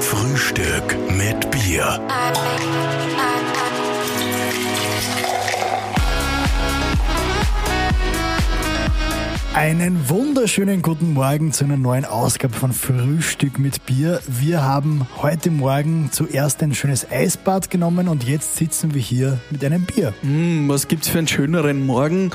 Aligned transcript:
Frühstück 0.00 0.96
mit 1.10 1.50
Bier. 1.50 2.00
Einen 9.54 10.08
wunderschönen 10.08 10.82
guten 10.82 11.12
Morgen 11.12 11.52
zu 11.52 11.64
einer 11.64 11.76
neuen 11.76 12.04
Ausgabe 12.04 12.54
von 12.54 12.72
Frühstück 12.72 13.58
mit 13.58 13.86
Bier. 13.86 14.20
Wir 14.26 14.62
haben 14.62 15.06
heute 15.22 15.50
Morgen 15.50 16.10
zuerst 16.12 16.62
ein 16.62 16.74
schönes 16.74 17.10
Eisbad 17.10 17.70
genommen 17.70 18.08
und 18.08 18.24
jetzt 18.24 18.56
sitzen 18.56 18.94
wir 18.94 19.00
hier 19.00 19.38
mit 19.50 19.64
einem 19.64 19.84
Bier. 19.84 20.12
Hm, 20.22 20.68
was 20.68 20.88
gibt's 20.88 21.08
für 21.08 21.18
einen 21.18 21.28
schöneren 21.28 21.86
Morgen? 21.86 22.32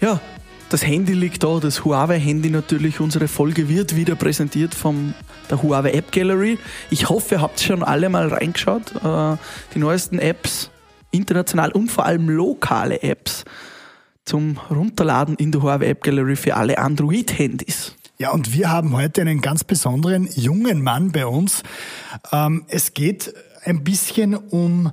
Ja, 0.00 0.20
das 0.68 0.86
Handy 0.86 1.12
liegt 1.12 1.42
da, 1.44 1.58
das 1.58 1.84
Huawei-Handy 1.84 2.48
natürlich. 2.48 3.00
Unsere 3.00 3.28
Folge 3.28 3.68
wird 3.68 3.94
wieder 3.96 4.14
präsentiert 4.14 4.74
von 4.74 5.14
der 5.50 5.62
Huawei 5.62 5.92
App 5.92 6.12
Gallery. 6.12 6.58
Ich 6.90 7.08
hoffe, 7.08 7.36
ihr 7.36 7.40
habt 7.40 7.60
schon 7.60 7.82
alle 7.82 8.08
mal 8.08 8.28
reingeschaut. 8.28 8.94
Äh, 8.96 9.36
die 9.74 9.78
neuesten 9.78 10.18
Apps, 10.18 10.70
international 11.10 11.72
und 11.72 11.90
vor 11.90 12.06
allem 12.06 12.28
lokale 12.28 13.02
Apps 13.02 13.44
zum 14.24 14.58
Runterladen 14.70 15.34
in 15.36 15.52
der 15.52 15.62
Huawei 15.62 15.88
App 15.88 16.02
Gallery 16.02 16.36
für 16.36 16.56
alle 16.56 16.78
Android-Handys. 16.78 17.94
Ja, 18.18 18.30
und 18.30 18.54
wir 18.54 18.70
haben 18.70 18.96
heute 18.96 19.20
einen 19.20 19.40
ganz 19.40 19.64
besonderen 19.64 20.28
jungen 20.34 20.80
Mann 20.82 21.10
bei 21.10 21.26
uns. 21.26 21.62
Ähm, 22.30 22.64
es 22.68 22.94
geht 22.94 23.34
ein 23.64 23.82
bisschen 23.82 24.34
um 24.36 24.92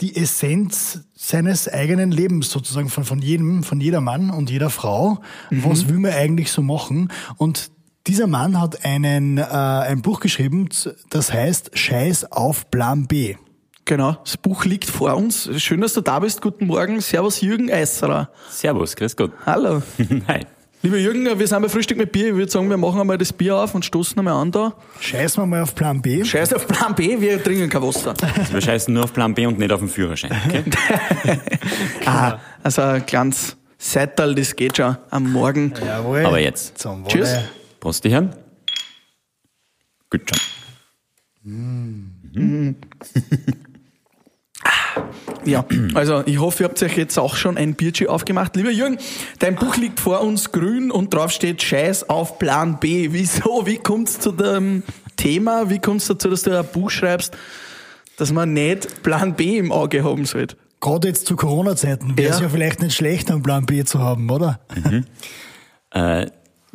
die 0.00 0.14
Essenz 0.16 1.00
seines 1.14 1.68
eigenen 1.68 2.10
Lebens 2.10 2.50
sozusagen 2.50 2.90
von, 2.90 3.04
von 3.04 3.22
jedem, 3.22 3.62
von 3.62 3.80
jeder 3.80 4.02
Mann 4.02 4.30
und 4.30 4.50
jeder 4.50 4.68
Frau. 4.68 5.20
Was 5.50 5.88
will 5.88 5.98
man 5.98 6.12
eigentlich 6.12 6.52
so 6.52 6.60
machen? 6.60 7.10
Und 7.38 7.70
dieser 8.06 8.26
Mann 8.26 8.60
hat 8.60 8.84
einen, 8.84 9.38
äh, 9.38 9.42
ein 9.42 10.02
Buch 10.02 10.20
geschrieben, 10.20 10.68
das 11.10 11.32
heißt 11.32 11.76
Scheiß 11.76 12.32
auf 12.32 12.70
Plan 12.70 13.06
B. 13.06 13.36
Genau, 13.84 14.16
das 14.24 14.36
Buch 14.36 14.64
liegt 14.64 14.90
vor 14.90 15.14
uns. 15.16 15.48
Schön, 15.62 15.80
dass 15.80 15.94
du 15.94 16.00
da 16.00 16.18
bist. 16.18 16.42
Guten 16.42 16.66
Morgen. 16.66 17.00
Servus, 17.00 17.40
Jürgen 17.40 17.70
Eisserer. 17.70 18.30
Servus, 18.50 18.96
grüß 18.96 19.16
Gott. 19.16 19.30
Hallo. 19.44 19.80
Hi. 20.28 20.40
Lieber 20.82 20.96
Jürgen, 20.98 21.38
wir 21.38 21.46
sind 21.46 21.62
bei 21.62 21.68
Frühstück 21.68 21.96
mit 21.96 22.12
Bier. 22.12 22.28
Ich 22.28 22.34
würde 22.34 22.50
sagen, 22.50 22.68
wir 22.68 22.76
machen 22.76 23.00
einmal 23.00 23.16
das 23.16 23.32
Bier 23.32 23.56
auf 23.56 23.74
und 23.74 23.84
stoßen 23.84 24.18
einmal 24.18 24.34
an 24.34 24.50
da. 24.50 24.74
Scheißen 25.00 25.42
wir 25.42 25.46
mal 25.46 25.62
auf 25.62 25.74
Plan 25.74 26.02
B. 26.02 26.24
Scheiß 26.24 26.52
auf 26.54 26.66
Plan 26.66 26.94
B, 26.94 27.20
wir 27.20 27.42
trinken 27.42 27.68
kein 27.68 27.82
Wasser. 27.82 28.14
Also 28.36 28.54
wir 28.54 28.60
scheißen 28.60 28.92
nur 28.92 29.04
auf 29.04 29.12
Plan 29.12 29.34
B 29.34 29.46
und 29.46 29.58
nicht 29.58 29.72
auf 29.72 29.80
den 29.80 29.88
Führerschein. 29.88 30.32
Okay? 30.46 30.64
ah, 32.06 32.38
also 32.62 32.82
ein 32.82 33.06
kleines 33.06 33.56
Seital, 33.78 34.34
das 34.34 34.54
geht 34.54 34.76
schon 34.76 34.96
am 35.10 35.32
Morgen. 35.32 35.72
Jawohl. 35.84 36.24
Aber 36.24 36.40
jetzt. 36.40 36.78
Zum 36.78 37.04
Wohle. 37.04 37.08
Tschüss. 37.08 37.36
Prost, 37.86 38.02
die 38.02 38.10
Herren. 38.10 38.34
Gut 40.10 40.22
schon. 40.28 40.40
Ja, 45.44 45.64
also 45.94 46.24
ich 46.26 46.40
hoffe, 46.40 46.64
ihr 46.64 46.68
habt 46.68 46.82
euch 46.82 46.96
jetzt 46.96 47.16
auch 47.18 47.36
schon 47.36 47.56
ein 47.56 47.74
Bierchen 47.74 48.08
aufgemacht. 48.08 48.56
Lieber 48.56 48.72
Jürgen, 48.72 48.98
dein 49.38 49.54
Buch 49.54 49.76
liegt 49.76 50.00
vor 50.00 50.22
uns 50.22 50.50
grün 50.50 50.90
und 50.90 51.14
drauf 51.14 51.30
steht 51.30 51.62
Scheiß 51.62 52.08
auf 52.10 52.40
Plan 52.40 52.80
B. 52.80 53.08
Wieso? 53.12 53.64
Wie 53.66 53.76
kommt's 53.76 54.18
zu 54.18 54.32
dem 54.32 54.82
Thema? 55.16 55.70
Wie 55.70 55.78
kommt's 55.78 56.08
dazu, 56.08 56.28
dass 56.28 56.42
du 56.42 56.58
ein 56.58 56.66
Buch 56.72 56.90
schreibst, 56.90 57.36
dass 58.16 58.32
man 58.32 58.52
nicht 58.52 59.04
Plan 59.04 59.36
B 59.36 59.58
im 59.58 59.70
Auge 59.70 60.02
haben 60.02 60.24
sollte? 60.24 60.56
Gerade 60.80 61.06
jetzt 61.06 61.26
zu 61.26 61.36
Corona-Zeiten 61.36 62.18
wäre 62.18 62.30
es 62.30 62.38
Ja. 62.38 62.46
ja 62.46 62.48
vielleicht 62.48 62.82
nicht 62.82 62.96
schlecht, 62.96 63.30
einen 63.30 63.44
Plan 63.44 63.64
B 63.64 63.84
zu 63.84 64.00
haben, 64.00 64.28
oder? 64.28 64.58
Äh, 65.92 66.26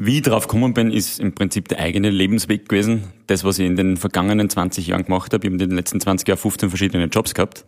wie 0.04 0.18
ich 0.18 0.24
drauf 0.24 0.48
gekommen 0.48 0.74
bin, 0.74 0.92
ist 0.92 1.20
im 1.20 1.36
Prinzip 1.36 1.68
der 1.68 1.78
eigene 1.78 2.10
Lebensweg 2.10 2.68
gewesen. 2.68 3.04
Das, 3.28 3.44
was 3.44 3.60
ich 3.60 3.68
in 3.68 3.76
den 3.76 3.98
vergangenen 3.98 4.50
20 4.50 4.88
Jahren 4.88 5.06
gemacht 5.06 5.32
habe. 5.32 5.46
Ich 5.46 5.54
habe 5.54 5.62
in 5.62 5.70
den 5.70 5.78
letzten 5.78 6.00
20 6.00 6.28
Jahren 6.28 6.40
15 6.40 6.70
verschiedene 6.70 7.06
Jobs 7.06 7.36
gehabt. 7.36 7.66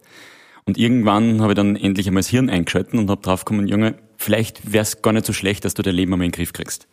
Und 0.65 0.79
irgendwann 0.79 1.41
habe 1.41 1.51
ich 1.51 1.55
dann 1.55 1.75
endlich 1.75 2.07
einmal 2.07 2.23
das 2.23 2.29
Hirn 2.29 2.49
eingeschalten 2.49 2.97
und 2.97 3.09
habe 3.11 3.21
drauf 3.21 3.45
gekommen, 3.45 3.67
Junge, 3.67 3.95
vielleicht 4.17 4.73
wäre 4.73 4.81
es 4.81 5.03
gar 5.03 5.13
nicht 5.13 5.27
so 5.27 5.33
schlecht, 5.33 5.63
dass 5.63 5.75
du 5.75 5.83
dein 5.83 5.93
Leben 5.93 6.11
einmal 6.13 6.25
in 6.25 6.31
den 6.31 6.35
Griff 6.35 6.53
kriegst. 6.53 6.87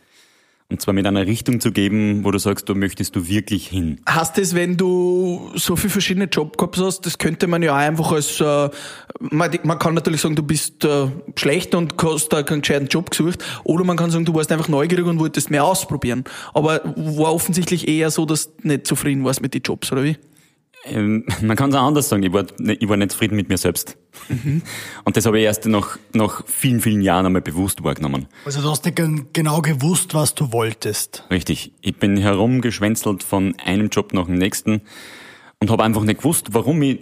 Und 0.71 0.81
zwar 0.81 0.95
mit 0.95 1.05
einer 1.05 1.27
Richtung 1.27 1.61
zu 1.61 1.73
geben, 1.73 2.25
wo 2.25 2.31
du 2.31 2.39
sagst, 2.39 2.69
da 2.69 2.75
möchtest 2.75 3.17
du 3.17 3.27
wirklich 3.27 3.67
hin. 3.67 4.01
Hast 4.07 4.39
es, 4.39 4.55
wenn 4.55 4.77
du 4.77 5.51
so 5.57 5.75
viele 5.75 5.91
verschiedene 5.91 6.29
gehabt 6.29 6.79
hast, 6.79 7.07
das 7.07 7.19
könnte 7.19 7.49
man 7.49 7.61
ja 7.63 7.73
auch 7.73 7.79
einfach 7.79 8.13
als, 8.13 8.41
äh, 8.41 8.71
man, 9.19 9.51
man 9.65 9.79
kann 9.81 9.95
natürlich 9.95 10.21
sagen, 10.21 10.37
du 10.37 10.45
bist 10.45 10.85
äh, 10.85 11.09
schlecht 11.35 11.75
und 11.75 11.95
hast 12.01 12.29
da 12.29 12.45
keinen 12.45 12.63
gescheiten 12.63 12.87
Job 12.87 13.11
gesucht, 13.11 13.45
oder 13.65 13.83
man 13.83 13.97
kann 13.97 14.13
sagen, 14.13 14.25
du 14.25 14.35
warst 14.35 14.53
einfach 14.53 14.69
neugierig 14.69 15.07
und 15.07 15.19
wolltest 15.19 15.51
mehr 15.51 15.65
ausprobieren. 15.65 16.23
Aber 16.55 16.83
war 16.95 17.35
offensichtlich 17.35 17.89
eher 17.89 18.13
so, 18.13 18.25
dass 18.25 18.55
du 18.57 18.69
nicht 18.69 18.87
zufrieden 18.87 19.25
warst 19.25 19.43
mit 19.43 19.55
den 19.55 19.63
Jobs, 19.63 19.91
oder 19.91 20.05
wie? 20.05 20.17
Ähm, 20.85 21.25
man 21.43 21.57
kann 21.57 21.71
es 21.71 21.77
auch 21.77 21.83
anders 21.83 22.09
sagen, 22.09 22.23
ich 22.23 22.33
war, 22.33 22.45
ne- 22.59 22.75
ich 22.75 22.89
war 22.89 22.97
nicht 22.97 23.13
zufrieden 23.13 23.37
mit 23.37 23.49
mir 23.49 23.59
selbst. 23.59 23.99
Und 25.05 25.17
das 25.17 25.27
habe 25.27 25.39
ich 25.39 25.45
erst 25.45 25.67
nach, 25.67 25.99
nach 26.15 26.43
vielen, 26.47 26.81
vielen 26.81 27.03
Jahren 27.03 27.27
einmal 27.27 27.43
bewusst 27.43 27.85
wahrgenommen. 27.85 28.27
Also 28.47 28.63
du 28.63 28.71
hast 28.71 28.85
nicht 28.85 28.97
gen- 28.97 29.27
genau 29.33 29.61
gewusst, 29.61 30.15
was 30.15 30.35
du 30.35 30.53
wolltest. 30.53 31.25
Richtig. 31.31 31.73
Ich 31.83 31.97
bin 31.97 32.17
herumgeschwänzelt 32.17 33.23
von 33.23 33.55
einem 33.65 33.89
Job 33.89 34.13
nach 34.15 34.27
dem 34.27 34.37
nächsten 34.37 34.81
und 35.61 35.71
habe 35.71 35.85
einfach 35.85 36.03
nicht 36.03 36.19
gewusst, 36.19 36.49
warum 36.53 36.81
ich 36.83 37.01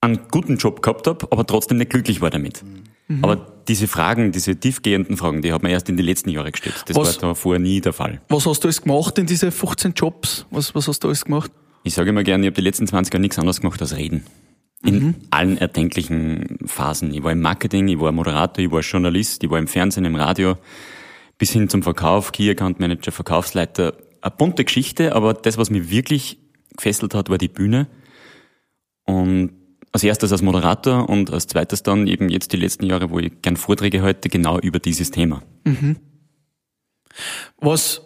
einen 0.00 0.20
guten 0.30 0.56
Job 0.56 0.82
gehabt 0.82 1.06
habe, 1.06 1.26
aber 1.30 1.46
trotzdem 1.46 1.78
nicht 1.78 1.90
glücklich 1.90 2.20
war 2.20 2.30
damit. 2.30 2.64
Aber 3.20 3.36
diese 3.68 3.88
Fragen, 3.88 4.32
diese 4.32 4.56
tiefgehenden 4.56 5.16
Fragen, 5.18 5.42
die 5.42 5.52
hat 5.52 5.62
man 5.62 5.70
erst 5.70 5.88
in 5.90 5.96
die 5.98 6.02
letzten 6.02 6.30
Jahre 6.30 6.50
gestellt. 6.50 6.82
Das 6.86 6.96
Was- 6.96 7.20
war 7.22 7.30
da 7.30 7.34
vorher 7.34 7.60
nie 7.60 7.80
der 7.80 7.92
Fall. 7.92 8.22
Was 8.28 8.46
hast 8.46 8.60
du 8.64 8.68
alles 8.68 8.80
gemacht 8.82 9.18
in 9.18 9.26
diese 9.26 9.50
15 9.50 9.92
Jobs? 9.94 10.46
Was, 10.50 10.74
was 10.74 10.88
hast 10.88 11.00
du 11.04 11.08
alles 11.08 11.24
gemacht? 11.24 11.50
Ich 11.84 11.94
sage 11.94 12.10
immer 12.10 12.22
gerne, 12.22 12.44
ich 12.44 12.48
habe 12.48 12.56
die 12.56 12.62
letzten 12.62 12.86
20 12.86 13.12
Jahre 13.12 13.20
nichts 13.20 13.38
anderes 13.38 13.60
gemacht 13.60 13.80
als 13.80 13.96
reden. 13.96 14.24
In 14.84 15.14
allen 15.30 15.58
erdenklichen 15.58 16.58
Phasen. 16.66 17.14
Ich 17.14 17.22
war 17.22 17.30
im 17.30 17.40
Marketing, 17.40 17.86
ich 17.86 18.00
war 18.00 18.10
Moderator, 18.10 18.64
ich 18.64 18.70
war 18.72 18.80
Journalist, 18.80 19.44
ich 19.44 19.50
war 19.50 19.60
im 19.60 19.68
Fernsehen, 19.68 20.04
im 20.04 20.16
Radio, 20.16 20.56
bis 21.38 21.52
hin 21.52 21.68
zum 21.68 21.84
Verkauf, 21.84 22.32
Key 22.32 22.50
Account 22.50 22.80
Manager, 22.80 23.12
Verkaufsleiter. 23.12 23.96
Eine 24.20 24.34
bunte 24.36 24.64
Geschichte, 24.64 25.14
aber 25.14 25.34
das, 25.34 25.56
was 25.56 25.70
mich 25.70 25.90
wirklich 25.90 26.38
gefesselt 26.76 27.14
hat, 27.14 27.30
war 27.30 27.38
die 27.38 27.48
Bühne. 27.48 27.86
Und 29.04 29.52
als 29.92 30.02
erstes 30.02 30.32
als 30.32 30.42
Moderator 30.42 31.08
und 31.08 31.30
als 31.30 31.46
zweites 31.46 31.82
dann 31.82 32.06
eben 32.06 32.28
jetzt 32.28 32.52
die 32.52 32.56
letzten 32.56 32.86
Jahre, 32.86 33.10
wo 33.10 33.18
ich 33.18 33.42
gern 33.42 33.56
Vorträge 33.56 34.02
halte, 34.02 34.28
genau 34.28 34.58
über 34.58 34.78
dieses 34.78 35.10
Thema. 35.10 35.42
Was 37.58 38.00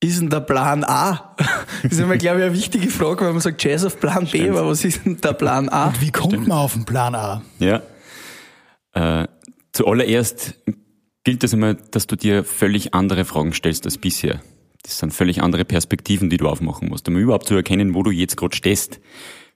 ist 0.00 0.20
denn 0.20 0.30
der 0.30 0.40
Plan 0.40 0.84
A? 0.84 1.36
Das 1.82 1.92
ist 1.92 2.00
immer, 2.00 2.18
glaube 2.18 2.40
ich, 2.40 2.44
eine 2.44 2.54
wichtige 2.54 2.88
Frage, 2.88 3.24
weil 3.24 3.32
man 3.32 3.40
sagt, 3.40 3.64
Jazz 3.64 3.84
auf 3.84 3.98
Plan 4.00 4.24
B, 4.24 4.40
Stimmt. 4.40 4.50
aber 4.50 4.68
was 4.68 4.84
ist 4.84 5.06
denn 5.06 5.18
der 5.18 5.32
Plan 5.32 5.70
A? 5.70 5.94
Wie 5.98 6.10
kommt 6.10 6.46
man 6.46 6.58
auf 6.58 6.74
den 6.74 6.84
Plan 6.84 7.14
A? 7.14 7.42
Ja. 7.58 7.80
Äh, 8.92 9.28
zuallererst 9.72 10.56
gilt 11.24 11.42
es 11.42 11.54
einmal, 11.54 11.78
dass 11.90 12.06
du 12.06 12.16
dir 12.16 12.44
völlig 12.44 12.92
andere 12.92 13.24
Fragen 13.24 13.54
stellst 13.54 13.86
als 13.86 13.96
bisher. 13.96 14.40
Das 14.82 14.98
sind 14.98 15.14
völlig 15.14 15.42
andere 15.42 15.64
Perspektiven, 15.64 16.28
die 16.28 16.36
du 16.36 16.48
aufmachen 16.48 16.88
musst, 16.88 17.08
um 17.08 17.16
überhaupt 17.16 17.46
zu 17.46 17.54
erkennen, 17.54 17.94
wo 17.94 18.02
du 18.02 18.10
jetzt 18.10 18.36
gerade 18.36 18.54
stehst. 18.54 19.00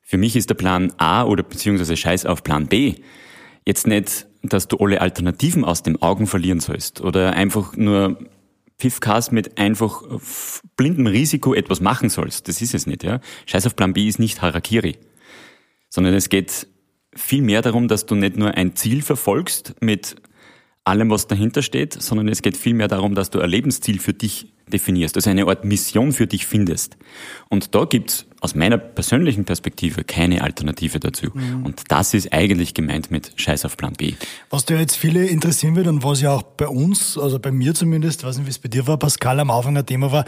Für 0.00 0.16
mich 0.16 0.36
ist 0.36 0.48
der 0.48 0.54
Plan 0.54 0.92
A 0.96 1.24
oder 1.24 1.42
beziehungsweise 1.42 1.96
Scheiß 1.96 2.24
auf 2.24 2.42
Plan 2.42 2.66
B 2.68 2.94
jetzt 3.66 3.86
nicht, 3.86 4.26
dass 4.42 4.68
du 4.68 4.76
alle 4.78 5.00
Alternativen 5.00 5.64
aus 5.64 5.82
den 5.82 6.00
Augen 6.00 6.26
verlieren 6.26 6.60
sollst 6.60 7.00
oder 7.00 7.32
einfach 7.32 7.76
nur 7.76 8.18
Pfiffkas 8.78 9.30
mit 9.30 9.58
einfach 9.58 10.02
f- 10.16 10.62
blindem 10.76 11.06
Risiko 11.06 11.54
etwas 11.54 11.80
machen 11.80 12.08
sollst. 12.08 12.48
Das 12.48 12.60
ist 12.60 12.74
es 12.74 12.86
nicht, 12.86 13.04
ja. 13.04 13.20
Scheiß 13.46 13.66
auf 13.66 13.76
Plan 13.76 13.92
B 13.92 14.06
ist 14.08 14.18
nicht 14.18 14.42
Harakiri 14.42 14.96
sondern 15.90 16.14
es 16.14 16.28
geht 16.28 16.66
viel 17.14 17.40
mehr 17.42 17.62
darum, 17.62 17.86
dass 17.86 18.04
du 18.04 18.16
nicht 18.16 18.36
nur 18.36 18.54
ein 18.54 18.74
Ziel 18.74 19.00
verfolgst 19.00 19.76
mit 19.80 20.16
allem, 20.84 21.10
was 21.10 21.26
dahinter 21.26 21.62
steht, 21.62 22.00
sondern 22.00 22.28
es 22.28 22.42
geht 22.42 22.56
viel 22.56 22.74
mehr 22.74 22.88
darum, 22.88 23.14
dass 23.14 23.30
du 23.30 23.40
ein 23.40 23.48
Lebensziel 23.48 23.98
für 23.98 24.12
dich 24.12 24.52
definierst, 24.70 25.16
also 25.16 25.30
eine 25.30 25.46
Art 25.46 25.64
Mission 25.64 26.12
für 26.12 26.26
dich 26.26 26.46
findest. 26.46 26.96
Und 27.48 27.74
da 27.74 27.84
gibt's 27.84 28.26
aus 28.40 28.54
meiner 28.54 28.76
persönlichen 28.78 29.44
Perspektive 29.44 30.04
keine 30.04 30.42
Alternative 30.42 31.00
dazu. 31.00 31.30
Und 31.64 31.82
das 31.88 32.12
ist 32.12 32.32
eigentlich 32.32 32.74
gemeint 32.74 33.10
mit 33.10 33.32
Scheiß 33.36 33.64
auf 33.64 33.76
Plan 33.76 33.94
B. 33.94 34.14
Was 34.50 34.66
da 34.66 34.74
jetzt 34.74 34.96
viele 34.96 35.26
interessieren 35.26 35.76
wird 35.76 35.86
und 35.86 36.02
was 36.02 36.20
ja 36.20 36.32
auch 36.32 36.42
bei 36.42 36.68
uns, 36.68 37.16
also 37.16 37.38
bei 37.38 37.50
mir 37.50 37.74
zumindest, 37.74 38.24
weiß 38.24 38.36
nicht, 38.36 38.46
wie 38.46 38.50
es 38.50 38.58
bei 38.58 38.68
dir 38.68 38.86
war, 38.86 38.98
Pascal, 38.98 39.40
am 39.40 39.50
Anfang 39.50 39.76
ein 39.76 39.86
Thema 39.86 40.12
war, 40.12 40.24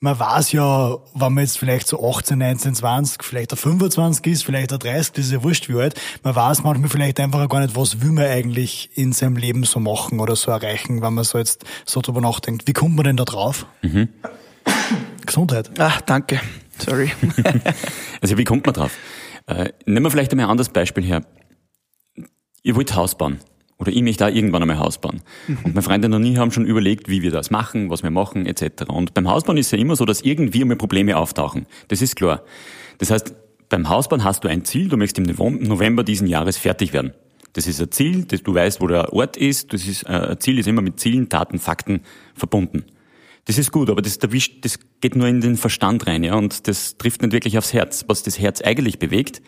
man 0.00 0.18
weiß 0.18 0.52
ja, 0.52 0.96
wenn 1.14 1.32
man 1.32 1.44
jetzt 1.44 1.58
vielleicht 1.58 1.88
so 1.88 2.06
18, 2.06 2.38
19, 2.38 2.74
20, 2.74 3.24
vielleicht 3.24 3.52
ein 3.52 3.56
25 3.56 4.32
ist, 4.32 4.44
vielleicht 4.44 4.72
ein 4.72 4.78
30, 4.78 5.12
das 5.12 5.26
ist 5.26 5.32
ja 5.32 5.42
wurscht 5.42 5.68
wie 5.68 5.80
alt, 5.80 6.00
man 6.22 6.36
weiß 6.36 6.62
manchmal 6.62 6.90
vielleicht 6.90 7.18
einfach 7.20 7.42
auch 7.42 7.48
gar 7.48 7.60
nicht, 7.60 7.76
was 7.76 8.00
will 8.02 8.12
man 8.12 8.24
eigentlich 8.24 8.90
in 8.94 9.12
seinem 9.12 9.36
Leben 9.36 9.64
so 9.64 9.80
machen 9.80 10.20
oder 10.20 10.36
so 10.36 10.50
erreichen, 10.50 11.02
wenn 11.02 11.14
man 11.14 11.24
so 11.24 11.38
jetzt 11.38 11.64
so 11.86 12.00
drüber 12.00 12.20
nachdenkt. 12.20 12.66
Wie 12.66 12.72
kommt 12.72 12.96
man 12.96 13.04
denn 13.04 13.16
da 13.16 13.24
drauf? 13.24 13.66
Gesundheit. 15.24 15.70
Ah, 15.80 15.98
danke. 16.04 16.40
Sorry. 16.78 17.10
Also 18.22 18.38
wie 18.38 18.44
kommt 18.44 18.64
man 18.64 18.74
drauf? 18.74 18.92
Äh, 19.46 19.72
nehmen 19.84 20.04
wir 20.04 20.10
vielleicht 20.10 20.32
einmal 20.32 20.46
ein 20.46 20.50
anderes 20.50 20.70
Beispiel 20.70 21.04
her. 21.04 21.22
Ihr 22.62 22.74
wollt 22.74 22.94
Haus 22.96 23.16
bauen 23.16 23.38
Oder 23.78 23.92
ich 23.92 24.02
möchte 24.02 24.24
da 24.24 24.28
irgendwann 24.30 24.62
einmal 24.62 24.78
Haus 24.78 24.98
bauen. 24.98 25.20
Und 25.48 25.66
meine 25.66 25.82
Freunde 25.82 26.08
und 26.08 26.24
ich 26.24 26.38
haben 26.38 26.50
schon 26.50 26.64
überlegt, 26.64 27.08
wie 27.08 27.22
wir 27.22 27.30
das 27.30 27.50
machen, 27.50 27.90
was 27.90 28.02
wir 28.02 28.10
machen, 28.10 28.46
etc. 28.46 28.84
Und 28.88 29.12
beim 29.12 29.28
Hausbauen 29.28 29.58
ist 29.58 29.70
ja 29.70 29.78
immer 29.78 29.96
so, 29.96 30.06
dass 30.06 30.22
irgendwie 30.22 30.62
einmal 30.62 30.76
Probleme 30.76 31.16
auftauchen. 31.16 31.66
Das 31.88 32.00
ist 32.00 32.16
klar. 32.16 32.42
Das 32.98 33.10
heißt, 33.10 33.34
beim 33.68 33.88
Hausbauen 33.88 34.24
hast 34.24 34.44
du 34.44 34.48
ein 34.48 34.64
Ziel, 34.64 34.88
du 34.88 34.96
möchtest 34.96 35.28
im 35.28 35.34
November 35.68 36.04
diesen 36.04 36.26
Jahres 36.26 36.56
fertig 36.56 36.92
werden. 36.92 37.12
Das 37.52 37.66
ist 37.66 37.80
ein 37.80 37.90
Ziel, 37.90 38.24
das 38.24 38.42
du 38.42 38.54
weißt, 38.54 38.80
wo 38.80 38.86
der 38.86 39.12
Ort 39.12 39.36
ist. 39.36 39.72
Das 39.72 39.86
ist, 39.86 40.04
äh, 40.04 40.30
ein 40.30 40.40
Ziel 40.40 40.58
ist 40.58 40.68
immer 40.68 40.82
mit 40.82 41.00
Zielen, 41.00 41.28
Daten, 41.28 41.58
Fakten 41.58 42.00
verbunden. 42.34 42.84
Das 43.46 43.58
ist 43.58 43.72
gut, 43.72 43.90
aber 43.90 44.02
das, 44.02 44.18
das 44.18 44.78
geht 45.00 45.16
nur 45.16 45.28
in 45.28 45.40
den 45.40 45.56
Verstand 45.56 46.06
rein, 46.06 46.24
ja, 46.24 46.34
und 46.34 46.66
das 46.66 46.98
trifft 46.98 47.22
nicht 47.22 47.32
wirklich 47.32 47.56
aufs 47.56 47.72
Herz. 47.72 48.04
Was 48.08 48.24
das 48.24 48.38
Herz 48.40 48.60
eigentlich 48.60 48.98
bewegt, 48.98 49.40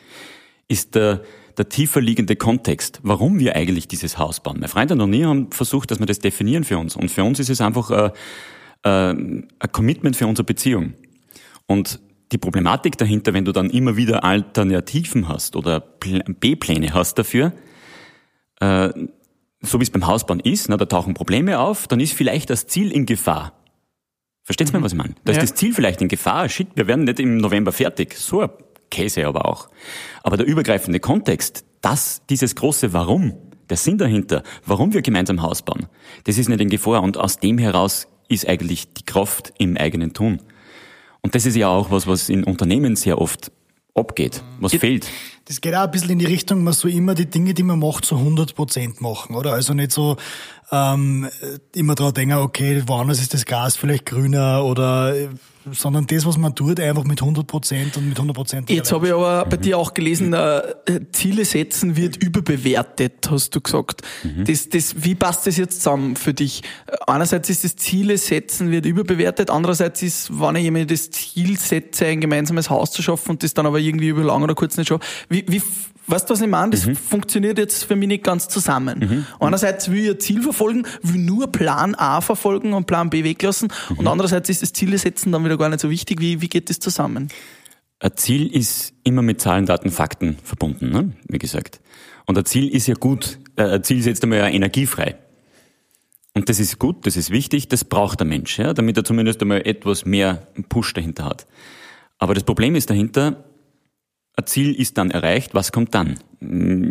ist 0.68 0.94
der, 0.94 1.22
der 1.58 1.68
tiefer 1.68 2.00
liegende 2.00 2.36
Kontext, 2.36 3.00
warum 3.02 3.38
wir 3.38 3.56
eigentlich 3.56 3.88
dieses 3.88 4.18
Haus 4.18 4.40
bauen. 4.40 4.58
Mein 4.60 4.68
Freund 4.68 4.92
und 4.92 5.12
ich 5.12 5.24
haben 5.24 5.50
versucht, 5.50 5.90
dass 5.90 5.98
wir 5.98 6.06
das 6.06 6.20
definieren 6.20 6.64
für 6.64 6.78
uns. 6.78 6.96
Und 6.96 7.10
für 7.10 7.24
uns 7.24 7.40
ist 7.40 7.50
es 7.50 7.60
einfach 7.60 7.90
äh, 7.90 8.10
äh, 8.84 9.10
ein 9.10 9.48
Commitment 9.72 10.16
für 10.16 10.26
unsere 10.26 10.44
Beziehung. 10.44 10.94
Und 11.66 12.00
die 12.32 12.38
Problematik 12.38 12.96
dahinter, 12.98 13.34
wenn 13.34 13.44
du 13.44 13.52
dann 13.52 13.70
immer 13.70 13.96
wieder 13.96 14.24
Alternativen 14.24 15.28
hast 15.28 15.56
oder 15.56 15.80
B-Pläne 15.80 16.92
hast 16.94 17.18
dafür, 17.18 17.52
äh, 18.60 18.90
so 19.60 19.80
wie 19.80 19.82
es 19.82 19.90
beim 19.90 20.06
Hausbauen 20.06 20.40
ist, 20.40 20.68
na, 20.68 20.76
da 20.76 20.84
tauchen 20.84 21.14
Probleme 21.14 21.58
auf, 21.58 21.88
dann 21.88 22.00
ist 22.00 22.12
vielleicht 22.12 22.50
das 22.50 22.66
Ziel 22.66 22.92
in 22.92 23.06
Gefahr. 23.06 23.52
Versteht 24.44 24.68
mhm. 24.68 24.80
mal, 24.80 24.84
was 24.84 24.92
ich 24.92 24.98
meine? 24.98 25.14
Da 25.24 25.32
ja. 25.32 25.38
ist 25.38 25.50
das 25.50 25.58
Ziel 25.58 25.74
vielleicht 25.74 26.00
in 26.00 26.08
Gefahr. 26.08 26.48
Shit, 26.48 26.68
wir 26.74 26.86
werden 26.86 27.04
nicht 27.04 27.20
im 27.20 27.38
November 27.38 27.72
fertig. 27.72 28.14
So 28.14 28.42
ein 28.42 28.50
Käse 28.90 29.26
aber 29.26 29.46
auch. 29.46 29.68
Aber 30.22 30.36
der 30.36 30.46
übergreifende 30.46 31.00
Kontext, 31.00 31.64
das, 31.80 32.22
dieses 32.28 32.54
große 32.54 32.92
Warum, 32.92 33.34
der 33.68 33.76
Sinn 33.76 33.98
dahinter, 33.98 34.42
warum 34.64 34.94
wir 34.94 35.02
gemeinsam 35.02 35.42
Haus 35.42 35.62
bauen, 35.62 35.86
das 36.24 36.38
ist 36.38 36.48
nicht 36.48 36.60
in 36.60 36.70
Gefahr. 36.70 37.02
Und 37.02 37.16
aus 37.16 37.38
dem 37.38 37.58
heraus 37.58 38.08
ist 38.28 38.48
eigentlich 38.48 38.92
die 38.94 39.04
Kraft 39.04 39.52
im 39.58 39.76
eigenen 39.76 40.12
Tun. 40.12 40.40
Und 41.20 41.34
das 41.34 41.46
ist 41.46 41.56
ja 41.56 41.68
auch 41.68 41.90
was, 41.90 42.06
was 42.06 42.28
in 42.28 42.44
Unternehmen 42.44 42.96
sehr 42.96 43.20
oft 43.20 43.50
abgeht, 43.94 44.42
was 44.60 44.72
Ge 44.72 44.80
fehlt. 44.80 45.08
Das 45.46 45.60
geht 45.60 45.74
auch 45.74 45.84
ein 45.84 45.90
bisschen 45.90 46.10
in 46.10 46.18
die 46.18 46.26
Richtung, 46.26 46.62
man 46.62 46.74
soll 46.74 46.92
immer 46.92 47.14
die 47.14 47.26
Dinge, 47.26 47.54
die 47.54 47.62
man 47.62 47.78
macht, 47.78 48.04
zu 48.04 48.16
100 48.16 48.54
Prozent 48.54 49.00
machen, 49.00 49.34
oder? 49.34 49.54
Also 49.54 49.72
nicht 49.72 49.92
so 49.92 50.16
ähm, 50.70 51.28
immer 51.74 51.94
daran 51.94 52.14
denken, 52.14 52.34
okay, 52.36 52.82
woanders 52.86 53.20
ist 53.20 53.34
das 53.34 53.44
Gras 53.44 53.76
vielleicht 53.76 54.06
grüner 54.06 54.64
oder 54.64 55.14
sondern 55.72 56.06
das, 56.06 56.26
was 56.26 56.36
man 56.38 56.54
tut, 56.54 56.80
einfach 56.80 57.04
mit 57.04 57.20
100 57.20 57.46
Prozent 57.46 57.96
und 57.96 58.08
mit 58.08 58.16
100 58.16 58.34
Prozent. 58.34 58.70
Jetzt 58.70 58.92
habe 58.92 59.08
ich 59.08 59.12
aber 59.12 59.44
bei 59.44 59.56
dir 59.56 59.78
auch 59.78 59.94
gelesen, 59.94 60.32
äh, 60.32 60.62
Ziele 61.12 61.44
setzen 61.44 61.96
wird 61.96 62.16
überbewertet, 62.16 63.28
hast 63.30 63.54
du 63.54 63.60
gesagt. 63.60 64.02
Mhm. 64.22 64.44
Das, 64.44 64.68
das, 64.68 65.04
wie 65.04 65.14
passt 65.14 65.46
das 65.46 65.56
jetzt 65.56 65.78
zusammen 65.78 66.16
für 66.16 66.34
dich? 66.34 66.62
Einerseits 67.06 67.50
ist 67.50 67.64
das 67.64 67.76
Ziele 67.76 68.18
setzen 68.18 68.70
wird 68.70 68.86
überbewertet, 68.86 69.50
andererseits 69.50 70.02
ist, 70.02 70.40
wenn 70.40 70.56
ich 70.56 70.70
mir 70.70 70.86
das 70.86 71.10
Ziel 71.10 71.58
setze, 71.58 72.06
ein 72.06 72.20
gemeinsames 72.20 72.70
Haus 72.70 72.90
zu 72.90 73.02
schaffen 73.02 73.30
und 73.32 73.42
das 73.42 73.54
dann 73.54 73.66
aber 73.66 73.78
irgendwie 73.78 74.08
über 74.08 74.22
lang 74.22 74.42
oder 74.42 74.54
kurz 74.54 74.76
nicht 74.76 74.88
schaffe, 74.88 75.04
wie, 75.28 75.44
wie 75.48 75.62
Weißt 76.08 76.28
du, 76.28 76.34
was 76.34 76.40
ich 76.40 76.48
meine? 76.48 76.70
Das 76.70 76.86
mhm. 76.86 76.96
funktioniert 76.96 77.58
jetzt 77.58 77.84
für 77.84 77.94
mich 77.94 78.08
nicht 78.08 78.24
ganz 78.24 78.48
zusammen. 78.48 78.98
Mhm. 78.98 79.26
Einerseits 79.40 79.90
will 79.90 80.04
ich 80.04 80.10
ein 80.10 80.20
Ziel 80.20 80.42
verfolgen, 80.42 80.86
will 81.02 81.20
nur 81.20 81.52
Plan 81.52 81.94
A 81.94 82.20
verfolgen 82.22 82.72
und 82.72 82.86
Plan 82.86 83.10
B 83.10 83.24
weglassen. 83.24 83.68
Mhm. 83.90 83.98
Und 83.98 84.06
andererseits 84.08 84.48
ist 84.48 84.62
das 84.62 84.72
Ziele 84.72 84.98
setzen 84.98 85.32
dann 85.32 85.44
wieder 85.44 85.58
gar 85.58 85.68
nicht 85.68 85.80
so 85.80 85.90
wichtig. 85.90 86.20
Wie, 86.20 86.40
wie 86.40 86.48
geht 86.48 86.70
das 86.70 86.80
zusammen? 86.80 87.28
Ein 88.00 88.16
Ziel 88.16 88.46
ist 88.46 88.94
immer 89.04 89.22
mit 89.22 89.40
Zahlen, 89.40 89.66
Daten, 89.66 89.90
Fakten 89.90 90.38
verbunden, 90.42 90.90
ne? 90.90 91.12
wie 91.28 91.38
gesagt. 91.38 91.80
Und 92.26 92.38
ein 92.38 92.44
Ziel 92.44 92.68
ist 92.68 92.86
ja 92.86 92.94
gut. 92.94 93.38
Äh, 93.56 93.64
ein 93.64 93.84
Ziel 93.84 94.02
setzt 94.02 94.22
einmal 94.22 94.38
ja 94.38 94.48
energiefrei. 94.48 95.16
Und 96.34 96.48
das 96.48 96.60
ist 96.60 96.78
gut, 96.78 97.04
das 97.06 97.16
ist 97.16 97.30
wichtig, 97.30 97.68
das 97.68 97.84
braucht 97.84 98.20
der 98.20 98.26
Mensch, 98.26 98.58
ja, 98.58 98.72
damit 98.72 98.96
er 98.96 99.02
zumindest 99.02 99.42
einmal 99.42 99.66
etwas 99.66 100.04
mehr 100.04 100.46
Push 100.68 100.94
dahinter 100.94 101.24
hat. 101.24 101.46
Aber 102.18 102.34
das 102.34 102.44
Problem 102.44 102.76
ist 102.76 102.90
dahinter, 102.90 103.47
ein 104.38 104.46
Ziel 104.46 104.72
ist 104.72 104.96
dann 104.98 105.10
erreicht, 105.10 105.52
was 105.54 105.72
kommt 105.72 105.94
dann? 105.94 106.14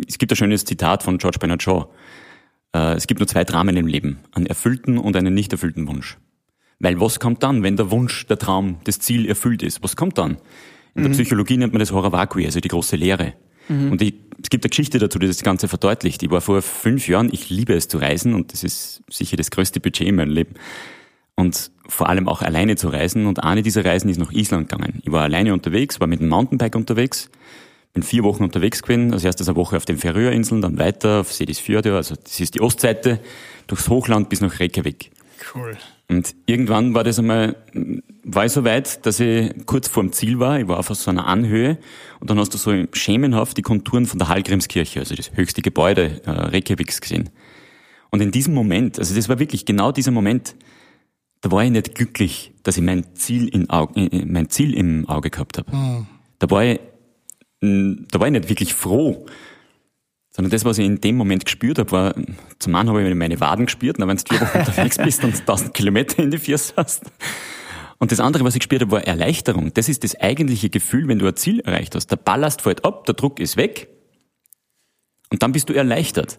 Es 0.06 0.18
gibt 0.18 0.30
ein 0.30 0.36
schönes 0.36 0.66
Zitat 0.66 1.02
von 1.02 1.16
George 1.16 1.38
Bernard 1.38 1.62
Shaw. 1.62 1.86
Äh, 2.74 2.94
es 2.94 3.06
gibt 3.06 3.20
nur 3.20 3.26
zwei 3.26 3.44
Dramen 3.44 3.74
im 3.76 3.86
Leben, 3.86 4.18
einen 4.32 4.44
erfüllten 4.44 4.98
und 4.98 5.16
einen 5.16 5.32
nicht 5.32 5.50
erfüllten 5.52 5.88
Wunsch. 5.88 6.18
Weil 6.78 7.00
was 7.00 7.18
kommt 7.18 7.42
dann, 7.42 7.62
wenn 7.62 7.76
der 7.76 7.90
Wunsch, 7.90 8.26
der 8.26 8.38
Traum, 8.38 8.76
das 8.84 8.98
Ziel 8.98 9.26
erfüllt 9.26 9.62
ist? 9.62 9.82
Was 9.82 9.96
kommt 9.96 10.18
dann? 10.18 10.36
In 10.94 11.02
der 11.02 11.08
mhm. 11.08 11.14
Psychologie 11.14 11.56
nennt 11.56 11.72
man 11.72 11.80
das 11.80 11.90
Horror 11.90 12.12
Vacui, 12.12 12.44
also 12.44 12.60
die 12.60 12.68
große 12.68 12.96
Leere. 12.96 13.32
Mhm. 13.68 13.92
Und 13.92 14.02
ich, 14.02 14.14
es 14.42 14.50
gibt 14.50 14.64
eine 14.64 14.68
Geschichte 14.68 14.98
dazu, 14.98 15.18
die 15.18 15.26
das 15.26 15.42
Ganze 15.42 15.68
verdeutlicht. 15.68 16.22
Ich 16.22 16.30
war 16.30 16.42
vor 16.42 16.60
fünf 16.60 17.08
Jahren, 17.08 17.30
ich 17.32 17.48
liebe 17.48 17.72
es 17.72 17.88
zu 17.88 17.96
reisen 17.96 18.34
und 18.34 18.52
das 18.52 18.62
ist 18.62 19.02
sicher 19.10 19.38
das 19.38 19.50
größte 19.50 19.80
Budget 19.80 20.06
in 20.06 20.16
meinem 20.16 20.32
Leben 20.32 20.54
und 21.38 21.70
vor 21.88 22.08
allem 22.08 22.28
auch 22.28 22.42
alleine 22.42 22.74
zu 22.74 22.88
reisen. 22.88 23.26
Und 23.26 23.44
eine 23.44 23.62
dieser 23.62 23.84
Reisen 23.84 24.10
ist 24.10 24.18
nach 24.18 24.32
Island 24.32 24.68
gegangen. 24.68 25.00
Ich 25.04 25.12
war 25.12 25.22
alleine 25.22 25.52
unterwegs, 25.54 26.00
war 26.00 26.08
mit 26.08 26.20
dem 26.20 26.28
Mountainbike 26.28 26.74
unterwegs, 26.74 27.30
bin 27.94 28.02
vier 28.02 28.24
Wochen 28.24 28.42
unterwegs 28.42 28.82
gewesen, 28.82 29.12
als 29.14 29.22
erstes 29.22 29.48
eine 29.48 29.54
Woche 29.56 29.76
auf 29.76 29.84
den 29.84 29.98
Färöerinseln, 29.98 30.62
dann 30.62 30.78
weiter 30.78 31.20
auf 31.20 31.32
Sedisfjörde, 31.32 31.94
also 31.94 32.16
das 32.16 32.40
ist 32.40 32.56
die 32.56 32.60
Ostseite, 32.60 33.20
durchs 33.68 33.88
Hochland 33.88 34.30
bis 34.30 34.40
nach 34.40 34.58
Reykjavik. 34.58 35.12
Cool. 35.54 35.76
Und 36.08 36.34
irgendwann 36.46 36.94
war 36.94 37.04
das 37.04 37.20
einmal, 37.20 37.54
war 38.24 38.46
ich 38.46 38.52
so 38.52 38.64
weit, 38.64 39.06
dass 39.06 39.20
ich 39.20 39.54
kurz 39.64 39.86
vorm 39.86 40.10
Ziel 40.10 40.40
war. 40.40 40.58
Ich 40.58 40.66
war 40.66 40.80
auf 40.80 40.88
so 40.88 41.08
einer 41.08 41.28
Anhöhe 41.28 41.78
und 42.18 42.30
dann 42.30 42.40
hast 42.40 42.52
du 42.52 42.58
so 42.58 42.72
schemenhaft 42.92 43.56
die 43.56 43.62
Konturen 43.62 44.06
von 44.06 44.18
der 44.18 44.26
Hallgrimskirche, 44.26 44.98
also 44.98 45.14
das 45.14 45.30
höchste 45.36 45.62
Gebäude 45.62 46.20
äh, 46.26 46.30
Reykjaviks 46.30 47.00
gesehen. 47.00 47.30
Und 48.10 48.22
in 48.22 48.32
diesem 48.32 48.54
Moment, 48.54 48.98
also 48.98 49.14
das 49.14 49.28
war 49.28 49.38
wirklich 49.38 49.66
genau 49.66 49.92
dieser 49.92 50.10
Moment, 50.10 50.56
da 51.40 51.50
war 51.50 51.64
ich 51.64 51.70
nicht 51.70 51.94
glücklich, 51.94 52.52
dass 52.62 52.76
ich 52.76 52.82
mein 52.82 53.14
Ziel, 53.14 53.48
in 53.48 53.70
Auge, 53.70 54.08
mein 54.26 54.50
Ziel 54.50 54.74
im 54.74 55.08
Auge 55.08 55.30
gehabt 55.30 55.58
habe. 55.58 55.74
Mhm. 55.74 56.06
Da 56.38 56.50
war 56.50 56.64
ich, 56.64 56.80
da 57.60 58.20
war 58.20 58.26
ich 58.26 58.32
nicht 58.32 58.48
wirklich 58.48 58.74
froh, 58.74 59.26
sondern 60.30 60.50
das, 60.50 60.64
was 60.64 60.78
ich 60.78 60.86
in 60.86 61.00
dem 61.00 61.16
Moment 61.16 61.44
gespürt 61.44 61.78
habe, 61.78 61.90
war, 61.90 62.14
zum 62.58 62.74
einen 62.74 62.88
habe 62.88 63.08
ich 63.08 63.14
meine 63.14 63.40
Waden 63.40 63.66
gespürt, 63.66 63.98
wenn 63.98 64.08
du 64.08 64.16
vier 64.16 64.40
Wochen 64.40 64.58
unterwegs 64.60 64.98
bist 64.98 65.24
und 65.24 65.34
1000 65.34 65.74
Kilometer 65.74 66.22
in 66.22 66.30
die 66.30 66.38
Füße 66.38 66.74
hast. 66.76 67.04
Und 67.98 68.12
das 68.12 68.20
andere, 68.20 68.44
was 68.44 68.54
ich 68.54 68.60
gespürt 68.60 68.82
habe, 68.82 68.92
war 68.92 69.04
Erleichterung. 69.04 69.74
Das 69.74 69.88
ist 69.88 70.04
das 70.04 70.14
eigentliche 70.14 70.70
Gefühl, 70.70 71.08
wenn 71.08 71.18
du 71.18 71.26
ein 71.26 71.34
Ziel 71.34 71.60
erreicht 71.60 71.96
hast. 71.96 72.08
Der 72.12 72.16
Ballast 72.16 72.62
fällt 72.62 72.84
ab, 72.84 73.04
der 73.06 73.14
Druck 73.14 73.40
ist 73.40 73.56
weg 73.56 73.88
und 75.30 75.42
dann 75.42 75.52
bist 75.52 75.68
du 75.68 75.72
erleichtert. 75.72 76.38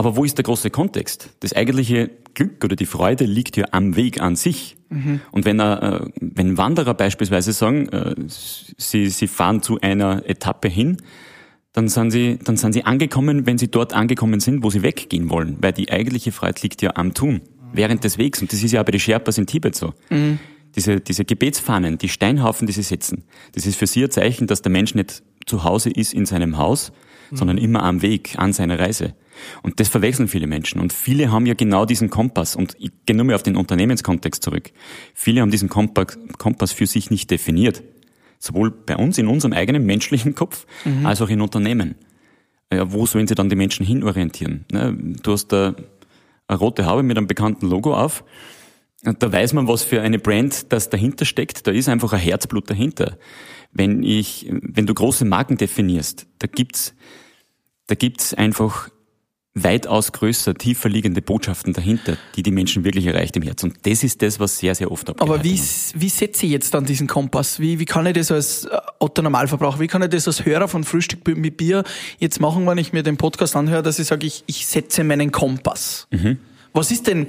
Aber 0.00 0.16
wo 0.16 0.24
ist 0.24 0.38
der 0.38 0.44
große 0.44 0.70
Kontext? 0.70 1.28
Das 1.40 1.52
eigentliche 1.52 2.08
Glück 2.32 2.64
oder 2.64 2.74
die 2.74 2.86
Freude 2.86 3.26
liegt 3.26 3.58
ja 3.58 3.66
am 3.72 3.96
Weg 3.96 4.22
an 4.22 4.34
sich. 4.34 4.78
Mhm. 4.88 5.20
Und 5.30 5.44
wenn, 5.44 5.60
äh, 5.60 6.00
wenn 6.18 6.56
Wanderer 6.56 6.94
beispielsweise 6.94 7.52
sagen, 7.52 7.86
äh, 7.90 8.14
sie, 8.26 9.10
sie 9.10 9.26
fahren 9.26 9.60
zu 9.60 9.78
einer 9.82 10.26
Etappe 10.26 10.68
hin, 10.68 10.96
dann 11.74 11.88
sind, 11.88 12.12
sie, 12.12 12.38
dann 12.42 12.56
sind 12.56 12.72
sie 12.72 12.84
angekommen, 12.84 13.44
wenn 13.44 13.58
sie 13.58 13.70
dort 13.70 13.92
angekommen 13.92 14.40
sind, 14.40 14.64
wo 14.64 14.70
sie 14.70 14.82
weggehen 14.82 15.28
wollen. 15.28 15.58
Weil 15.60 15.74
die 15.74 15.92
eigentliche 15.92 16.32
Freude 16.32 16.62
liegt 16.62 16.80
ja 16.80 16.92
am 16.96 17.12
Tun, 17.12 17.42
während 17.74 18.02
des 18.02 18.16
Wegs. 18.16 18.40
Und 18.40 18.54
das 18.54 18.62
ist 18.62 18.72
ja 18.72 18.82
bei 18.82 18.92
den 18.92 19.00
Sherpas 19.00 19.36
in 19.36 19.44
Tibet 19.44 19.76
so. 19.76 19.92
Mhm. 20.08 20.38
Diese, 20.76 20.98
diese 20.98 21.26
Gebetsfahnen, 21.26 21.98
die 21.98 22.08
Steinhaufen, 22.08 22.66
die 22.66 22.72
sie 22.72 22.84
setzen, 22.84 23.24
das 23.52 23.66
ist 23.66 23.76
für 23.76 23.86
sie 23.86 24.04
ein 24.04 24.10
Zeichen, 24.10 24.46
dass 24.46 24.62
der 24.62 24.72
Mensch 24.72 24.94
nicht 24.94 25.22
zu 25.44 25.62
Hause 25.62 25.90
ist 25.90 26.14
in 26.14 26.24
seinem 26.24 26.56
Haus, 26.56 26.90
mhm. 27.30 27.36
sondern 27.36 27.58
immer 27.58 27.82
am 27.82 28.00
Weg, 28.00 28.36
an 28.38 28.54
seiner 28.54 28.78
Reise. 28.78 29.12
Und 29.62 29.80
das 29.80 29.88
verwechseln 29.88 30.28
viele 30.28 30.46
Menschen. 30.46 30.80
Und 30.80 30.92
viele 30.92 31.30
haben 31.30 31.46
ja 31.46 31.54
genau 31.54 31.84
diesen 31.84 32.10
Kompass. 32.10 32.56
Und 32.56 32.76
ich 32.78 32.90
gehe 33.06 33.16
nur 33.16 33.24
mal 33.24 33.34
auf 33.34 33.42
den 33.42 33.56
Unternehmenskontext 33.56 34.42
zurück. 34.42 34.70
Viele 35.14 35.40
haben 35.40 35.50
diesen 35.50 35.68
Kompass 35.68 36.72
für 36.72 36.86
sich 36.86 37.10
nicht 37.10 37.30
definiert. 37.30 37.82
Sowohl 38.38 38.70
bei 38.70 38.96
uns 38.96 39.18
in 39.18 39.28
unserem 39.28 39.52
eigenen 39.52 39.84
menschlichen 39.84 40.34
Kopf, 40.34 40.66
mhm. 40.84 41.04
als 41.04 41.20
auch 41.20 41.28
in 41.28 41.40
Unternehmen. 41.40 41.94
Ja, 42.72 42.92
wo 42.92 43.04
sollen 43.04 43.26
sie 43.26 43.34
dann 43.34 43.48
die 43.48 43.56
Menschen 43.56 43.84
hinorientieren? 43.84 44.64
Ne, 44.72 44.96
du 45.22 45.32
hast 45.32 45.48
da 45.48 45.74
eine 46.46 46.58
rote 46.58 46.86
Haube 46.86 47.02
mit 47.02 47.16
einem 47.16 47.26
bekannten 47.26 47.68
Logo 47.68 47.94
auf. 47.94 48.24
Da 49.02 49.32
weiß 49.32 49.54
man, 49.54 49.66
was 49.66 49.82
für 49.82 50.02
eine 50.02 50.18
Brand 50.18 50.72
das 50.72 50.90
dahinter 50.90 51.24
steckt. 51.24 51.66
Da 51.66 51.70
ist 51.70 51.88
einfach 51.88 52.12
ein 52.12 52.20
Herzblut 52.20 52.68
dahinter. 52.68 53.16
Wenn 53.72 54.02
ich, 54.02 54.46
wenn 54.50 54.86
du 54.86 54.92
große 54.92 55.24
Marken 55.24 55.56
definierst, 55.56 56.26
da 56.38 56.46
gibt's, 56.46 56.94
da 57.86 57.94
gibt's 57.94 58.34
einfach 58.34 58.90
weitaus 59.54 60.12
größer, 60.12 60.54
tiefer 60.54 60.88
liegende 60.88 61.22
Botschaften 61.22 61.72
dahinter, 61.72 62.16
die 62.36 62.42
die 62.42 62.52
Menschen 62.52 62.84
wirklich 62.84 63.06
erreicht 63.06 63.36
im 63.36 63.42
Herzen. 63.42 63.70
Und 63.70 63.86
das 63.86 64.04
ist 64.04 64.22
das, 64.22 64.38
was 64.38 64.58
sehr, 64.58 64.74
sehr 64.76 64.92
oft 64.92 65.10
abgeleitet 65.10 65.34
Aber 65.34 65.44
wie, 65.44 65.60
wie 65.94 66.08
setze 66.08 66.46
ich 66.46 66.52
jetzt 66.52 66.72
dann 66.72 66.84
diesen 66.84 67.08
Kompass? 67.08 67.58
Wie, 67.58 67.80
wie 67.80 67.84
kann 67.84 68.06
ich 68.06 68.14
das 68.14 68.30
als 68.30 68.66
äh, 68.66 68.78
Otto 69.00 69.22
Normalverbraucher, 69.22 69.80
wie 69.80 69.88
kann 69.88 70.02
ich 70.02 70.10
das 70.10 70.28
als 70.28 70.44
Hörer 70.44 70.68
von 70.68 70.84
Frühstück 70.84 71.26
mit 71.36 71.56
Bier 71.56 71.82
jetzt 72.18 72.40
machen, 72.40 72.64
wenn 72.66 72.78
ich 72.78 72.92
mir 72.92 73.02
den 73.02 73.16
Podcast 73.16 73.56
anhöre, 73.56 73.82
dass 73.82 73.98
ich 73.98 74.06
sage, 74.06 74.26
ich, 74.26 74.44
ich 74.46 74.66
setze 74.66 75.02
meinen 75.02 75.32
Kompass? 75.32 76.06
Mhm. 76.12 76.38
Was 76.72 76.92
ist 76.92 77.08
denn 77.08 77.26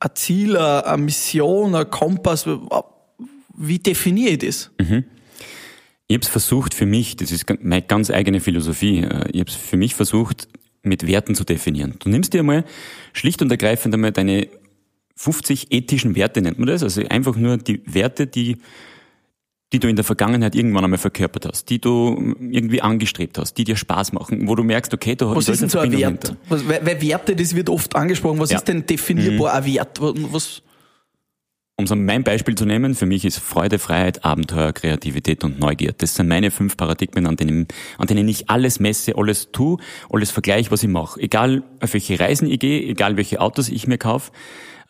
ein 0.00 0.10
Ziel, 0.14 0.56
eine 0.56 1.00
Mission, 1.00 1.76
ein 1.76 1.88
Kompass? 1.88 2.44
Wie 3.54 3.78
definiere 3.78 4.32
ich 4.32 4.38
das? 4.38 4.70
Mhm. 4.80 5.04
Ich 6.08 6.16
habe 6.16 6.24
es 6.24 6.28
versucht 6.28 6.74
für 6.74 6.86
mich, 6.86 7.16
das 7.16 7.30
ist 7.30 7.46
meine 7.62 7.82
ganz 7.82 8.10
eigene 8.10 8.40
Philosophie, 8.40 8.98
äh, 8.98 9.30
ich 9.30 9.40
habe 9.40 9.50
es 9.50 9.54
für 9.54 9.76
mich 9.76 9.94
versucht, 9.94 10.48
mit 10.82 11.06
Werten 11.06 11.34
zu 11.34 11.44
definieren. 11.44 11.94
Du 11.98 12.08
nimmst 12.08 12.32
dir 12.32 12.40
einmal 12.40 12.64
schlicht 13.12 13.42
und 13.42 13.50
ergreifend 13.50 13.94
einmal 13.94 14.12
deine 14.12 14.48
50 15.16 15.72
ethischen 15.72 16.16
Werte, 16.16 16.42
nennt 16.42 16.58
man 16.58 16.68
das, 16.68 16.82
also 16.82 17.02
einfach 17.08 17.36
nur 17.36 17.56
die 17.58 17.82
Werte, 17.86 18.26
die 18.26 18.58
die 19.72 19.78
du 19.80 19.88
in 19.88 19.96
der 19.96 20.04
Vergangenheit 20.04 20.54
irgendwann 20.54 20.84
einmal 20.84 20.98
verkörpert 20.98 21.46
hast, 21.46 21.70
die 21.70 21.80
du 21.80 22.34
irgendwie 22.40 22.82
angestrebt 22.82 23.38
hast, 23.38 23.54
die 23.54 23.64
dir 23.64 23.76
Spaß 23.76 24.12
machen, 24.12 24.46
wo 24.46 24.54
du 24.54 24.62
merkst, 24.62 24.92
okay, 24.92 25.14
du 25.16 25.34
Was 25.34 25.48
ist 25.48 25.62
denn 25.62 25.70
so 25.70 25.78
ein 25.78 25.92
Wert? 25.92 26.36
Was, 26.48 26.68
weil, 26.68 26.84
weil 26.84 27.00
Werte, 27.00 27.34
das 27.34 27.54
wird 27.56 27.70
oft 27.70 27.96
angesprochen. 27.96 28.38
Was 28.38 28.50
Ja. 28.50 28.58
ist 28.58 28.68
denn 28.68 28.84
definierbar 28.84 29.54
ein 29.54 29.64
Wert? 29.64 29.98
Was, 30.00 30.60
Um 31.76 31.86
so 31.86 31.96
mein 31.96 32.22
Beispiel 32.22 32.54
zu 32.54 32.66
nehmen, 32.66 32.94
für 32.94 33.06
mich 33.06 33.24
ist 33.24 33.38
Freude, 33.38 33.78
Freiheit, 33.78 34.24
Abenteuer, 34.24 34.72
Kreativität 34.72 35.42
und 35.42 35.58
Neugier. 35.58 35.92
Das 35.96 36.14
sind 36.14 36.28
meine 36.28 36.50
fünf 36.50 36.76
Paradigmen, 36.76 37.26
an 37.26 37.36
denen, 37.36 37.66
an 37.96 38.06
denen 38.06 38.28
ich 38.28 38.50
alles 38.50 38.78
messe, 38.78 39.16
alles 39.16 39.52
tue, 39.52 39.78
alles 40.10 40.30
vergleiche, 40.30 40.70
was 40.70 40.82
ich 40.82 40.90
mache. 40.90 41.18
Egal, 41.20 41.62
auf 41.80 41.94
welche 41.94 42.20
Reisen 42.20 42.48
ich 42.48 42.60
gehe, 42.60 42.82
egal, 42.82 43.16
welche 43.16 43.40
Autos 43.40 43.70
ich 43.70 43.86
mir 43.86 43.96
kaufe, 43.96 44.32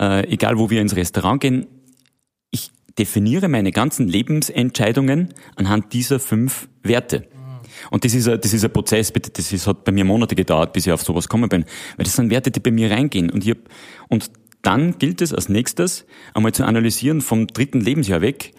äh, 0.00 0.28
egal, 0.28 0.58
wo 0.58 0.70
wir 0.70 0.80
ins 0.80 0.96
Restaurant 0.96 1.40
gehen. 1.40 1.66
Ich 2.50 2.72
definiere 2.98 3.48
meine 3.48 3.70
ganzen 3.70 4.08
Lebensentscheidungen 4.08 5.34
anhand 5.54 5.92
dieser 5.92 6.18
fünf 6.18 6.68
Werte. 6.82 7.28
Und 7.90 8.04
das 8.04 8.12
ist 8.12 8.28
ein, 8.28 8.40
das 8.40 8.52
ist 8.52 8.64
ein 8.64 8.72
Prozess, 8.72 9.12
bitte, 9.12 9.30
das 9.30 9.52
ist, 9.52 9.66
hat 9.66 9.84
bei 9.84 9.92
mir 9.92 10.04
Monate 10.04 10.34
gedauert, 10.34 10.72
bis 10.72 10.86
ich 10.86 10.92
auf 10.92 11.02
sowas 11.02 11.28
gekommen 11.28 11.48
bin. 11.48 11.64
Weil 11.96 12.04
das 12.04 12.16
sind 12.16 12.30
Werte, 12.30 12.50
die 12.50 12.60
bei 12.60 12.70
mir 12.70 12.90
reingehen. 12.90 13.30
Und, 13.30 13.44
ich 13.44 13.50
hab, 13.50 13.58
und 14.08 14.30
dann 14.62 14.98
gilt 14.98 15.20
es 15.20 15.32
als 15.32 15.48
nächstes, 15.48 16.06
einmal 16.34 16.52
zu 16.52 16.64
analysieren 16.64 17.20
vom 17.20 17.46
dritten 17.46 17.80
Lebensjahr 17.80 18.20
weg, 18.20 18.52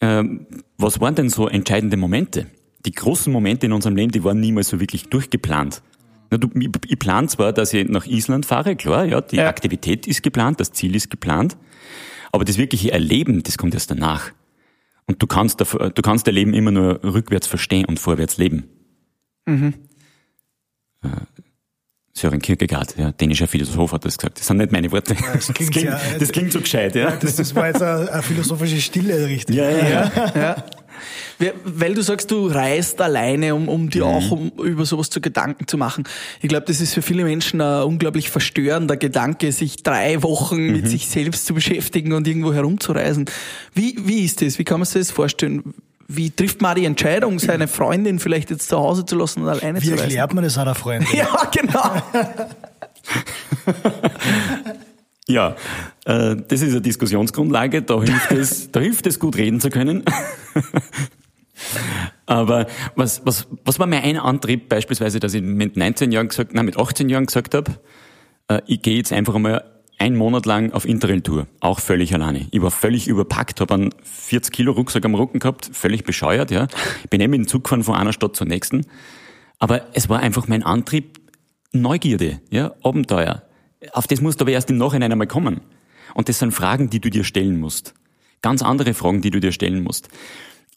ähm, 0.00 0.46
was 0.78 1.00
waren 1.00 1.14
denn 1.14 1.28
so 1.28 1.48
entscheidende 1.48 1.96
Momente? 1.96 2.46
Die 2.86 2.92
großen 2.92 3.32
Momente 3.32 3.66
in 3.66 3.72
unserem 3.72 3.96
Leben, 3.96 4.12
die 4.12 4.24
waren 4.24 4.40
niemals 4.40 4.68
so 4.68 4.80
wirklich 4.80 5.08
durchgeplant. 5.08 5.82
Na, 6.30 6.38
du, 6.38 6.48
ich, 6.58 6.68
ich 6.86 6.98
plan 6.98 7.28
zwar, 7.28 7.52
dass 7.52 7.72
ich 7.72 7.88
nach 7.88 8.06
Island 8.06 8.46
fahre, 8.46 8.76
klar, 8.76 9.04
ja, 9.04 9.20
die 9.20 9.36
Ja. 9.36 9.48
Aktivität 9.48 10.06
ist 10.06 10.22
geplant, 10.22 10.60
das 10.60 10.72
Ziel 10.72 10.94
ist 10.94 11.10
geplant, 11.10 11.56
aber 12.32 12.44
das 12.44 12.58
wirkliche 12.58 12.92
Erleben, 12.92 13.42
das 13.42 13.56
kommt 13.58 13.74
erst 13.74 13.90
danach. 13.90 14.32
Und 15.06 15.22
du 15.22 15.26
kannst, 15.26 15.60
du 15.60 16.02
kannst 16.02 16.26
dein 16.26 16.34
Leben 16.34 16.54
immer 16.54 16.70
nur 16.70 17.02
rückwärts 17.04 17.46
verstehen 17.46 17.84
und 17.84 17.98
vorwärts 18.00 18.38
leben. 18.38 18.64
Äh, 21.02 21.08
Sören 22.16 22.40
Kierkegaard, 22.40 22.96
ja, 22.96 23.10
dänischer 23.10 23.48
Philosoph, 23.48 23.90
hat 23.92 24.04
das 24.04 24.16
gesagt. 24.18 24.38
Das 24.38 24.46
sind 24.46 24.58
nicht 24.58 24.70
meine 24.70 24.90
Worte. 24.92 25.16
Das 25.32 25.52
klingt 25.52 25.72
klingt, 25.72 25.74
sehr- 25.90 26.00
das 26.20 26.30
klingt 26.30 26.52
so 26.52 26.60
gescheit, 26.60 26.94
ja. 26.94 27.10
Das, 27.10 27.34
das 27.34 27.52
war 27.56 27.66
jetzt 27.66 27.82
eine, 27.82 28.10
eine 28.12 28.22
philosophische 28.22 28.80
Stille, 28.80 29.26
richtig? 29.26 29.56
ja, 29.56 29.68
ja, 29.68 29.88
ja. 29.88 30.12
ja. 31.40 31.52
Weil- 31.64 31.94
du 31.94 32.02
sagst, 32.02 32.30
du 32.30 32.46
reist 32.46 33.00
alleine, 33.00 33.52
um, 33.56 33.68
um 33.68 33.86
Mhm. 33.86 33.90
dir 33.90 34.06
auch 34.06 34.30
um, 34.30 34.52
über 34.62 34.86
sowas 34.86 35.10
zu 35.10 35.20
Gedanken 35.20 35.66
zu 35.66 35.76
machen. 35.76 36.04
Ich 36.40 36.48
glaube, 36.48 36.66
das 36.66 36.80
ist 36.80 36.94
für 36.94 37.02
viele 37.02 37.24
Menschen 37.24 37.60
ein 37.60 37.82
unglaublich 37.82 38.30
verstörender 38.30 38.96
Gedanke, 38.96 39.50
sich 39.50 39.82
drei 39.82 40.22
Wochen 40.22 40.66
Mhm. 40.68 40.72
mit 40.72 40.88
sich 40.88 41.08
selbst 41.08 41.46
zu 41.46 41.52
beschäftigen 41.54 42.12
und 42.12 42.28
irgendwo 42.28 42.52
herumzureisen. 42.54 43.24
Wie, 43.74 43.96
wie 44.06 44.20
ist 44.24 44.40
das? 44.40 44.60
Wie 44.60 44.64
kann 44.64 44.78
man 44.78 44.86
sich 44.86 45.00
das 45.00 45.10
vorstellen? 45.10 45.74
Wie 46.06 46.30
trifft 46.30 46.60
man 46.60 46.76
die 46.76 46.84
Entscheidung, 46.84 47.38
seine 47.38 47.68
Freundin 47.68 48.18
vielleicht 48.18 48.50
jetzt 48.50 48.68
zu 48.68 48.78
Hause 48.78 49.06
zu 49.06 49.16
lassen 49.16 49.42
und 49.42 49.48
alleine 49.48 49.80
Wie 49.80 49.86
zu 49.86 49.92
reisen? 49.92 50.04
erklärt 50.04 50.34
man 50.34 50.44
das 50.44 50.58
einer 50.58 50.74
Freundin? 50.74 51.08
Ja, 51.16 51.50
genau. 51.52 52.02
Ja, 55.26 55.56
äh, 56.04 56.36
das 56.36 56.60
ist 56.60 56.72
eine 56.72 56.82
Diskussionsgrundlage, 56.82 57.82
da 57.82 58.02
hilft 58.02 58.30
es, 58.32 58.70
da 58.72 58.80
hilft 58.80 59.06
es 59.06 59.18
gut 59.18 59.36
reden 59.36 59.60
zu 59.60 59.70
können. 59.70 60.04
Aber 62.26 62.66
was, 62.94 63.24
was, 63.24 63.46
was 63.64 63.78
war 63.78 63.86
mein 63.86 64.02
ein 64.02 64.18
Antrieb 64.18 64.68
beispielsweise, 64.68 65.20
dass 65.20 65.32
ich 65.34 65.42
mit 65.42 65.76
19 65.76 66.12
Jahren 66.12 66.28
gesagt, 66.28 66.52
nein, 66.52 66.66
mit 66.66 66.78
18 66.78 67.08
Jahren 67.08 67.26
gesagt 67.26 67.54
habe, 67.54 67.72
äh, 68.48 68.60
ich 68.66 68.82
gehe 68.82 68.96
jetzt 68.96 69.12
einfach 69.12 69.34
einmal 69.34 69.64
einen 69.98 70.16
Monat 70.16 70.46
lang 70.46 70.72
auf 70.72 70.84
Interrail-Tour, 70.84 71.46
auch 71.60 71.80
völlig 71.80 72.14
alleine. 72.14 72.46
Ich 72.50 72.60
war 72.60 72.70
völlig 72.70 73.08
überpackt, 73.08 73.60
habe 73.60 73.74
einen 73.74 73.94
40 74.02 74.52
Kilo 74.52 74.72
Rucksack 74.72 75.04
am 75.04 75.14
Rücken 75.14 75.38
gehabt, 75.38 75.70
völlig 75.72 76.04
bescheuert, 76.04 76.50
ja. 76.50 76.66
Bin 77.10 77.20
eben 77.20 77.30
mit 77.30 77.40
dem 77.40 77.48
Zug 77.48 77.64
gefahren 77.64 77.84
von 77.84 77.94
einer 77.94 78.12
Stadt 78.12 78.36
zur 78.36 78.46
nächsten. 78.46 78.86
Aber 79.58 79.86
es 79.94 80.08
war 80.08 80.20
einfach 80.20 80.48
mein 80.48 80.62
Antrieb, 80.62 81.20
Neugierde, 81.72 82.40
ja, 82.50 82.72
Abenteuer. 82.82 83.42
Auf 83.92 84.06
das 84.06 84.20
musst 84.20 84.40
du 84.40 84.44
aber 84.44 84.52
erst 84.52 84.70
im 84.70 84.78
Nachhinein 84.78 85.12
einmal 85.12 85.26
kommen. 85.26 85.60
Und 86.14 86.28
das 86.28 86.38
sind 86.38 86.52
Fragen, 86.52 86.90
die 86.90 87.00
du 87.00 87.10
dir 87.10 87.24
stellen 87.24 87.58
musst. 87.58 87.94
Ganz 88.42 88.62
andere 88.62 88.94
Fragen, 88.94 89.22
die 89.22 89.30
du 89.30 89.40
dir 89.40 89.52
stellen 89.52 89.82
musst. 89.82 90.08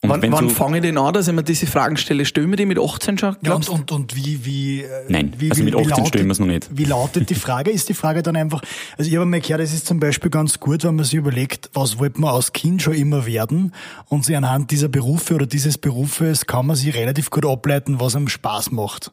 Und 0.02 0.10
Wann, 0.12 0.32
wann 0.32 0.50
fange 0.52 0.78
ich 0.78 0.84
denn 0.84 0.98
an, 0.98 1.12
dass 1.12 1.28
ich 1.28 1.34
mir 1.34 1.42
diese 1.42 1.66
Fragen 1.66 1.98
stelle? 1.98 2.24
Stellen 2.26 2.52
wir 2.52 2.56
die 2.56 2.68
mit 2.68 2.78
18 2.78 3.18
schon? 3.18 3.30
Ja, 3.30 3.36
und, 3.38 3.44
Glaubst 3.44 3.70
du? 3.70 3.74
und, 3.74 3.92
und 3.92 4.16
wie, 4.16 4.46
wie, 4.46 4.82
äh, 4.82 5.06
Nein, 5.10 5.34
wie, 5.40 5.50
also 5.50 5.64
mit 5.64 5.74
wie 5.74 5.78
18 5.78 5.90
lautet, 5.90 6.08
stellen 6.10 6.28
wir's 6.28 6.40
noch 6.40 6.46
nicht. 6.46 6.70
Wie 6.72 6.84
lautet 6.84 7.30
die 7.32 7.36
Frage? 7.36 7.72
Ist 7.72 7.90
die 7.90 7.96
Frage 7.96 8.22
dann 8.22 8.36
einfach, 8.36 8.62
also 8.96 9.10
ich 9.10 9.16
habe 9.16 9.26
mir 9.26 9.42
gehört, 9.42 9.62
es 9.62 9.74
ist 9.74 9.88
zum 9.88 10.00
Beispiel 10.00 10.30
ganz 10.30 10.60
gut, 10.60 10.84
wenn 10.84 10.96
man 10.96 11.06
sich 11.06 11.16
überlegt, 11.16 11.72
was 11.74 11.98
wollte 11.98 12.22
man 12.22 12.36
als 12.36 12.54
Kind 12.54 12.84
schon 12.84 12.94
immer 12.94 13.26
werden 13.26 13.74
und 14.06 14.24
sich 14.24 14.38
anhand 14.38 14.70
dieser 14.70 14.88
Berufe 14.88 15.34
oder 15.34 15.48
dieses 15.48 15.80
Berufes 15.80 16.46
kann 16.46 16.68
man 16.68 16.76
sich 16.76 16.96
relativ 16.96 17.32
gut 17.32 17.46
ableiten, 17.46 18.00
was 18.00 18.16
einem 18.16 18.28
Spaß 18.28 18.72
macht. 18.72 19.12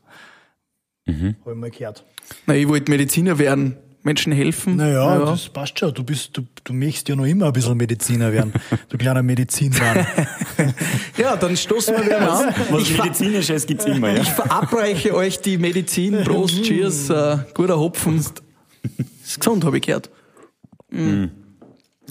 Mhm. 1.07 1.37
Habe 1.41 1.53
ich 1.53 1.57
mal 1.57 1.71
gehört. 1.71 2.05
Na, 2.47 2.55
ich 2.55 2.69
wollte 2.69 2.91
Mediziner 2.91 3.39
werden, 3.39 3.79
Menschen 4.05 4.33
helfen. 4.33 4.77
Naja, 4.77 5.19
Ja. 5.19 5.25
das 5.25 5.49
passt 5.49 5.79
schon. 5.79 5.93
Du 5.95 6.05
bist, 6.05 6.37
du, 6.37 6.43
du 6.63 6.73
möchtest 6.73 7.09
ja 7.09 7.17
noch 7.17 7.25
immer 7.25 7.47
ein 7.47 7.53
bisschen 7.53 7.77
Mediziner 7.77 8.33
werden. 8.33 8.53
Du 8.89 8.97
kleiner 8.99 9.23
Medizinmann. 9.23 10.07
Ja, 11.17 11.37
dann 11.37 11.57
stoßen 11.57 11.95
wir 11.97 12.05
wieder 12.05 12.21
mal 12.21 12.49
an. 12.49 12.55
was 12.71 12.83
Ich, 12.83 12.97
Medizinisches 12.99 13.67
gibt's 13.67 13.85
immer, 13.87 14.11
ja. 14.13 14.23
ich 14.23 14.29
verabreiche 14.29 15.15
euch 15.15 15.41
die 15.41 15.59
Medizin. 15.59 16.23
Prost, 16.25 16.63
Cheers, 16.65 17.09
äh, 17.11 17.39
guter 17.55 17.79
Hopfen. 17.79 18.19
Ist 18.19 19.41
gesund, 19.41 19.65
habe 19.65 19.79
ich 19.79 19.85
gehört. 19.87 20.11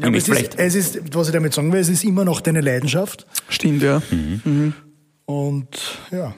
Aber 0.01 0.09
möchte 0.09 0.31
es, 0.31 0.39
ist, 0.41 0.57
es 0.57 0.75
ist, 0.75 1.15
was 1.15 1.27
ich 1.27 1.33
damit 1.33 1.53
sagen 1.53 1.71
will, 1.71 1.79
es 1.79 1.89
ist 1.89 2.03
immer 2.03 2.25
noch 2.25 2.41
deine 2.41 2.61
Leidenschaft. 2.61 3.25
Stimmt, 3.49 3.83
ja. 3.83 4.01
Und 5.25 5.67
ja, 6.11 6.33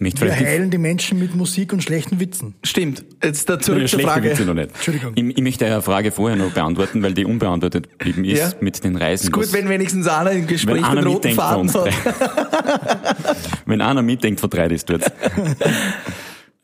ich 0.00 0.14
möchte 0.14 0.24
wir 0.24 0.34
heilen 0.34 0.70
die 0.70 0.78
Menschen 0.78 1.18
mit 1.18 1.34
Musik 1.36 1.74
und 1.74 1.82
schlechten 1.82 2.20
Witzen. 2.20 2.54
Stimmt. 2.64 3.04
Jetzt 3.22 3.50
da 3.50 3.60
zurück 3.60 3.80
zur 3.80 3.88
schlechte 4.00 4.08
Frage. 4.08 4.30
Witze 4.30 4.44
noch 4.46 4.54
nicht. 4.54 4.70
Entschuldigung. 4.74 5.12
Ich, 5.14 5.24
ich 5.36 5.42
möchte 5.42 5.66
eine 5.66 5.82
Frage 5.82 6.10
vorher 6.10 6.36
noch 6.38 6.50
beantworten, 6.52 7.02
weil 7.02 7.12
die 7.12 7.26
unbeantwortet 7.26 7.90
geblieben 7.98 8.24
ist 8.24 8.38
Ja. 8.38 8.52
mit 8.60 8.82
den 8.82 8.96
Reisen. 8.96 9.26
Ist 9.26 9.32
gut, 9.32 9.52
wenn 9.52 9.68
wenigstens 9.68 10.08
einer 10.08 10.30
im 10.32 10.46
Gespräch 10.46 10.82
den 10.86 10.98
roten 11.04 11.34
Faden 11.34 11.70
hat. 11.74 11.90
Wenn 13.66 13.80
einer 13.82 14.02
mitdenkt, 14.02 14.40
vertreibt 14.40 14.72
es 14.72 14.84
dort. 14.86 15.04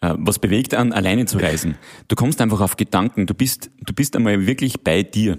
Äh, 0.00 0.14
Was 0.18 0.38
bewegt 0.38 0.74
an, 0.74 0.92
alleine 0.92 1.26
zu 1.26 1.38
reisen? 1.38 1.76
Du 2.08 2.16
kommst 2.16 2.40
einfach 2.40 2.60
auf 2.60 2.76
Gedanken. 2.76 3.26
Du 3.26 3.34
bist, 3.34 3.70
du 3.84 3.92
bist 3.92 4.16
einmal 4.16 4.46
wirklich 4.46 4.80
bei 4.82 5.02
dir. 5.02 5.38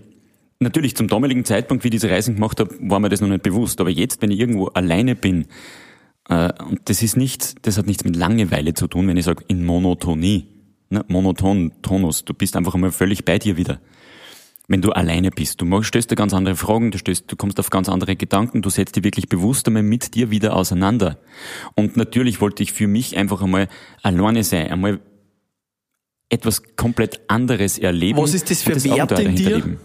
Natürlich, 0.59 0.95
zum 0.95 1.07
damaligen 1.07 1.45
Zeitpunkt, 1.45 1.83
wie 1.83 1.89
ich 1.89 1.91
diese 1.91 2.09
Reisen 2.09 2.35
gemacht 2.35 2.59
habe, 2.59 2.73
war 2.79 2.99
mir 2.99 3.09
das 3.09 3.21
noch 3.21 3.27
nicht 3.27 3.43
bewusst. 3.43 3.79
Aber 3.81 3.89
jetzt, 3.89 4.21
wenn 4.21 4.31
ich 4.31 4.39
irgendwo 4.39 4.67
alleine 4.67 5.15
bin, 5.15 5.45
äh, 6.29 6.51
und 6.63 6.81
das 6.85 7.01
ist 7.03 7.17
nicht, 7.17 7.65
das 7.65 7.77
hat 7.77 7.87
nichts 7.87 8.03
mit 8.03 8.15
Langeweile 8.15 8.73
zu 8.73 8.87
tun, 8.87 9.07
wenn 9.07 9.17
ich 9.17 9.25
sage, 9.25 9.43
in 9.47 9.65
Monotonie. 9.65 10.47
Ne? 10.89 11.03
Monoton, 11.07 11.71
Tonus. 11.81 12.25
Du 12.25 12.33
bist 12.33 12.55
einfach 12.55 12.73
einmal 12.73 12.91
völlig 12.91 13.25
bei 13.25 13.39
dir 13.39 13.57
wieder 13.57 13.79
wenn 14.67 14.81
du 14.81 14.91
alleine 14.91 15.31
bist. 15.31 15.61
Du 15.61 15.81
stellst 15.81 16.11
dir 16.11 16.15
ganz 16.15 16.33
andere 16.33 16.55
Fragen, 16.55 16.91
du, 16.91 16.97
stellst, 16.97 17.31
du 17.31 17.35
kommst 17.35 17.59
auf 17.59 17.69
ganz 17.69 17.87
andere 17.89 18.15
Gedanken, 18.15 18.61
du 18.61 18.69
setzt 18.69 18.95
dich 18.95 19.03
wirklich 19.03 19.29
bewusst 19.29 19.67
einmal 19.67 19.83
mit 19.83 20.13
dir 20.13 20.29
wieder 20.29 20.55
auseinander. 20.55 21.17
Und 21.75 21.95
natürlich 21.95 22.41
wollte 22.41 22.63
ich 22.63 22.73
für 22.73 22.87
mich 22.87 23.15
einfach 23.17 23.41
einmal 23.41 23.69
alleine 24.03 24.43
sein, 24.43 24.69
einmal 24.69 24.99
etwas 26.29 26.63
komplett 26.75 27.21
anderes 27.29 27.77
erleben. 27.79 28.19
Was 28.19 28.33
ist 28.33 28.51
das 28.51 28.61
für 28.61 28.73
Abenteuer 28.73 28.99
in 29.01 29.07
dahinter 29.07 29.43
dir? 29.43 29.55
leben. 29.55 29.79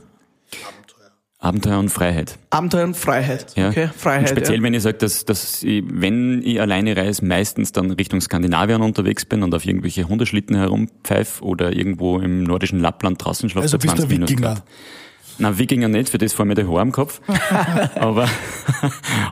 Abenteuer 1.42 1.80
und 1.80 1.88
Freiheit. 1.88 2.38
Abenteuer 2.50 2.84
und 2.84 2.96
Freiheit. 2.96 3.46
Ja. 3.56 3.70
Okay, 3.70 3.88
Freiheit. 3.96 4.20
und 4.20 4.28
speziell, 4.28 4.58
ja. 4.58 4.62
wenn 4.62 4.74
ich 4.74 4.82
sage, 4.82 4.98
dass, 4.98 5.24
dass 5.24 5.64
ich, 5.64 5.82
wenn 5.88 6.40
ich 6.44 6.60
alleine 6.60 6.96
reise, 6.96 7.24
meistens 7.24 7.72
dann 7.72 7.90
Richtung 7.90 8.20
Skandinavien 8.20 8.80
unterwegs 8.80 9.24
bin 9.24 9.42
und 9.42 9.52
auf 9.52 9.66
irgendwelche 9.66 10.08
Hundeschlitten 10.08 10.54
herumpfeif 10.54 11.42
oder 11.42 11.72
irgendwo 11.72 12.20
im 12.20 12.44
nordischen 12.44 12.78
Lappland 12.78 13.24
draußen 13.24 13.50
schlafe. 13.50 13.64
Also 13.64 13.76
bist 13.78 13.94
du 13.94 14.02
20 14.02 14.18
ein 14.20 14.28
Wikinger. 14.28 14.62
Na, 15.38 15.58
Wikinger 15.58 15.88
nicht, 15.88 16.10
für 16.10 16.18
das 16.18 16.32
vor 16.32 16.44
mir 16.44 16.54
der 16.54 16.68
Haar 16.68 16.82
im 16.82 16.92
Kopf. 16.92 17.20
aber, 17.96 18.28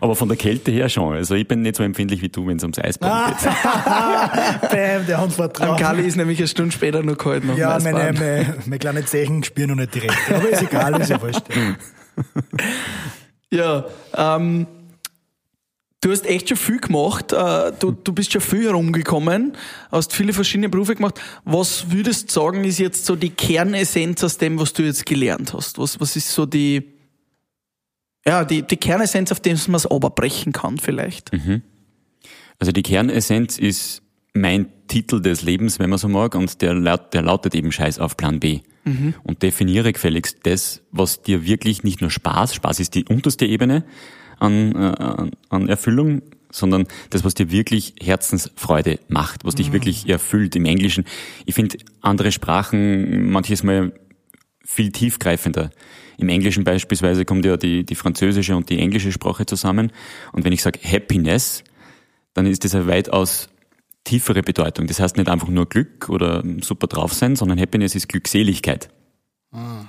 aber 0.01 0.17
von 0.17 0.27
der 0.27 0.37
Kälte 0.37 0.73
her 0.73 0.89
schon. 0.89 1.15
Also 1.15 1.37
ich 1.37 1.47
bin 1.47 1.63
nicht 1.63 1.77
so 1.77 1.85
empfindlich 1.85 2.23
wie 2.23 2.29
du, 2.29 2.45
wenn 2.49 2.57
es 2.57 2.65
ums 2.65 2.81
Eisbaden 2.81 3.37
geht. 3.37 3.45
Bam, 4.71 5.07
der 5.07 5.19
Antwort 5.21 5.61
Am 5.61 5.69
drauf. 5.69 5.81
Kali 5.81 6.03
ist 6.03 6.17
nämlich 6.17 6.39
eine 6.39 6.49
Stunde 6.49 6.73
später 6.73 7.05
noch 7.05 7.17
kalt. 7.17 7.45
Noch 7.45 7.57
Ja, 7.57 7.79
meine, 7.81 8.13
meine, 8.13 8.57
meine 8.65 8.79
kleinen 8.81 9.07
Zeichen 9.07 9.45
spüren 9.45 9.71
noch 9.71 9.77
nicht 9.77 9.95
direkt. 9.95 10.17
Aber 10.29 10.49
ist 10.49 10.63
egal, 10.63 11.01
ist 11.01 11.11
ja 11.11 11.23
wurscht. 11.23 11.43
Ja, 13.53 13.87
ähm, 14.15 14.67
du 16.01 16.11
hast 16.11 16.27
echt 16.27 16.49
schon 16.49 16.57
viel 16.57 16.79
gemacht. 16.79 17.33
Äh, 17.33 17.73
du, 17.79 17.91
du 17.91 18.13
bist 18.13 18.33
schon 18.33 18.41
viel 18.41 18.65
herumgekommen, 18.65 19.57
hast 19.91 20.13
viele 20.13 20.33
verschiedene 20.33 20.69
Berufe 20.69 20.95
gemacht. 20.95 21.21
Was 21.45 21.91
würdest 21.91 22.31
du 22.31 22.33
sagen, 22.33 22.65
ist 22.65 22.79
jetzt 22.79 23.07
so 23.07 23.17
die 23.17 23.31
Kernessenz 23.31 24.23
aus 24.23 24.39
dem, 24.39 24.59
was 24.59 24.73
du 24.73 24.83
jetzt 24.83 25.05
gelernt 25.05 25.53
hast? 25.53 25.79
Was, 25.79 26.01
was 26.01 26.17
ist 26.17 26.31
so 26.31 26.47
die, 26.47 26.93
ja, 28.25 28.45
die, 28.45 28.63
die 28.63 28.77
Kernessenz, 28.77 29.33
auf 29.33 29.41
dem 29.41 29.59
man 29.67 29.77
es 29.77 29.87
aber 29.87 30.11
brechen 30.11 30.53
kann 30.53 30.79
vielleicht? 30.79 31.33
Also 32.59 32.73
die 32.73 32.83
Kernessenz 32.83 33.59
ist 33.59 34.03
mein 34.33 34.67
Titel 34.89 35.21
des 35.21 35.43
Lebens, 35.43 35.79
wenn 35.79 35.91
man 35.91 35.99
so 35.99 36.09
mag, 36.09 36.35
und 36.35 36.63
der, 36.63 36.75
laut, 36.75 37.13
der 37.15 37.23
lautet 37.23 37.55
eben 37.55 37.73
Scheiß 37.73 37.99
auf 37.99 38.17
Plan 38.17 38.41
B. 38.41 38.61
Mhm. 38.85 39.15
Und 39.23 39.43
definiere 39.43 39.93
gefälligst 39.93 40.39
das, 40.45 40.83
was 40.91 41.23
dir 41.23 41.45
wirklich 41.45 41.85
nicht 41.85 42.01
nur 42.01 42.11
Spaß, 42.11 42.55
Spaß 42.55 42.81
ist 42.81 42.95
die 42.95 43.05
unterste 43.05 43.47
Ebene 43.47 43.85
an, 44.39 44.75
äh, 44.75 45.31
an 45.51 45.69
Erfüllung, 45.69 46.23
sondern 46.51 46.87
das, 47.11 47.25
was 47.25 47.35
dir 47.35 47.51
wirklich 47.51 47.95
Herzensfreude 48.01 48.99
macht, 49.09 49.45
was 49.45 49.55
dich 49.55 49.69
mhm. 49.69 49.75
wirklich 49.75 50.09
erfüllt 50.09 50.57
im 50.57 50.65
Englischen. 50.65 51.05
Ich 51.47 51.55
finde 51.55 51.79
andere 52.01 52.33
Sprachen 52.33 53.31
manches 53.31 53.63
Mal 53.63 53.93
viel 54.65 54.91
tiefgreifender. 54.93 55.71
Im 56.19 56.29
Englischen 56.29 56.65
beispielsweise 56.65 57.25
kommt 57.25 57.45
ja 57.45 57.57
die, 57.57 57.85
die 57.85 57.95
französische 57.95 58.57
und 58.57 58.69
die 58.69 58.79
englische 58.79 59.13
Sprache 59.13 59.47
zusammen. 59.47 59.93
Und 60.33 60.45
wenn 60.45 60.53
ich 60.53 60.63
sage 60.63 60.79
Happiness, 60.83 61.65
dann 62.35 62.47
ist 62.47 62.65
das 62.65 62.75
eine 62.75 62.87
weitaus 62.87 63.49
tiefere 64.05 64.43
Bedeutung. 64.43 64.87
Das 64.87 65.01
heißt 65.01 65.17
nicht 65.17 65.29
einfach 65.29 65.49
nur 65.49 65.69
Glück 65.69 66.09
oder 66.09 66.43
super 66.63 66.87
drauf 66.87 67.13
sein, 67.13 67.37
sondern 67.37 67.61
Happiness 67.61 67.95
ist 67.95 68.09
Glückseligkeit. 68.09 68.89
Ah. 69.53 69.85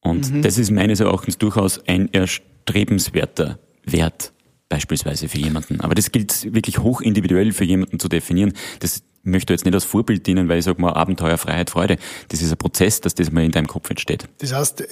Und 0.00 0.32
mhm. 0.32 0.42
das 0.42 0.58
ist 0.58 0.70
meines 0.70 1.00
Erachtens 1.00 1.38
durchaus 1.38 1.86
ein 1.86 2.12
erstrebenswerter 2.12 3.58
Wert 3.84 4.32
beispielsweise 4.68 5.28
für 5.28 5.38
jemanden. 5.38 5.80
Aber 5.80 5.94
das 5.94 6.12
gilt 6.12 6.52
wirklich 6.54 6.78
hoch 6.78 7.00
individuell 7.00 7.52
für 7.52 7.64
jemanden 7.64 7.98
zu 7.98 8.08
definieren. 8.08 8.52
Das 8.80 9.02
möchte 9.22 9.52
jetzt 9.52 9.64
nicht 9.64 9.74
als 9.74 9.84
Vorbild 9.84 10.26
dienen, 10.26 10.48
weil 10.48 10.58
ich 10.58 10.64
sage 10.64 10.80
mal 10.80 10.92
Abenteuer, 10.92 11.38
Freiheit, 11.38 11.70
Freude. 11.70 11.98
Das 12.28 12.42
ist 12.42 12.50
ein 12.50 12.58
Prozess, 12.58 13.00
dass 13.00 13.14
das 13.14 13.30
mal 13.30 13.44
in 13.44 13.50
deinem 13.50 13.66
Kopf 13.66 13.90
entsteht. 13.90 14.28
Das 14.38 14.52
heißt, 14.52 14.84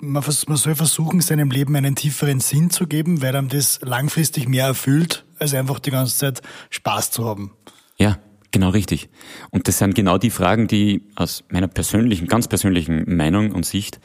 man, 0.00 0.22
soll 0.22 0.74
versuchen, 0.74 1.20
seinem 1.20 1.50
Leben 1.50 1.74
einen 1.76 1.94
tieferen 1.94 2.40
Sinn 2.40 2.70
zu 2.70 2.86
geben, 2.86 3.22
weil 3.22 3.34
einem 3.34 3.48
das 3.48 3.80
langfristig 3.82 4.48
mehr 4.48 4.66
erfüllt, 4.66 5.24
als 5.38 5.54
einfach 5.54 5.78
die 5.80 5.90
ganze 5.90 6.16
Zeit 6.16 6.42
Spaß 6.70 7.10
zu 7.10 7.24
haben. 7.24 7.52
Ja, 7.98 8.18
genau 8.50 8.70
richtig. 8.70 9.08
Und 9.50 9.68
das 9.68 9.78
sind 9.78 9.94
genau 9.94 10.18
die 10.18 10.30
Fragen, 10.30 10.68
die 10.68 11.02
aus 11.16 11.44
meiner 11.50 11.68
persönlichen, 11.68 12.26
ganz 12.26 12.48
persönlichen 12.48 13.16
Meinung 13.16 13.52
und 13.52 13.66
Sicht, 13.66 14.00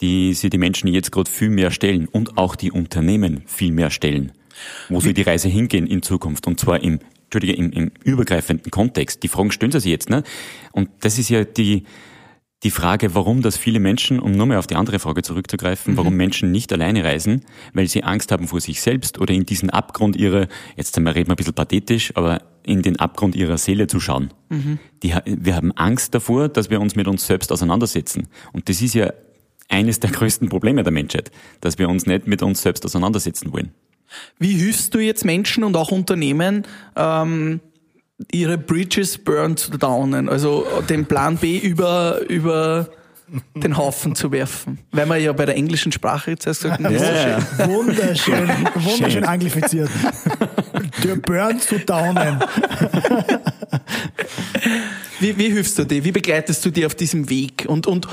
die 0.00 0.34
sich 0.34 0.50
die 0.50 0.58
Menschen 0.58 0.88
jetzt 0.88 1.12
gerade 1.12 1.30
viel 1.30 1.50
mehr 1.50 1.70
stellen 1.70 2.08
und 2.08 2.36
auch 2.36 2.56
die 2.56 2.72
Unternehmen 2.72 3.42
viel 3.46 3.72
mehr 3.72 3.90
stellen. 3.90 4.32
Wo 4.88 5.00
soll 5.00 5.14
die 5.14 5.22
Reise 5.22 5.48
hingehen 5.48 5.86
in 5.86 6.02
Zukunft? 6.02 6.46
Und 6.46 6.60
zwar 6.60 6.82
im 6.82 7.00
Entschuldige, 7.34 7.54
im, 7.54 7.72
im 7.72 7.90
übergreifenden 8.04 8.70
Kontext. 8.70 9.22
Die 9.22 9.28
Fragen 9.28 9.50
stellen 9.50 9.72
sich 9.72 9.84
jetzt, 9.84 10.08
ne? 10.08 10.22
Und 10.72 10.88
das 11.00 11.18
ist 11.18 11.30
ja 11.30 11.44
die, 11.44 11.84
die 12.62 12.70
Frage, 12.70 13.14
warum 13.14 13.42
das 13.42 13.56
viele 13.56 13.80
Menschen, 13.80 14.20
um 14.20 14.32
nur 14.32 14.46
mal 14.46 14.56
auf 14.56 14.68
die 14.68 14.76
andere 14.76 15.00
Frage 15.00 15.22
zurückzugreifen, 15.22 15.94
mhm. 15.94 15.96
warum 15.96 16.14
Menschen 16.14 16.52
nicht 16.52 16.72
alleine 16.72 17.02
reisen, 17.04 17.44
weil 17.72 17.88
sie 17.88 18.04
Angst 18.04 18.30
haben 18.30 18.46
vor 18.46 18.60
sich 18.60 18.80
selbst 18.80 19.18
oder 19.18 19.34
in 19.34 19.44
diesen 19.46 19.70
Abgrund 19.70 20.16
ihrer, 20.16 20.46
jetzt 20.76 20.96
reden 20.96 21.06
wir 21.06 21.30
ein 21.30 21.36
bisschen 21.36 21.54
pathetisch, 21.54 22.12
aber 22.14 22.42
in 22.62 22.82
den 22.82 22.98
Abgrund 23.00 23.34
ihrer 23.34 23.58
Seele 23.58 23.88
zu 23.88 23.98
schauen. 23.98 24.32
Mhm. 24.48 24.78
Die, 25.02 25.14
wir 25.26 25.56
haben 25.56 25.72
Angst 25.72 26.14
davor, 26.14 26.48
dass 26.48 26.70
wir 26.70 26.80
uns 26.80 26.94
mit 26.94 27.08
uns 27.08 27.26
selbst 27.26 27.50
auseinandersetzen. 27.50 28.28
Und 28.52 28.68
das 28.68 28.80
ist 28.80 28.94
ja 28.94 29.12
eines 29.68 29.98
der 29.98 30.10
größten 30.10 30.48
Probleme 30.48 30.84
der 30.84 30.92
Menschheit, 30.92 31.32
dass 31.60 31.78
wir 31.78 31.88
uns 31.88 32.06
nicht 32.06 32.26
mit 32.28 32.42
uns 32.42 32.62
selbst 32.62 32.84
auseinandersetzen 32.84 33.52
wollen. 33.52 33.72
Wie 34.38 34.52
hilfst 34.56 34.94
du 34.94 34.98
jetzt 34.98 35.24
Menschen 35.24 35.64
und 35.64 35.76
auch 35.76 35.90
Unternehmen, 35.90 36.66
ähm, 36.96 37.60
ihre 38.30 38.58
Bridges 38.58 39.18
burn 39.18 39.56
zu 39.56 39.72
downen, 39.72 40.28
also 40.28 40.66
den 40.88 41.06
Plan 41.06 41.36
B 41.36 41.58
über, 41.58 42.20
über 42.28 42.88
den 43.54 43.76
Haufen 43.76 44.14
zu 44.14 44.30
werfen. 44.32 44.78
Weil 44.92 45.06
man 45.06 45.20
ja 45.20 45.32
bei 45.32 45.46
der 45.46 45.56
englischen 45.56 45.92
Sprache 45.92 46.32
jetzt 46.32 46.46
erst 46.46 46.62
gesagt 46.62 46.80
yeah. 46.80 47.40
Wunderschön, 47.66 48.48
wunderschön 48.74 49.24
anglifiziert. 49.24 49.90
Der 51.02 51.16
Burn 51.16 51.60
zu 51.60 51.78
downen. 51.78 52.40
Wie, 55.20 55.36
wie 55.38 55.50
hilfst 55.50 55.78
du 55.78 55.84
dir? 55.84 56.04
Wie 56.04 56.12
begleitest 56.12 56.64
du 56.64 56.70
dir 56.70 56.86
auf 56.86 56.94
diesem 56.94 57.30
Weg? 57.30 57.64
Und, 57.66 57.86
und 57.86 58.06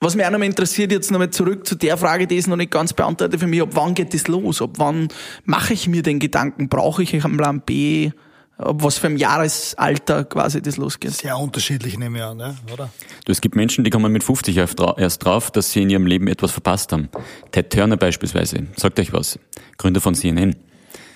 was 0.00 0.16
mich 0.16 0.24
auch 0.24 0.30
noch 0.30 0.38
mal 0.38 0.46
interessiert, 0.46 0.92
jetzt 0.92 1.10
nochmal 1.10 1.30
zurück 1.30 1.66
zu 1.66 1.74
der 1.74 1.98
Frage, 1.98 2.26
die 2.26 2.36
ist 2.36 2.48
noch 2.48 2.56
nicht 2.56 2.70
ganz 2.70 2.94
beantwortet 2.94 3.38
für 3.38 3.46
mich, 3.46 3.60
ab 3.60 3.70
wann 3.72 3.94
geht 3.94 4.14
das 4.14 4.28
los? 4.28 4.62
Ab 4.62 4.70
wann 4.78 5.08
mache 5.44 5.74
ich 5.74 5.88
mir 5.88 6.02
den 6.02 6.18
Gedanken? 6.18 6.70
Brauche 6.70 7.02
ich 7.02 7.12
einen 7.12 7.36
Plan 7.36 7.60
B? 7.60 8.10
Ab 8.56 8.76
was 8.82 8.96
für 8.96 9.08
ein 9.08 9.18
Jahresalter 9.18 10.24
quasi 10.24 10.62
das 10.62 10.78
losgeht? 10.78 11.12
Sehr 11.12 11.36
unterschiedlich, 11.36 11.98
nehme 11.98 12.18
ich 12.18 12.24
an, 12.24 12.38
ne? 12.38 12.56
oder? 12.72 12.90
Du, 13.26 13.32
es 13.32 13.42
gibt 13.42 13.56
Menschen, 13.56 13.84
die 13.84 13.90
kommen 13.90 14.10
mit 14.10 14.24
50 14.24 14.56
erst 14.56 15.24
drauf, 15.24 15.50
dass 15.50 15.70
sie 15.72 15.82
in 15.82 15.90
ihrem 15.90 16.06
Leben 16.06 16.28
etwas 16.28 16.50
verpasst 16.50 16.92
haben. 16.92 17.10
Ted 17.52 17.70
Turner 17.70 17.98
beispielsweise, 17.98 18.68
sagt 18.76 18.98
euch 19.00 19.12
was, 19.12 19.38
Gründer 19.76 20.00
von 20.00 20.14
CNN, 20.14 20.56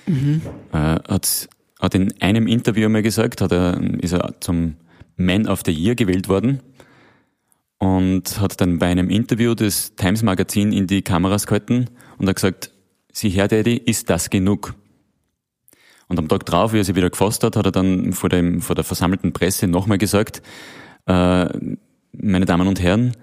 mhm. 0.07 0.42
äh, 0.73 0.77
hat, 0.77 1.49
hat 1.81 1.94
in 1.94 2.12
einem 2.20 2.47
Interview 2.47 2.87
einmal 2.87 3.03
gesagt, 3.03 3.40
hat 3.40 3.53
er, 3.53 3.81
ist 4.01 4.12
er 4.12 4.35
zum 4.40 4.77
Man 5.16 5.49
of 5.49 5.62
the 5.64 5.73
Year 5.73 5.94
gewählt 5.94 6.29
worden 6.29 6.61
und 7.85 8.40
hat 8.40 8.61
dann 8.61 8.79
bei 8.79 8.87
einem 8.87 9.11
Interview 9.11 9.55
des 9.55 9.94
Times 9.97 10.23
Magazin 10.23 10.73
in 10.73 10.87
die 10.87 11.03
Kameras 11.03 11.47
gehalten 11.47 11.90
und 12.18 12.29
hat 12.29 12.37
gesagt, 12.37 12.70
Sie 13.12 13.29
Herr 13.29 13.49
Daddy, 13.49 13.77
ist 13.77 14.11
das 14.11 14.31
genug? 14.31 14.75
Und 16.09 16.18
am 16.18 16.29
Tag 16.29 16.44
drauf, 16.47 16.73
wie 16.73 16.79
er 16.79 16.85
sich 16.85 16.97
wieder 16.97 17.11
gefasst 17.11 17.44
hat, 17.44 17.57
hat 17.57 17.66
er 17.66 17.73
dann 17.73 18.12
vor, 18.12 18.29
dem, 18.29 18.61
vor 18.61 18.75
der 18.75 18.85
versammelten 18.85 19.33
Presse 19.33 19.66
nochmal 19.66 19.99
gesagt, 19.99 20.42
äh, 21.07 21.47
meine 22.12 22.44
Damen 22.44 22.66
und 22.66 22.81
Herren, 22.81 23.16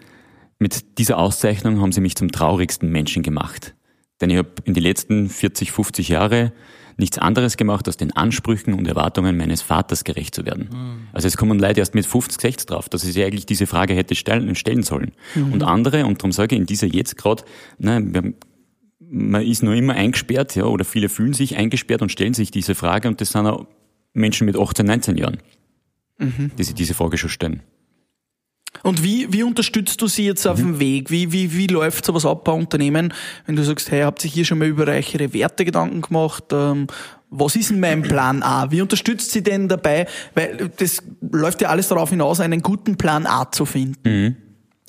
mit 0.60 0.98
dieser 0.98 1.18
Auszeichnung 1.18 1.82
haben 1.82 1.92
Sie 1.92 2.02
mich 2.02 2.16
zum 2.16 2.32
traurigsten 2.32 2.92
Menschen 2.92 3.24
gemacht. 3.24 3.76
Denn 4.22 4.30
ich 4.30 4.38
habe 4.38 4.50
in 4.66 4.74
die 4.74 4.80
letzten 4.80 5.28
40, 5.30 5.72
50 5.72 6.10
Jahre 6.10 6.54
nichts 6.98 7.18
anderes 7.18 7.58
gemacht, 7.58 7.88
als 7.88 7.98
den 7.98 8.12
Ansprüchen 8.12 8.74
und 8.74 8.88
Erwartungen 8.88 9.38
meines 9.38 9.62
Vaters 9.62 10.04
gerecht 10.04 10.36
zu 10.36 10.46
werden. 10.46 10.70
Mhm. 10.72 11.08
Also 11.14 11.28
es 11.28 11.38
kommen 11.38 11.60
Leute 11.60 11.80
erst 11.80 11.96
mit 11.96 12.06
50, 12.06 12.42
60 12.42 12.68
drauf, 12.68 12.90
dass 12.90 13.04
ich 13.04 13.22
eigentlich 13.24 13.46
diese 13.46 13.68
Frage 13.68 13.94
hätte 13.94 14.16
stellen, 14.16 14.54
stellen 14.56 14.84
sollen. 14.84 15.12
Mhm. 15.36 15.54
Und 15.54 15.64
andere, 15.64 16.06
und 16.06 16.22
darum 16.22 16.32
sage 16.32 16.56
ich 16.56 16.62
in 16.62 16.68
dieser 16.68 16.88
jetzt 16.88 17.18
gerade, 17.18 17.44
ne, 17.78 18.34
man 19.00 19.42
ist 19.46 19.62
nur 19.62 19.76
immer 19.76 19.94
eingesperrt, 19.94 20.56
ja, 20.56 20.66
oder 20.66 20.86
viele 20.86 21.10
fühlen 21.10 21.34
sich 21.34 21.58
eingesperrt 21.58 22.02
und 22.02 22.12
stellen 22.12 22.34
sich 22.34 22.52
diese 22.52 22.76
Frage 22.76 23.08
und 23.08 23.20
das 23.20 23.32
sind 23.32 23.46
auch 23.46 23.68
Menschen 24.14 24.46
mit 24.46 24.58
18, 24.58 24.86
19 24.86 25.18
Jahren, 25.18 25.38
mhm. 26.18 26.52
die 26.58 26.64
sich 26.64 26.76
diese 26.76 26.94
Frage 26.94 27.18
schon 27.18 27.30
stellen. 27.30 27.62
Und 28.84 29.04
wie, 29.04 29.32
wie 29.32 29.44
unterstützt 29.44 30.02
du 30.02 30.08
sie 30.08 30.26
jetzt 30.26 30.46
auf 30.48 30.58
mhm. 30.58 30.64
dem 30.64 30.80
Weg? 30.80 31.12
Wie, 31.12 31.32
wie, 31.32 31.54
wie 31.54 31.68
läuft 31.68 32.06
sowas 32.06 32.26
ab 32.26 32.44
bei 32.44 32.52
Unternehmen, 32.52 33.14
wenn 33.46 33.56
du 33.56 33.64
sagst, 33.64 33.92
hey, 33.92 34.02
habt 34.02 34.24
ihr 34.26 34.32
hier 34.32 34.46
schon 34.46 34.58
mal 34.58 34.68
über 34.68 34.88
eure 34.88 35.34
Werte 35.34 35.66
Gedanken 35.66 36.02
gemacht? 36.02 36.46
Ähm, 36.52 36.88
was 37.30 37.56
ist 37.56 37.70
denn 37.70 37.80
mein 37.80 38.02
Plan 38.02 38.44
A? 38.44 38.72
Wie 38.72 38.82
unterstützt 38.82 39.32
sie 39.32 39.42
denn 39.42 39.70
dabei? 39.70 40.08
Weil 40.36 40.70
das 40.78 41.02
läuft 41.22 41.62
ja 41.62 41.70
alles 41.70 41.88
darauf 41.88 42.10
hinaus, 42.10 42.40
einen 42.40 42.62
guten 42.62 42.98
Plan 42.98 43.26
A 43.26 43.50
zu 43.52 43.66
finden. 43.66 44.10
Mhm. 44.10 44.36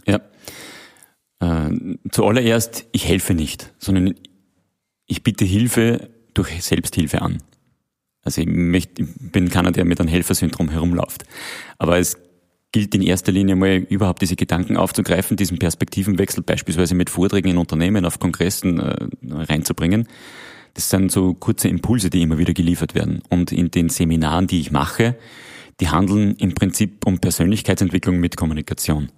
Ja. 0.07 0.21
Äh, 1.41 1.99
zuallererst, 2.11 2.87
ich 2.93 3.07
helfe 3.07 3.35
nicht, 3.35 3.73
sondern 3.79 4.15
ich 5.07 5.23
bitte 5.23 5.45
Hilfe 5.45 6.11
durch 6.35 6.63
Selbsthilfe 6.63 7.23
an. 7.23 7.39
Also 8.25 8.41
ich, 8.41 8.47
möchte, 8.47 9.03
ich 9.03 9.09
bin 9.19 9.51
keiner, 9.51 9.73
der 9.73 9.85
mit 9.85 10.01
einem 10.01 10.09
Helfersyndrom 10.09 10.69
herumläuft. 10.69 11.25
Aber 11.79 11.99
es 11.99 12.17
gilt 12.73 12.95
in 12.95 13.03
erster 13.03 13.33
Linie 13.33 13.55
mal 13.55 13.77
überhaupt 13.77 14.23
diese 14.23 14.35
Gedanken 14.35 14.77
aufzugreifen, 14.77 15.37
diesen 15.37 15.59
Perspektivenwechsel 15.59 16.43
beispielsweise 16.43 16.95
mit 16.95 17.11
Vorträgen 17.11 17.49
in 17.49 17.59
Unternehmen 17.59 18.05
auf 18.07 18.19
Kongressen 18.19 18.81
äh, 18.81 19.07
reinzubringen. 19.31 20.09
Das 20.75 20.89
sind 20.89 21.13
so 21.13 21.35
kurze 21.35 21.69
Impulse, 21.69 22.09
die 22.09 22.23
immer 22.23 22.39
wieder 22.39 22.55
geliefert 22.55 22.95
werden. 22.95 23.23
Und 23.29 23.53
in 23.53 23.71
den 23.71 23.91
Seminaren, 23.91 24.47
die 24.47 24.61
ich 24.61 24.73
mache, 24.73 25.17
die 25.81 25.91
handeln 25.91 26.35
im 26.37 26.55
Prinzip 26.55 27.07
um 27.07 27.19
Persönlichkeitsentwicklung 27.19 28.19
mit 28.19 28.37
Kommunikation. 28.37 29.11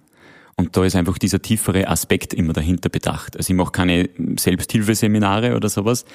Und 0.57 0.75
da 0.77 0.85
ist 0.85 0.95
einfach 0.95 1.17
dieser 1.17 1.41
tiefere 1.41 1.87
Aspekt 1.89 2.33
immer 2.33 2.53
dahinter 2.53 2.89
bedacht. 2.89 3.35
Also 3.35 3.51
ich 3.51 3.57
mache 3.57 3.71
keine 3.71 4.09
Selbsthilfeseminare 4.37 5.55
oder 5.55 5.67
sowas, 5.67 6.05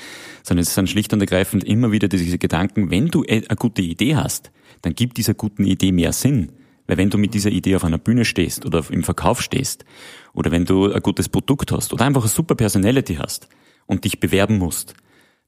sondern 0.42 0.62
es 0.62 0.74
sind 0.74 0.88
schlicht 0.88 1.12
und 1.12 1.20
ergreifend 1.20 1.62
immer 1.64 1.92
wieder 1.92 2.08
diese 2.08 2.38
Gedanken, 2.38 2.90
wenn 2.90 3.08
du 3.08 3.22
eine 3.28 3.44
gute 3.56 3.82
Idee 3.82 4.16
hast, 4.16 4.50
dann 4.82 4.94
gibt 4.94 5.18
dieser 5.18 5.34
guten 5.34 5.64
Idee 5.64 5.92
mehr 5.92 6.12
Sinn. 6.12 6.52
Weil 6.90 6.96
wenn 6.96 7.10
du 7.10 7.18
mit 7.18 7.34
dieser 7.34 7.50
Idee 7.50 7.76
auf 7.76 7.84
einer 7.84 7.98
Bühne 7.98 8.24
stehst 8.24 8.66
oder 8.66 8.84
im 8.90 9.04
Verkauf 9.04 9.42
stehst 9.42 9.84
oder 10.32 10.50
wenn 10.50 10.64
du 10.64 10.90
ein 10.90 11.00
gutes 11.00 11.28
Produkt 11.28 11.70
hast 11.70 11.92
oder 11.92 12.04
einfach 12.04 12.22
eine 12.22 12.28
super 12.28 12.56
Personality 12.56 13.14
hast 13.14 13.48
und 13.86 14.04
dich 14.04 14.18
bewerben 14.18 14.58
musst, 14.58 14.94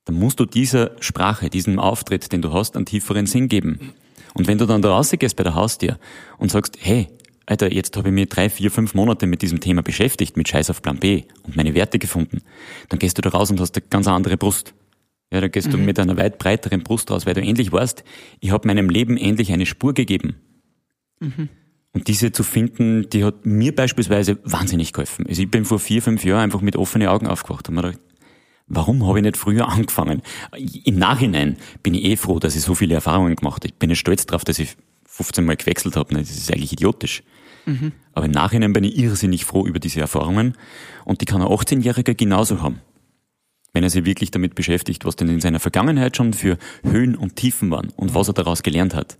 dann 0.04 0.20
musst 0.20 0.38
du 0.38 0.46
dieser 0.46 0.92
Sprache, 1.00 1.50
diesem 1.50 1.80
Auftritt, 1.80 2.30
den 2.30 2.42
du 2.42 2.52
hast, 2.52 2.76
einen 2.76 2.86
tieferen 2.86 3.26
Sinn 3.26 3.48
geben. 3.48 3.92
Und 4.34 4.46
wenn 4.46 4.56
du 4.56 4.66
dann 4.66 4.82
da 4.82 4.92
rausgehst 4.94 5.34
bei 5.34 5.42
der 5.42 5.56
Haustür 5.56 5.98
und 6.38 6.52
sagst, 6.52 6.78
hey, 6.80 7.08
Alter, 7.44 7.72
jetzt 7.72 7.96
habe 7.96 8.10
ich 8.10 8.14
mich 8.14 8.28
drei, 8.28 8.48
vier, 8.48 8.70
fünf 8.70 8.94
Monate 8.94 9.26
mit 9.26 9.42
diesem 9.42 9.58
Thema 9.58 9.82
beschäftigt, 9.82 10.36
mit 10.36 10.46
Scheiß 10.46 10.70
auf 10.70 10.80
Plan 10.80 11.00
B 11.00 11.24
und 11.42 11.56
meine 11.56 11.74
Werte 11.74 11.98
gefunden, 11.98 12.42
dann 12.88 13.00
gehst 13.00 13.18
du 13.18 13.22
da 13.22 13.30
raus 13.30 13.50
und 13.50 13.58
hast 13.58 13.76
eine 13.76 13.84
ganz 13.90 14.06
andere 14.06 14.36
Brust. 14.36 14.74
Ja, 15.32 15.40
da 15.40 15.48
gehst 15.48 15.66
mhm. 15.66 15.72
du 15.72 15.78
mit 15.78 15.98
einer 15.98 16.16
weit 16.16 16.38
breiteren 16.38 16.84
Brust 16.84 17.10
raus, 17.10 17.26
weil 17.26 17.34
du 17.34 17.40
endlich 17.40 17.72
weißt, 17.72 18.04
ich 18.38 18.52
habe 18.52 18.68
meinem 18.68 18.88
Leben 18.88 19.16
endlich 19.16 19.50
eine 19.50 19.66
Spur 19.66 19.92
gegeben. 19.92 20.36
Und 21.94 22.08
diese 22.08 22.32
zu 22.32 22.42
finden, 22.42 23.08
die 23.10 23.24
hat 23.24 23.44
mir 23.44 23.74
beispielsweise 23.74 24.38
wahnsinnig 24.44 24.92
geholfen. 24.92 25.26
Also 25.26 25.42
ich 25.42 25.50
bin 25.50 25.64
vor 25.64 25.78
vier, 25.78 26.02
fünf 26.02 26.24
Jahren 26.24 26.40
einfach 26.40 26.62
mit 26.62 26.76
offenen 26.76 27.08
Augen 27.08 27.26
aufgewacht 27.26 27.68
und 27.68 27.74
mir 27.74 27.82
gedacht, 27.82 28.00
Warum 28.74 29.06
habe 29.06 29.18
ich 29.18 29.24
nicht 29.24 29.36
früher 29.36 29.68
angefangen? 29.68 30.22
Im 30.84 30.98
Nachhinein 30.98 31.56
bin 31.82 31.94
ich 31.94 32.04
eh 32.04 32.16
froh, 32.16 32.38
dass 32.38 32.56
ich 32.56 32.62
so 32.62 32.74
viele 32.74 32.94
Erfahrungen 32.94 33.36
gemacht 33.36 33.62
habe. 33.62 33.68
Ich 33.68 33.74
bin 33.74 33.90
nicht 33.90 33.98
stolz 33.98 34.24
darauf, 34.24 34.44
dass 34.44 34.58
ich 34.58 34.76
15 35.06 35.44
Mal 35.44 35.56
gewechselt 35.56 35.96
habe. 35.96 36.14
Das 36.14 36.30
ist 36.30 36.50
eigentlich 36.50 36.72
idiotisch. 36.72 37.22
Mhm. 37.66 37.92
Aber 38.12 38.26
im 38.26 38.32
Nachhinein 38.32 38.72
bin 38.72 38.84
ich 38.84 38.96
irrsinnig 38.96 39.44
froh 39.44 39.66
über 39.66 39.78
diese 39.78 40.00
Erfahrungen 40.00 40.56
und 41.04 41.20
die 41.20 41.26
kann 41.26 41.42
ein 41.42 41.48
18-Jähriger 41.48 42.14
genauso 42.14 42.62
haben. 42.62 42.80
Wenn 43.74 43.84
er 43.84 43.90
sich 43.90 44.04
wirklich 44.04 44.30
damit 44.30 44.54
beschäftigt, 44.54 45.04
was 45.04 45.16
denn 45.16 45.28
in 45.28 45.40
seiner 45.40 45.60
Vergangenheit 45.60 46.16
schon 46.16 46.32
für 46.32 46.58
Höhen 46.82 47.14
und 47.14 47.36
Tiefen 47.36 47.70
waren 47.70 47.90
und 47.96 48.14
was 48.14 48.28
er 48.28 48.34
daraus 48.34 48.62
gelernt 48.62 48.94
hat. 48.94 49.18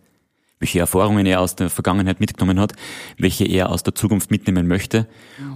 Welche 0.62 0.78
Erfahrungen 0.78 1.26
er 1.26 1.40
aus 1.40 1.56
der 1.56 1.70
Vergangenheit 1.70 2.20
mitgenommen 2.20 2.60
hat, 2.60 2.74
welche 3.18 3.44
er 3.44 3.70
aus 3.70 3.82
der 3.82 3.96
Zukunft 3.96 4.30
mitnehmen 4.30 4.68
möchte 4.68 5.08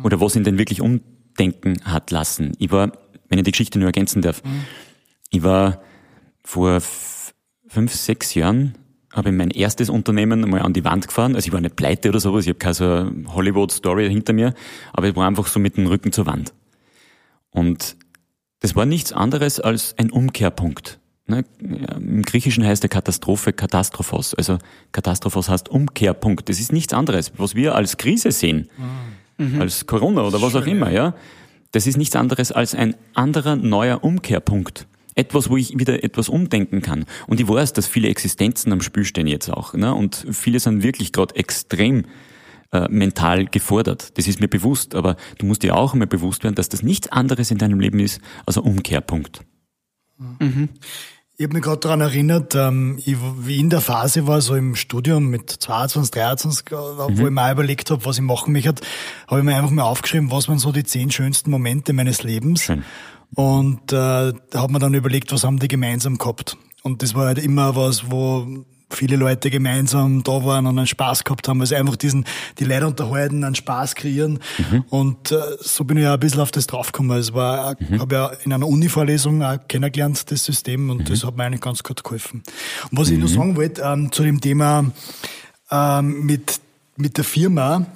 oder 0.03 0.21
was 0.21 0.35
ihn 0.35 0.43
denn 0.43 0.59
wirklich 0.59 0.81
umdenken 0.81 1.77
hat 1.85 2.11
lassen. 2.11 2.57
Ich 2.59 2.73
war, 2.73 2.91
wenn 3.29 3.39
ich 3.39 3.45
die 3.45 3.53
Geschichte 3.53 3.79
nur 3.79 3.87
ergänzen 3.87 4.21
darf, 4.21 4.43
mhm. 4.43 4.65
ich 5.31 5.45
war 5.45 5.81
vor 6.43 6.81
fünf, 7.69 7.95
sechs 7.95 8.35
Jahren 8.35 8.75
habe 9.13 9.29
ich 9.31 9.35
mein 9.37 9.51
erstes 9.51 9.91
Unternehmen 9.91 10.41
mal 10.51 10.61
an 10.61 10.73
die 10.73 10.85
Wand 10.85 11.07
gefahren. 11.07 11.37
Also 11.37 11.47
ich 11.47 11.53
war 11.53 11.61
nicht 11.61 11.77
pleite 11.77 12.09
oder 12.09 12.19
sowas, 12.19 12.45
ich 12.45 12.49
habe 12.49 12.59
keine 12.59 12.75
so 12.75 13.11
Hollywood-Story 13.33 14.09
hinter 14.09 14.33
mir, 14.33 14.55
aber 14.93 15.07
ich 15.07 15.15
war 15.15 15.29
einfach 15.29 15.47
so 15.47 15.61
mit 15.61 15.77
dem 15.77 15.87
Rücken 15.87 16.11
zur 16.11 16.27
Wand. 16.27 16.53
Und 17.51 17.97
das 18.59 18.75
war 18.75 18.87
nichts 18.87 19.13
anderes 19.13 19.61
als 19.61 19.97
ein 19.99 20.11
Umkehrpunkt. 20.11 20.99
Ne? 21.27 21.45
Im 21.61 22.23
Griechischen 22.23 22.65
heißt 22.65 22.83
der 22.83 22.91
Katastrophe 22.91 23.53
Katastrophos. 23.53 24.35
Also 24.35 24.59
Katastrophos 24.93 25.49
heißt 25.49 25.69
Umkehrpunkt. 25.69 26.49
Das 26.49 26.61
ist 26.61 26.73
nichts 26.73 26.93
anderes. 26.93 27.33
Was 27.37 27.55
wir 27.55 27.75
als 27.75 27.97
Krise 27.97 28.31
sehen, 28.31 28.69
mhm. 29.39 29.61
als 29.61 29.87
Corona 29.87 30.23
oder 30.23 30.41
was 30.41 30.55
auch 30.55 30.67
immer, 30.67 30.91
ja, 30.91 31.15
das 31.73 31.87
ist 31.87 31.97
nichts 31.97 32.17
anderes 32.17 32.53
als 32.53 32.75
ein 32.75 32.95
anderer 33.15 33.57
neuer 33.57 34.03
Umkehrpunkt 34.05 34.87
etwas, 35.17 35.49
wo 35.49 35.57
ich 35.57 35.79
wieder 35.79 36.05
etwas 36.05 36.29
umdenken 36.29 36.83
kann. 36.83 37.07
Und 37.27 37.41
ich 37.41 37.49
weiß, 37.49 37.73
dass 37.73 37.87
viele 37.87 38.09
Existenzen 38.09 38.71
am 38.71 38.83
Spiel 38.83 39.05
stehen 39.05 39.27
jetzt 39.27 39.49
auch. 39.49 39.73
Ne? 39.75 39.95
Und 39.95 40.27
viele 40.31 40.61
sind 40.61 40.83
wirklich 40.83 41.11
gerade 41.11 41.35
extrem 41.37 42.05
äh, 42.71 42.87
mental 42.91 43.47
gefordert. 43.47 44.17
Das 44.19 44.29
ist 44.29 44.41
mir 44.41 44.49
bewusst, 44.49 44.95
aber 44.95 45.17
du 45.39 45.47
musst 45.47 45.63
dir 45.63 45.75
auch 45.75 45.95
einmal 45.95 46.07
bewusst 46.07 46.45
werden, 46.45 46.55
dass 46.55 46.69
das 46.69 46.83
nichts 46.83 47.09
anderes 47.09 47.51
in 47.51 47.59
deinem 47.59 47.81
Leben 47.81 47.99
ist 47.99 48.21
als 48.45 48.59
ein 48.59 48.65
Umkehrpunkt. 48.65 49.41
Mhm. 50.39 50.69
Ich 51.39 51.45
habe 51.45 51.53
mich 51.53 51.65
gerade 51.65 51.81
daran 51.81 52.01
erinnert, 52.01 52.55
ähm, 52.55 52.99
ich, 53.05 53.15
wie 53.41 53.61
in 53.61 53.69
der 53.69 53.83
Phase 53.83 54.27
war, 54.27 54.41
so 54.41 54.55
im 54.55 54.75
Studium 54.75 55.27
mit 55.27 55.51
22, 55.51 56.11
23, 56.11 56.67
äh, 56.69 56.73
wo 56.73 57.09
mhm. 57.11 57.27
ich 57.27 57.31
mir 57.31 57.53
überlegt 57.53 57.91
habe, 57.91 58.03
was 58.07 58.17
ich 58.17 58.23
machen 58.23 58.55
möchte, 58.55 58.77
habe 59.29 59.41
ich 59.41 59.45
mir 59.45 59.55
einfach 59.55 59.71
mal 59.71 59.83
aufgeschrieben, 59.83 60.31
was 60.31 60.49
waren 60.49 60.59
so 60.59 60.73
die 60.73 60.85
zehn 60.85 61.11
schönsten 61.11 61.51
Momente 61.51 61.93
meines 61.93 62.23
Lebens. 62.23 62.63
Schön. 62.63 62.85
Und 63.35 63.93
äh, 63.93 64.33
hat 64.33 64.71
man 64.71 64.81
dann 64.81 64.95
überlegt, 64.95 65.31
was 65.31 65.45
haben 65.45 65.59
die 65.59 65.69
gemeinsam 65.69 66.17
gehabt. 66.17 66.57
Und 66.83 67.03
das 67.03 67.15
war 67.15 67.27
halt 67.27 67.39
immer 67.39 67.77
was, 67.77 68.11
wo 68.11 68.47
viele 68.97 69.17
Leute 69.17 69.51
gemeinsam 69.51 70.23
da 70.23 70.45
waren 70.45 70.67
und 70.67 70.79
einen 70.79 70.87
Spaß 70.87 71.25
gehabt 71.25 71.49
haben. 71.49 71.61
Also 71.61 71.75
einfach 71.75 71.97
diesen, 71.97 72.25
die 72.59 72.65
Leute 72.65 72.87
unterhalten, 72.87 73.45
einen 73.45 73.55
Spaß 73.55 73.95
kreieren. 73.95 74.41
Mhm. 74.59 74.85
Und 74.91 75.33
äh, 75.33 75.37
so 75.61 75.85
bin 75.85 75.99
ich 75.99 76.05
ja 76.05 76.15
ein 76.15 76.21
bisschen 76.21 76.41
auf 76.41 76.51
das 76.51 76.67
draufgekommen. 76.67 77.17
Es 77.19 77.33
war, 77.35 77.77
mhm. 77.79 78.01
habe 78.01 78.15
ja 78.15 78.27
in 78.45 78.53
einer 78.53 78.67
Uni-Vorlesung 78.67 79.43
auch 79.43 79.59
kennengelernt, 79.69 80.31
das 80.31 80.45
System, 80.45 80.91
und 80.91 81.01
mhm. 81.01 81.05
das 81.05 81.25
hat 81.25 81.37
mir 81.37 81.45
eigentlich 81.45 81.61
ganz 81.61 81.83
gut 81.83 82.03
geholfen. 82.03 82.43
Und 82.91 82.99
was 82.99 83.11
ich 83.11 83.19
noch 83.19 83.29
mhm. 83.29 83.35
sagen 83.35 83.57
wollte, 83.57 83.83
ähm, 83.83 84.13
zu 84.13 84.23
dem 84.23 84.41
Thema 84.41 84.85
ähm, 85.71 86.25
mit, 86.25 86.61
mit 86.97 87.17
der 87.17 87.25
Firma, 87.25 87.87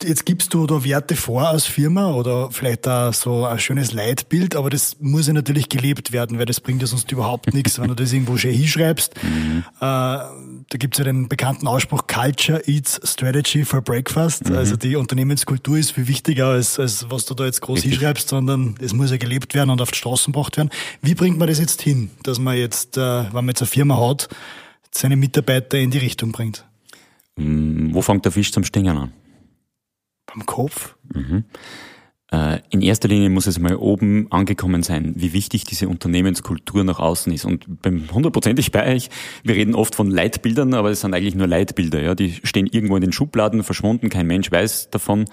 Jetzt 0.00 0.26
gibst 0.26 0.54
du 0.54 0.64
da 0.68 0.84
Werte 0.84 1.16
vor 1.16 1.48
als 1.48 1.66
Firma 1.66 2.12
oder 2.12 2.52
vielleicht 2.52 2.86
da 2.86 3.12
so 3.12 3.44
ein 3.44 3.58
schönes 3.58 3.90
Leitbild, 3.92 4.54
aber 4.54 4.70
das 4.70 4.96
muss 5.00 5.26
ja 5.26 5.32
natürlich 5.32 5.68
gelebt 5.68 6.12
werden, 6.12 6.38
weil 6.38 6.46
das 6.46 6.60
bringt 6.60 6.82
ja 6.82 6.86
sonst 6.86 7.10
überhaupt 7.10 7.52
nichts, 7.52 7.80
wenn 7.80 7.88
du 7.88 7.94
das 7.94 8.12
irgendwo 8.12 8.36
schön 8.36 8.54
hinschreibst. 8.54 9.20
Mhm. 9.24 9.64
Äh, 9.76 9.80
da 9.80 10.78
gibt's 10.78 10.98
ja 10.98 11.04
den 11.04 11.28
bekannten 11.28 11.66
Ausspruch 11.66 12.06
Culture 12.06 12.62
eats 12.68 13.00
Strategy 13.02 13.64
for 13.64 13.82
Breakfast. 13.82 14.48
Mhm. 14.48 14.56
Also 14.56 14.76
die 14.76 14.94
Unternehmenskultur 14.94 15.78
ist 15.78 15.90
viel 15.90 16.06
wichtiger 16.06 16.46
als, 16.46 16.78
als 16.78 17.10
was 17.10 17.24
du 17.24 17.34
da 17.34 17.46
jetzt 17.46 17.60
groß 17.60 17.78
Richtig. 17.78 17.94
hinschreibst, 17.94 18.28
sondern 18.28 18.76
es 18.80 18.92
muss 18.92 19.10
ja 19.10 19.16
gelebt 19.16 19.54
werden 19.54 19.70
und 19.70 19.80
auf 19.80 19.90
die 19.90 19.98
Straßen 19.98 20.32
gebracht 20.32 20.56
werden. 20.58 20.70
Wie 21.02 21.16
bringt 21.16 21.38
man 21.38 21.48
das 21.48 21.58
jetzt 21.58 21.82
hin, 21.82 22.12
dass 22.22 22.38
man 22.38 22.56
jetzt, 22.56 22.96
äh, 22.96 23.00
wenn 23.00 23.32
man 23.32 23.48
jetzt 23.48 23.62
eine 23.62 23.68
Firma 23.68 23.98
hat, 24.08 24.28
seine 24.92 25.16
Mitarbeiter 25.16 25.76
in 25.76 25.90
die 25.90 25.98
Richtung 25.98 26.30
bringt? 26.30 26.64
Mm, 27.34 27.92
wo 27.92 28.00
fängt 28.00 28.24
der 28.24 28.30
Fisch 28.30 28.52
zum 28.52 28.62
Stingen 28.62 28.96
an? 28.96 29.12
Beim 30.38 30.46
Kopf? 30.46 30.96
Mhm. 31.12 31.44
Äh, 32.30 32.60
in 32.70 32.82
erster 32.82 33.08
Linie 33.08 33.30
muss 33.30 33.46
es 33.46 33.58
mal 33.58 33.74
oben 33.76 34.30
angekommen 34.30 34.82
sein, 34.82 35.14
wie 35.16 35.32
wichtig 35.32 35.64
diese 35.64 35.88
Unternehmenskultur 35.88 36.84
nach 36.84 36.98
außen 36.98 37.32
ist. 37.32 37.44
Und 37.44 37.82
beim 37.82 38.04
hundertprozentig 38.12 38.70
bei 38.70 38.94
euch, 38.94 39.08
wir 39.42 39.54
reden 39.54 39.74
oft 39.74 39.94
von 39.94 40.10
Leitbildern, 40.10 40.74
aber 40.74 40.90
es 40.90 41.00
sind 41.00 41.14
eigentlich 41.14 41.34
nur 41.34 41.46
Leitbilder. 41.46 42.02
Ja? 42.02 42.14
Die 42.14 42.32
stehen 42.44 42.66
irgendwo 42.66 42.96
in 42.96 43.02
den 43.02 43.12
Schubladen, 43.12 43.64
verschwunden, 43.64 44.10
kein 44.10 44.26
Mensch 44.26 44.50
weiß 44.52 44.90
davon. 44.90 45.24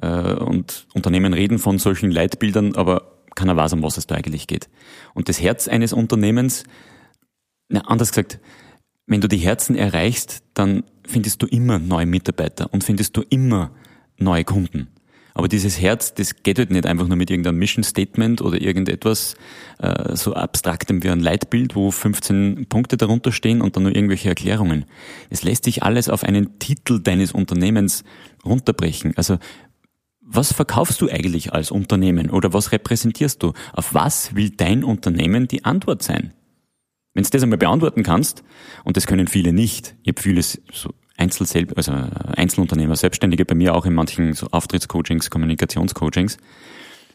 Äh, 0.00 0.34
und 0.34 0.86
Unternehmen 0.94 1.34
reden 1.34 1.58
von 1.58 1.78
solchen 1.78 2.10
Leitbildern, 2.10 2.76
aber 2.76 3.18
keiner 3.34 3.56
weiß, 3.56 3.72
um 3.72 3.82
was 3.82 3.96
es 3.96 4.06
da 4.06 4.14
eigentlich 4.14 4.46
geht. 4.46 4.68
Und 5.14 5.28
das 5.28 5.40
Herz 5.40 5.66
eines 5.66 5.92
Unternehmens, 5.92 6.64
na, 7.68 7.80
anders 7.80 8.10
gesagt, 8.10 8.38
wenn 9.06 9.20
du 9.20 9.28
die 9.28 9.38
Herzen 9.38 9.74
erreichst, 9.74 10.44
dann 10.54 10.84
findest 11.04 11.42
du 11.42 11.46
immer 11.46 11.78
neue 11.78 12.06
Mitarbeiter 12.06 12.72
und 12.72 12.84
findest 12.84 13.16
du 13.16 13.22
immer 13.22 13.72
neue 14.18 14.44
Kunden. 14.44 14.88
Aber 15.34 15.48
dieses 15.48 15.80
Herz, 15.80 16.12
das 16.14 16.42
geht 16.42 16.58
halt 16.58 16.70
nicht 16.70 16.86
einfach 16.86 17.08
nur 17.08 17.16
mit 17.16 17.30
irgendeinem 17.30 17.58
Mission 17.58 17.84
Statement 17.84 18.42
oder 18.42 18.60
irgendetwas 18.60 19.34
äh, 19.78 20.14
so 20.14 20.34
abstraktem 20.34 21.02
wie 21.02 21.08
ein 21.08 21.20
Leitbild, 21.20 21.74
wo 21.74 21.90
15 21.90 22.66
Punkte 22.68 22.96
darunter 22.96 23.32
stehen 23.32 23.62
und 23.62 23.76
dann 23.76 23.84
nur 23.84 23.94
irgendwelche 23.94 24.28
Erklärungen. 24.28 24.84
Es 25.30 25.42
lässt 25.42 25.64
sich 25.64 25.82
alles 25.82 26.10
auf 26.10 26.22
einen 26.24 26.58
Titel 26.58 27.00
deines 27.00 27.32
Unternehmens 27.32 28.04
runterbrechen. 28.44 29.16
Also 29.16 29.38
was 30.20 30.52
verkaufst 30.52 31.00
du 31.00 31.08
eigentlich 31.08 31.52
als 31.52 31.70
Unternehmen 31.70 32.30
oder 32.30 32.52
was 32.52 32.72
repräsentierst 32.72 33.42
du? 33.42 33.52
Auf 33.72 33.94
was 33.94 34.34
will 34.34 34.50
dein 34.50 34.84
Unternehmen 34.84 35.48
die 35.48 35.64
Antwort 35.64 36.02
sein? 36.02 36.32
Wenn 37.14 37.24
du 37.24 37.30
das 37.30 37.42
einmal 37.42 37.58
beantworten 37.58 38.02
kannst, 38.02 38.42
und 38.84 38.96
das 38.96 39.06
können 39.06 39.28
viele 39.28 39.52
nicht, 39.52 39.94
ich 40.02 40.08
habe 40.08 40.22
vieles 40.22 40.62
so 40.72 40.94
Einzel 41.22 41.46
also 41.76 41.92
Einzelunternehmer, 42.36 42.96
Selbstständige 42.96 43.44
bei 43.44 43.54
mir 43.54 43.74
auch 43.74 43.86
in 43.86 43.94
manchen 43.94 44.34
so 44.34 44.48
Auftrittscoachings, 44.50 45.30
Kommunikationscoachings. 45.30 46.36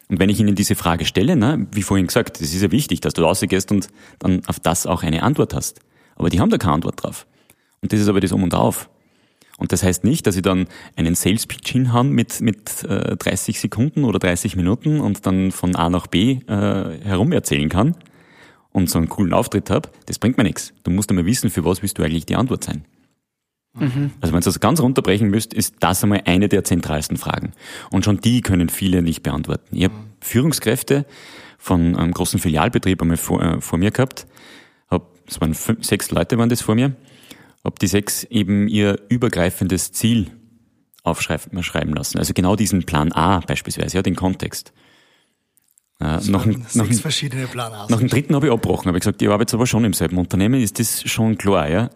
Und 0.09 0.19
wenn 0.19 0.29
ich 0.29 0.39
ihnen 0.39 0.55
diese 0.55 0.75
Frage 0.75 1.05
stelle, 1.05 1.35
ne, 1.35 1.67
wie 1.73 1.83
vorhin 1.83 2.07
gesagt, 2.07 2.39
es 2.39 2.53
ist 2.53 2.61
ja 2.61 2.71
wichtig, 2.71 3.01
dass 3.01 3.13
du 3.13 3.23
rausgehst 3.23 3.71
und 3.71 3.89
dann 4.19 4.41
auf 4.47 4.59
das 4.59 4.87
auch 4.87 5.03
eine 5.03 5.23
Antwort 5.23 5.53
hast. 5.53 5.81
Aber 6.15 6.29
die 6.29 6.39
haben 6.39 6.49
da 6.49 6.57
keine 6.57 6.73
Antwort 6.73 7.03
drauf. 7.03 7.27
Und 7.81 7.91
das 7.91 7.99
ist 7.99 8.07
aber 8.07 8.21
das 8.21 8.31
Um 8.31 8.43
und 8.43 8.55
Auf. 8.55 8.89
Und 9.57 9.71
das 9.71 9.83
heißt 9.83 10.03
nicht, 10.03 10.25
dass 10.25 10.35
ich 10.35 10.43
dann 10.43 10.67
einen 10.95 11.15
Sales 11.15 11.45
Pitch 11.45 11.71
hinhauen 11.71 12.11
mit, 12.11 12.41
mit 12.41 12.83
äh, 12.83 13.17
30 13.17 13.59
Sekunden 13.59 14.05
oder 14.05 14.19
30 14.19 14.55
Minuten 14.55 15.01
und 15.01 15.25
dann 15.25 15.51
von 15.51 15.75
A 15.75 15.89
nach 15.89 16.07
B 16.07 16.39
äh, 16.47 16.99
herum 17.03 17.31
erzählen 17.31 17.67
kann 17.67 17.95
und 18.71 18.89
so 18.89 18.99
einen 18.99 19.09
coolen 19.09 19.33
Auftritt 19.33 19.69
habe. 19.69 19.89
Das 20.05 20.19
bringt 20.19 20.37
mir 20.37 20.43
nichts. 20.43 20.73
Du 20.83 20.91
musst 20.91 21.09
einmal 21.09 21.25
wissen, 21.25 21.49
für 21.49 21.65
was 21.65 21.81
willst 21.81 21.97
du 21.97 22.03
eigentlich 22.03 22.27
die 22.27 22.35
Antwort 22.35 22.63
sein. 22.63 22.85
Mhm. 23.79 24.11
Also 24.21 24.33
wenn 24.33 24.41
du 24.41 24.45
das 24.45 24.59
ganz 24.59 24.79
runterbrechen 24.79 25.29
müsst, 25.29 25.53
ist 25.53 25.75
das 25.79 26.03
einmal 26.03 26.21
eine 26.25 26.49
der 26.49 26.63
zentralsten 26.63 27.17
Fragen. 27.17 27.53
Und 27.91 28.05
schon 28.05 28.19
die 28.19 28.41
können 28.41 28.69
viele 28.69 29.01
nicht 29.01 29.23
beantworten. 29.23 29.75
Ich 29.75 29.83
habe 29.83 29.93
mhm. 29.93 30.11
Führungskräfte 30.21 31.05
von 31.57 31.95
einem 31.95 32.13
großen 32.13 32.39
Filialbetrieb 32.39 33.01
einmal 33.01 33.17
vor, 33.17 33.41
äh, 33.41 33.61
vor 33.61 33.79
mir 33.79 33.91
gehabt. 33.91 34.27
Hab, 34.89 35.07
es 35.27 35.41
waren 35.41 35.53
fünf, 35.53 35.85
sechs 35.85 36.11
Leute 36.11 36.37
waren 36.37 36.49
das 36.49 36.61
vor 36.61 36.75
mir. 36.75 36.95
Hab 37.63 37.79
die 37.79 37.87
sechs 37.87 38.23
eben 38.25 38.67
ihr 38.67 38.99
übergreifendes 39.09 39.91
Ziel 39.91 40.31
aufschreiben 41.03 41.93
lassen. 41.93 42.19
Also 42.19 42.33
genau 42.33 42.55
diesen 42.55 42.83
Plan 42.83 43.11
A 43.11 43.39
beispielsweise, 43.39 43.97
ja, 43.97 44.01
den 44.03 44.15
Kontext. 44.15 44.73
Äh, 45.99 46.19
noch, 46.29 46.45
ein, 46.45 46.63
noch, 46.75 46.87
ein, 46.87 46.93
verschiedene 46.93 47.47
Plan 47.47 47.73
A's. 47.73 47.89
Noch 47.89 47.99
einen 47.99 48.09
dritten 48.09 48.35
habe 48.35 48.47
ich 48.47 48.53
abgebrochen, 48.53 48.87
habe 48.87 48.97
ich 48.97 49.01
gesagt, 49.01 49.21
ich 49.21 49.29
arbeite 49.29 49.55
aber 49.55 49.65
schon 49.65 49.83
im 49.83 49.93
selben 49.93 50.17
Unternehmen, 50.17 50.61
ist 50.61 50.79
das 50.79 51.01
schon 51.09 51.37
klar, 51.37 51.69
ja? 51.69 51.89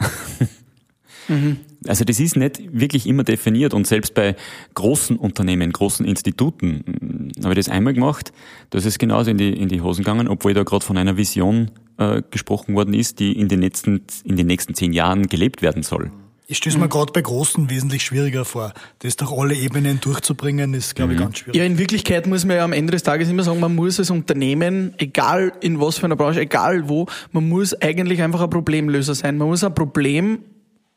Mhm. 1.32 1.58
Also 1.88 2.06
das 2.06 2.20
ist 2.20 2.36
nicht 2.36 2.62
wirklich 2.72 3.08
immer 3.08 3.24
definiert 3.24 3.74
und 3.74 3.88
selbst 3.88 4.14
bei 4.14 4.36
großen 4.76 5.18
Unternehmen, 5.18 5.72
großen 5.72 6.06
Instituten 6.06 6.84
hm, 6.86 7.44
habe 7.44 7.54
ich 7.54 7.66
das 7.66 7.70
einmal 7.70 7.94
gemacht, 7.94 8.32
da 8.70 8.78
ist 8.78 8.86
es 8.86 9.00
genauso 9.00 9.32
in 9.32 9.38
die, 9.38 9.52
in 9.52 9.68
die 9.68 9.82
Hosen 9.82 10.04
gegangen, 10.04 10.28
obwohl 10.28 10.54
da 10.54 10.64
gerade 10.64 10.86
von 10.86 10.98
einer 10.98 11.18
Vision 11.18 11.72
äh, 11.98 12.22
gesprochen 12.30 12.76
worden 12.76 12.94
ist, 12.94 13.20
die 13.20 13.32
in 13.34 13.48
den, 13.48 13.62
letzten, 13.62 14.02
in 14.24 14.36
den 14.36 14.48
nächsten 14.48 14.76
zehn 14.76 14.94
Jahren 14.94 15.28
gelebt 15.28 15.62
werden 15.62 15.82
soll. 15.82 16.12
Ich 16.52 16.58
stelle 16.58 16.78
mir 16.78 16.86
mhm. 16.86 16.90
gerade 16.90 17.14
bei 17.14 17.22
Großen 17.22 17.70
wesentlich 17.70 18.04
schwieriger 18.04 18.44
vor. 18.44 18.74
Das 19.00 19.16
durch 19.16 19.32
alle 19.32 19.56
Ebenen 19.56 20.02
durchzubringen, 20.02 20.74
ist, 20.74 20.96
glaube 20.96 21.14
ich, 21.14 21.20
mhm. 21.20 21.24
ganz 21.24 21.38
schwierig. 21.38 21.58
Ja, 21.58 21.64
in 21.64 21.78
Wirklichkeit 21.78 22.28
muss 22.28 22.44
man 22.44 22.58
ja 22.58 22.66
am 22.66 22.74
Ende 22.74 22.92
des 22.92 23.04
Tages 23.04 23.30
immer 23.30 23.44
sagen, 23.44 23.62
man 23.62 23.74
muss 23.74 24.00
als 24.00 24.10
Unternehmen, 24.10 24.94
egal 24.98 25.54
in 25.62 25.80
was 25.80 25.98
für 25.98 26.08
einer 26.08 26.18
Branche, 26.18 26.42
egal 26.42 26.90
wo, 26.90 27.06
man 27.32 27.48
muss 27.48 27.74
eigentlich 27.82 28.22
einfach 28.22 28.42
ein 28.42 28.50
Problemlöser 28.50 29.16
sein. 29.16 29.38
Man 29.38 29.48
muss 29.48 29.64
ein 29.64 29.74
Problem 29.74 30.40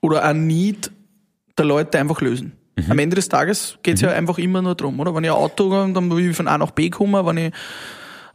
oder 0.05 0.23
ein 0.23 0.47
Need 0.47 0.91
der 1.57 1.65
Leute 1.65 1.99
einfach 1.99 2.21
lösen. 2.21 2.53
Mhm. 2.77 2.91
Am 2.91 2.99
Ende 2.99 3.17
des 3.17 3.31
Tages 3.31 3.79
geht 3.83 3.97
es 3.97 4.03
mhm. 4.03 4.09
ja 4.09 4.15
einfach 4.15 4.39
immer 4.39 4.61
nur 4.61 4.75
darum, 4.75 5.01
oder? 5.01 5.15
Wenn 5.15 5.25
ich 5.25 5.31
ein 5.31 5.37
Auto 5.37 5.73
habe, 5.73 5.93
dann 5.93 6.11
will 6.11 6.31
ich 6.31 6.37
von 6.37 6.47
A 6.47 6.59
nach 6.59 6.73
B 6.73 6.91
kommen, 6.91 7.25
wenn 7.25 7.37
ich 7.39 7.53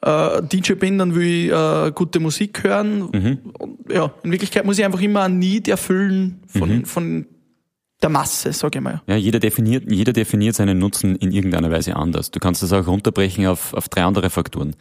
äh, 0.02 0.42
DJ 0.42 0.74
bin, 0.74 0.98
dann 0.98 1.14
will 1.14 1.24
ich 1.24 1.52
äh, 1.52 1.92
gute 1.94 2.20
Musik 2.20 2.64
hören. 2.64 3.04
Und, 3.04 3.40
ja, 3.92 4.12
in 4.24 4.32
Wirklichkeit 4.32 4.66
muss 4.66 4.80
ich 4.80 4.86
einfach 4.86 5.02
immer 5.02 5.24
ein 5.24 5.38
Need 5.38 5.68
erfüllen 5.68 6.40
von, 6.48 6.86
von 6.86 7.26
der 8.02 8.10
Masse, 8.10 8.52
sage 8.54 8.80
ich 8.80 8.84
mal. 8.84 9.02
Ja, 9.06 9.16
jeder 9.16 9.40
definiert, 9.40 9.92
jeder 9.92 10.14
definiert 10.14 10.56
seinen 10.56 10.80
Nutzen 10.80 11.18
in 11.18 11.32
irgendeiner 11.32 11.70
Weise 11.70 11.96
anders. 11.96 12.32
Du 12.32 12.40
kannst 12.40 12.64
das 12.64 12.74
auch 12.74 12.88
runterbrechen 12.88 13.46
auf, 13.46 13.76
auf 13.76 13.90
drei 13.90 14.04
andere 14.06 14.32
Faktoren. 14.32 14.76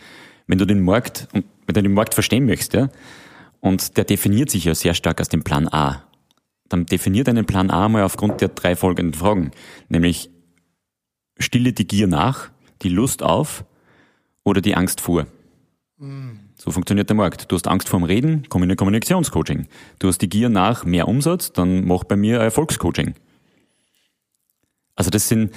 Wenn 0.47 0.57
du 0.57 0.65
den 0.65 0.83
Markt, 0.83 1.29
wenn 1.35 1.45
du 1.67 1.83
den 1.83 1.93
Markt 1.93 2.15
verstehen 2.15 2.47
möchtest, 2.47 2.73
ja, 2.73 2.89
und 3.61 3.97
der 3.97 4.05
definiert 4.05 4.51
sich 4.51 4.65
ja 4.65 4.75
sehr 4.75 4.95
stark 4.95 5.21
aus 5.21 5.29
dem 5.29 5.43
Plan 5.43 5.69
A, 5.69 6.08
dann 6.69 6.87
definiert 6.87 7.29
einen 7.29 7.47
Plan 7.47 7.71
A 7.71 7.89
mal 7.89 8.03
aufgrund 8.03 8.41
der 8.41 8.49
drei 8.49 8.77
folgenden 8.77 9.15
Fragen. 9.15 9.51
Nämlich, 9.89 10.31
stille 11.39 11.73
die 11.73 11.87
Gier 11.87 12.07
nach, 12.07 12.51
die 12.83 12.89
Lust 12.89 13.23
auf 13.23 13.65
oder 14.45 14.61
die 14.61 14.75
Angst 14.75 15.01
vor. 15.01 15.27
So 16.57 16.71
funktioniert 16.71 17.09
der 17.09 17.17
Markt. 17.17 17.51
Du 17.51 17.57
hast 17.57 17.69
Angst 17.69 17.89
vorm 17.89 18.05
Reden, 18.05 18.45
komm 18.49 18.63
in 18.63 18.71
ein 18.71 18.77
Kommunikationscoaching. 18.77 19.67
Du 19.99 20.09
hast 20.09 20.19
die 20.19 20.29
Gier 20.29 20.49
nach 20.49 20.85
mehr 20.85 21.09
Umsatz, 21.09 21.53
dann 21.53 21.87
mach 21.87 22.05
bei 22.05 22.17
mir 22.17 22.41
ein 22.41 22.45
Erfolgscoaching. 22.45 23.15
Also 24.95 25.11
das 25.11 25.29
sind, 25.29 25.53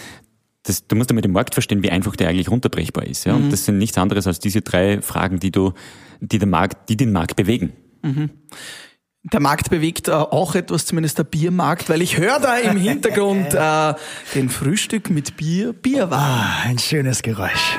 das, 0.63 0.87
du 0.87 0.95
musst 0.95 1.09
einmal 1.09 1.23
den 1.23 1.31
Markt 1.31 1.55
verstehen, 1.55 1.81
wie 1.83 1.89
einfach 1.89 2.15
der 2.15 2.29
eigentlich 2.29 2.49
runterbrechbar 2.49 3.05
ist. 3.07 3.25
Ja? 3.25 3.33
Und 3.35 3.51
das 3.51 3.65
sind 3.65 3.79
nichts 3.79 3.97
anderes 3.97 4.27
als 4.27 4.39
diese 4.39 4.61
drei 4.61 5.01
Fragen, 5.01 5.39
die 5.39 5.51
du, 5.51 5.73
die 6.19 6.37
den 6.37 6.51
Markt, 6.51 6.89
die 6.89 6.97
den 6.97 7.11
Markt 7.11 7.35
bewegen. 7.35 7.73
Der 9.23 9.39
Markt 9.39 9.69
bewegt 9.69 10.07
äh, 10.07 10.13
auch 10.13 10.55
etwas, 10.55 10.87
zumindest 10.87 11.19
der 11.19 11.23
Biermarkt, 11.25 11.89
weil 11.89 12.01
ich 12.01 12.17
höre 12.17 12.39
da 12.39 12.57
im 12.57 12.75
Hintergrund 12.75 13.53
äh, 13.53 13.93
den 14.33 14.49
Frühstück 14.49 15.11
mit 15.11 15.37
Bier, 15.37 15.73
Bierwagen. 15.73 16.23
Ah, 16.23 16.63
ein 16.63 16.79
schönes 16.79 17.21
Geräusch. 17.21 17.77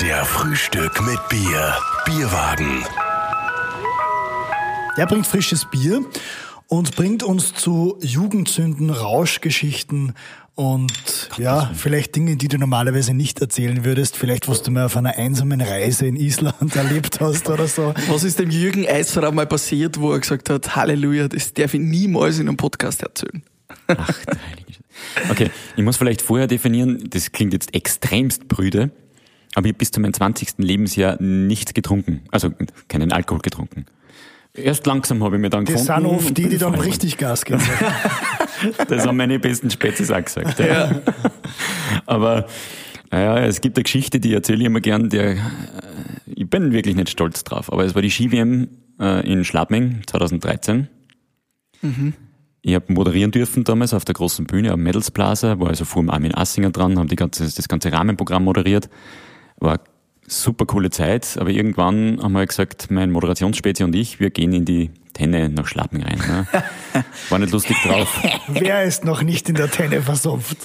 Der 0.00 0.24
Frühstück 0.24 1.00
mit 1.02 1.28
Bier. 1.28 1.76
Bierwagen. 2.04 2.84
Der 4.96 5.06
bringt 5.06 5.28
frisches 5.28 5.64
Bier 5.70 6.04
und 6.66 6.96
bringt 6.96 7.22
uns 7.22 7.54
zu 7.54 7.96
Jugendsünden, 8.00 8.90
Rauschgeschichten 8.90 10.14
und 10.54 11.30
ja, 11.38 11.70
vielleicht 11.74 12.14
Dinge, 12.16 12.36
die 12.36 12.48
du 12.48 12.58
normalerweise 12.58 13.14
nicht 13.14 13.40
erzählen 13.40 13.84
würdest. 13.84 14.16
Vielleicht, 14.16 14.48
was 14.48 14.62
du 14.62 14.70
mal 14.70 14.86
auf 14.86 14.96
einer 14.96 15.16
einsamen 15.16 15.60
Reise 15.60 16.06
in 16.06 16.16
Island 16.16 16.76
erlebt 16.76 17.20
hast 17.20 17.48
oder 17.48 17.66
so. 17.66 17.94
Was 18.08 18.24
ist 18.24 18.38
dem 18.38 18.50
Jürgen 18.50 18.86
Eiserer 18.86 19.32
mal 19.32 19.46
passiert, 19.46 20.00
wo 20.00 20.12
er 20.12 20.20
gesagt 20.20 20.50
hat, 20.50 20.76
Halleluja, 20.76 21.28
das 21.28 21.54
darf 21.54 21.74
ich 21.74 21.80
niemals 21.80 22.38
in 22.38 22.48
einem 22.48 22.56
Podcast 22.56 23.02
erzählen? 23.02 23.42
Ach, 23.86 24.24
der 24.24 24.38
heilige 24.48 24.72
Scheiße. 24.72 25.30
Okay, 25.30 25.50
ich 25.76 25.82
muss 25.84 25.96
vielleicht 25.96 26.20
vorher 26.20 26.46
definieren, 26.46 27.08
das 27.08 27.32
klingt 27.32 27.52
jetzt 27.54 27.74
extremst 27.74 28.48
brüde, 28.48 28.90
aber 29.54 29.66
ich 29.66 29.72
habe 29.72 29.78
bis 29.78 29.90
zu 29.92 30.00
meinem 30.00 30.12
20. 30.12 30.58
Lebensjahr 30.58 31.20
nichts 31.22 31.72
getrunken, 31.72 32.22
also 32.30 32.50
keinen 32.88 33.12
Alkohol 33.12 33.40
getrunken. 33.40 33.86
Erst 34.52 34.84
langsam 34.86 35.22
habe 35.22 35.36
ich 35.36 35.42
mir 35.42 35.48
dann 35.48 35.64
Das 35.64 35.86
gefunden. 35.86 36.08
sind 36.08 36.16
oft 36.18 36.36
die, 36.36 36.48
die 36.48 36.58
dann 36.58 36.74
richtig 36.74 37.16
Gas 37.16 37.44
geben. 37.44 37.62
Das 38.88 39.06
haben 39.06 39.16
meine 39.16 39.38
besten 39.38 39.70
Spätzis 39.70 40.10
auch 40.10 40.24
gesagt. 40.24 40.58
Ja. 40.58 41.00
Aber 42.06 42.46
naja, 43.10 43.38
es 43.38 43.60
gibt 43.60 43.76
eine 43.76 43.84
Geschichte, 43.84 44.20
die 44.20 44.32
erzähle 44.32 44.60
ich 44.60 44.66
immer 44.66 44.80
gern, 44.80 45.08
der, 45.08 45.32
äh, 45.32 45.36
ich 46.26 46.48
bin 46.48 46.72
wirklich 46.72 46.94
nicht 46.94 47.10
stolz 47.10 47.44
drauf, 47.44 47.72
aber 47.72 47.84
es 47.84 47.94
war 47.94 48.02
die 48.02 48.10
Ski-WM 48.10 48.68
äh, 49.00 49.26
in 49.30 49.44
Schladming 49.44 50.02
2013. 50.06 50.88
Ich 52.62 52.74
habe 52.74 52.92
moderieren 52.92 53.30
dürfen 53.30 53.64
damals 53.64 53.94
auf 53.94 54.04
der 54.04 54.14
großen 54.14 54.46
Bühne 54.46 54.72
am 54.72 54.82
Medals 54.82 55.10
Plaza, 55.10 55.58
war 55.58 55.68
also 55.68 55.84
vor 55.84 56.02
dem 56.02 56.10
Armin 56.10 56.34
Assinger 56.34 56.70
dran, 56.70 56.98
haben 56.98 57.08
die 57.08 57.16
ganze, 57.16 57.44
das 57.44 57.68
ganze 57.68 57.92
Rahmenprogramm 57.92 58.44
moderiert. 58.44 58.90
War 59.56 59.80
super 60.30 60.64
coole 60.66 60.90
Zeit, 60.90 61.36
aber 61.38 61.50
irgendwann 61.50 62.20
haben 62.22 62.32
wir 62.32 62.46
gesagt, 62.46 62.90
mein 62.90 63.10
Moderationsspezi 63.10 63.82
und 63.82 63.94
ich, 63.94 64.20
wir 64.20 64.30
gehen 64.30 64.52
in 64.52 64.64
die 64.64 64.90
Tenne 65.12 65.48
nach 65.48 65.66
Schladming 65.66 66.04
rein. 66.04 66.18
Ne? 66.18 66.46
War 67.28 67.38
nicht 67.38 67.52
lustig 67.52 67.76
drauf. 67.82 68.22
Wer 68.48 68.84
ist 68.84 69.04
noch 69.04 69.22
nicht 69.22 69.48
in 69.48 69.56
der 69.56 69.70
Tenne 69.70 70.02
versumpft? 70.02 70.56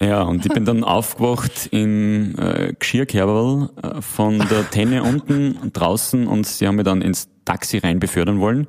Ja, 0.00 0.22
und 0.22 0.44
ich 0.44 0.52
bin 0.52 0.64
dann 0.64 0.82
aufgewacht 0.82 1.68
im 1.70 2.34
äh, 2.36 2.72
Geschirrkerberl 2.76 3.70
äh, 3.82 4.02
von 4.02 4.38
der 4.38 4.68
Tenne 4.70 5.04
unten 5.04 5.70
draußen 5.72 6.26
und 6.26 6.46
sie 6.46 6.66
haben 6.66 6.76
mich 6.76 6.84
dann 6.84 7.02
ins 7.02 7.28
Taxi 7.44 7.78
rein 7.78 8.00
befördern 8.00 8.40
wollen. 8.40 8.66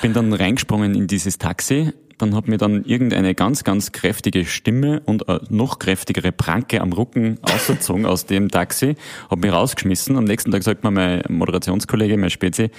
Bin 0.00 0.14
dann 0.14 0.32
reingesprungen 0.32 0.94
in 0.94 1.06
dieses 1.06 1.36
Taxi, 1.36 1.92
dann 2.18 2.34
hat 2.34 2.48
mir 2.48 2.58
dann 2.58 2.84
irgendeine 2.84 3.34
ganz, 3.34 3.64
ganz 3.64 3.92
kräftige 3.92 4.44
Stimme 4.44 5.00
und 5.04 5.28
eine 5.28 5.40
noch 5.48 5.78
kräftigere 5.78 6.32
Pranke 6.32 6.80
am 6.80 6.92
Rücken 6.92 7.38
ausgezogen 7.42 8.06
aus 8.06 8.26
dem 8.26 8.50
Taxi, 8.50 8.96
hat 9.30 9.38
mich 9.38 9.52
rausgeschmissen. 9.52 10.16
Am 10.16 10.24
nächsten 10.24 10.50
Tag 10.50 10.62
sagt 10.62 10.84
mir 10.84 10.90
mein 10.90 11.22
Moderationskollege, 11.28 12.16
mein 12.16 12.30
Spezi, 12.30 12.70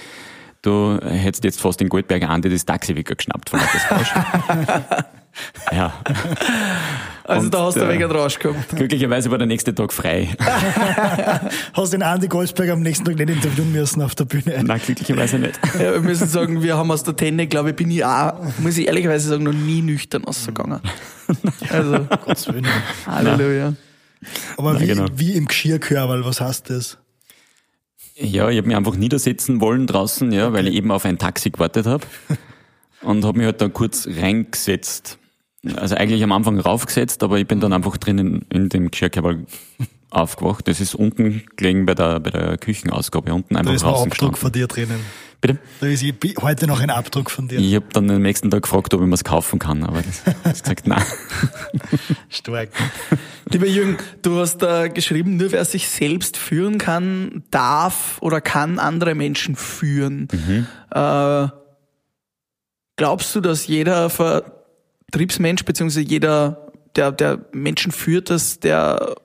du 0.62 1.00
hättest 1.04 1.43
jetzt 1.43 1.62
fast 1.62 1.80
den 1.80 1.89
Goldberger 1.89 2.30
Andi 2.30 2.50
das 2.50 2.65
Taxi 2.65 2.95
weggeschnappt 2.95 3.50
von 3.50 3.60
Rausch. 3.60 4.13
ja. 5.71 5.93
Also 7.27 7.45
Und 7.45 7.53
da 7.55 7.63
hast 7.63 7.75
du 7.75 7.79
der- 7.79 7.89
wegen 7.89 8.03
Rausch 8.11 8.38
gehabt. 8.38 8.69
Glücklicherweise 8.75 9.31
war 9.31 9.39
der 9.39 9.47
nächste 9.47 9.73
Tag 9.73 9.91
frei. 9.91 10.29
Hast 11.73 11.91
den 11.93 12.03
Andi 12.03 12.27
Goldsberg 12.27 12.69
am 12.69 12.81
nächsten 12.81 13.03
Tag 13.05 13.15
nicht 13.15 13.29
interviewen 13.29 13.71
müssen 13.71 14.01
auf 14.03 14.13
der 14.13 14.25
Bühne. 14.25 14.63
Nein, 14.63 14.79
glücklicherweise 14.85 15.39
nicht. 15.39 15.59
Ja, 15.79 15.93
wir 15.93 16.01
müssen 16.01 16.27
sagen, 16.27 16.61
wir 16.61 16.77
haben 16.77 16.91
aus 16.91 17.03
der 17.03 17.15
Tenne, 17.15 17.47
glaube 17.47 17.71
ich, 17.71 17.75
bin 17.75 17.89
ich 17.89 18.05
auch, 18.05 18.33
muss 18.59 18.77
ich 18.77 18.85
ehrlicherweise 18.88 19.27
sagen, 19.29 19.43
noch 19.43 19.53
nie 19.53 19.81
nüchtern 19.81 20.23
rausgegangen. 20.23 20.79
Also, 21.69 21.99
Gottes 22.25 22.47
Willen. 22.47 22.67
Halleluja. 23.07 23.73
Aber 24.57 24.73
Nein, 24.73 24.81
wie, 24.83 24.88
genau. 24.88 25.05
wie 25.15 25.31
im 25.33 25.45
Geschirrkörperl, 25.47 26.23
was 26.25 26.41
heißt 26.41 26.69
das? 26.69 26.97
Ja, 28.17 28.49
ich 28.49 28.57
habe 28.57 28.67
mich 28.67 28.77
einfach 28.77 28.95
niedersetzen 28.95 29.59
wollen 29.61 29.88
draußen, 29.88 30.31
ja, 30.31 30.53
weil 30.53 30.67
ich 30.67 30.75
eben 30.75 30.91
auf 30.91 31.05
ein 31.05 31.17
Taxi 31.17 31.49
gewartet 31.49 31.85
habe. 31.88 32.05
Und 33.01 33.25
habe 33.25 33.38
mich 33.39 33.45
halt 33.45 33.61
dann 33.61 33.73
kurz 33.73 34.07
reingesetzt. 34.07 35.17
Also 35.75 35.95
eigentlich 35.95 36.23
am 36.23 36.32
Anfang 36.32 36.60
raufgesetzt, 36.60 37.23
aber 37.23 37.39
ich 37.39 37.47
bin 37.47 37.60
dann 37.60 37.73
einfach 37.73 37.97
drinnen 37.97 38.45
in 38.49 38.69
dem 38.69 38.91
Geschirrkabel 38.91 39.45
aufgewacht. 40.10 40.67
Das 40.67 40.80
ist 40.80 40.95
unten 40.95 41.43
gelegen 41.56 41.86
bei 41.86 41.95
der, 41.95 42.19
bei 42.19 42.30
der 42.30 42.58
Küchenausgabe, 42.58 43.34
unten 43.34 43.56
Da 43.56 43.60
einfach 43.62 43.73
ist 43.73 43.84
ein 43.84 43.89
Abdruck 43.89 44.10
gestanden. 44.12 44.36
von 44.38 44.51
dir 44.51 44.67
drinnen. 44.67 44.99
Bitte? 45.41 45.60
Da 45.80 45.88
ist 45.88 46.04
heute 46.41 46.65
noch 46.65 46.80
ein 46.80 46.89
Abdruck 46.89 47.30
von 47.30 47.47
dir. 47.47 47.60
Ich 47.60 47.75
habe 47.75 47.86
dann 47.91 48.10
am 48.10 48.21
nächsten 48.21 48.49
Tag 48.49 48.63
gefragt, 48.63 48.93
ob 48.93 49.01
ich 49.01 49.08
mir's 49.08 49.23
kaufen 49.23 49.60
kann, 49.60 49.84
aber 49.84 50.01
das, 50.01 50.23
das 50.43 50.62
gesagt, 50.63 50.88
nein. 50.88 51.04
Stark. 52.30 52.69
Lieber 53.49 53.67
Jürgen, 53.67 53.97
du 54.21 54.39
hast 54.39 54.58
da 54.60 54.88
geschrieben, 54.88 55.38
nur 55.38 55.51
wer 55.51 55.65
sich 55.65 55.88
selbst 55.89 56.38
führen 56.38 56.78
kann, 56.78 57.43
darf 57.51 58.17
oder 58.21 58.41
kann 58.41 58.80
andere 58.80 59.13
Menschen 59.13 59.56
führen. 59.56 60.28
Äh, 60.91 61.47
glaubst 62.95 63.36
du, 63.36 63.41
dass 63.41 63.67
jeder 63.67 64.10
Vertriebsmensch 65.15 65.63
beziehungsweise 65.63 66.06
jeder, 66.06 66.73
der, 66.97 67.13
der 67.13 67.45
Menschen 67.54 67.93
führt, 67.93 68.30
dass 68.30 68.60
der 68.60 69.15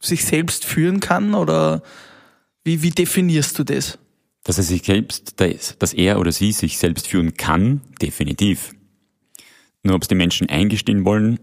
sich 0.00 0.24
selbst 0.24 0.64
führen 0.64 0.98
kann 0.98 1.34
oder 1.34 1.84
wie, 2.64 2.82
wie 2.82 2.90
definierst 2.90 3.56
du 3.56 3.62
das? 3.62 3.96
Dass 4.42 4.58
er 4.58 4.64
sich 4.64 4.82
selbst, 4.82 5.36
dass 5.78 5.92
er 5.92 6.18
oder 6.18 6.32
sie 6.32 6.50
sich 6.50 6.78
selbst 6.78 7.06
führen 7.06 7.34
kann, 7.34 7.80
definitiv. 8.02 8.72
Nur 9.84 9.94
ob 9.94 10.02
es 10.02 10.08
die 10.08 10.16
Menschen 10.16 10.48
eingestehen 10.48 11.04
wollen, 11.04 11.38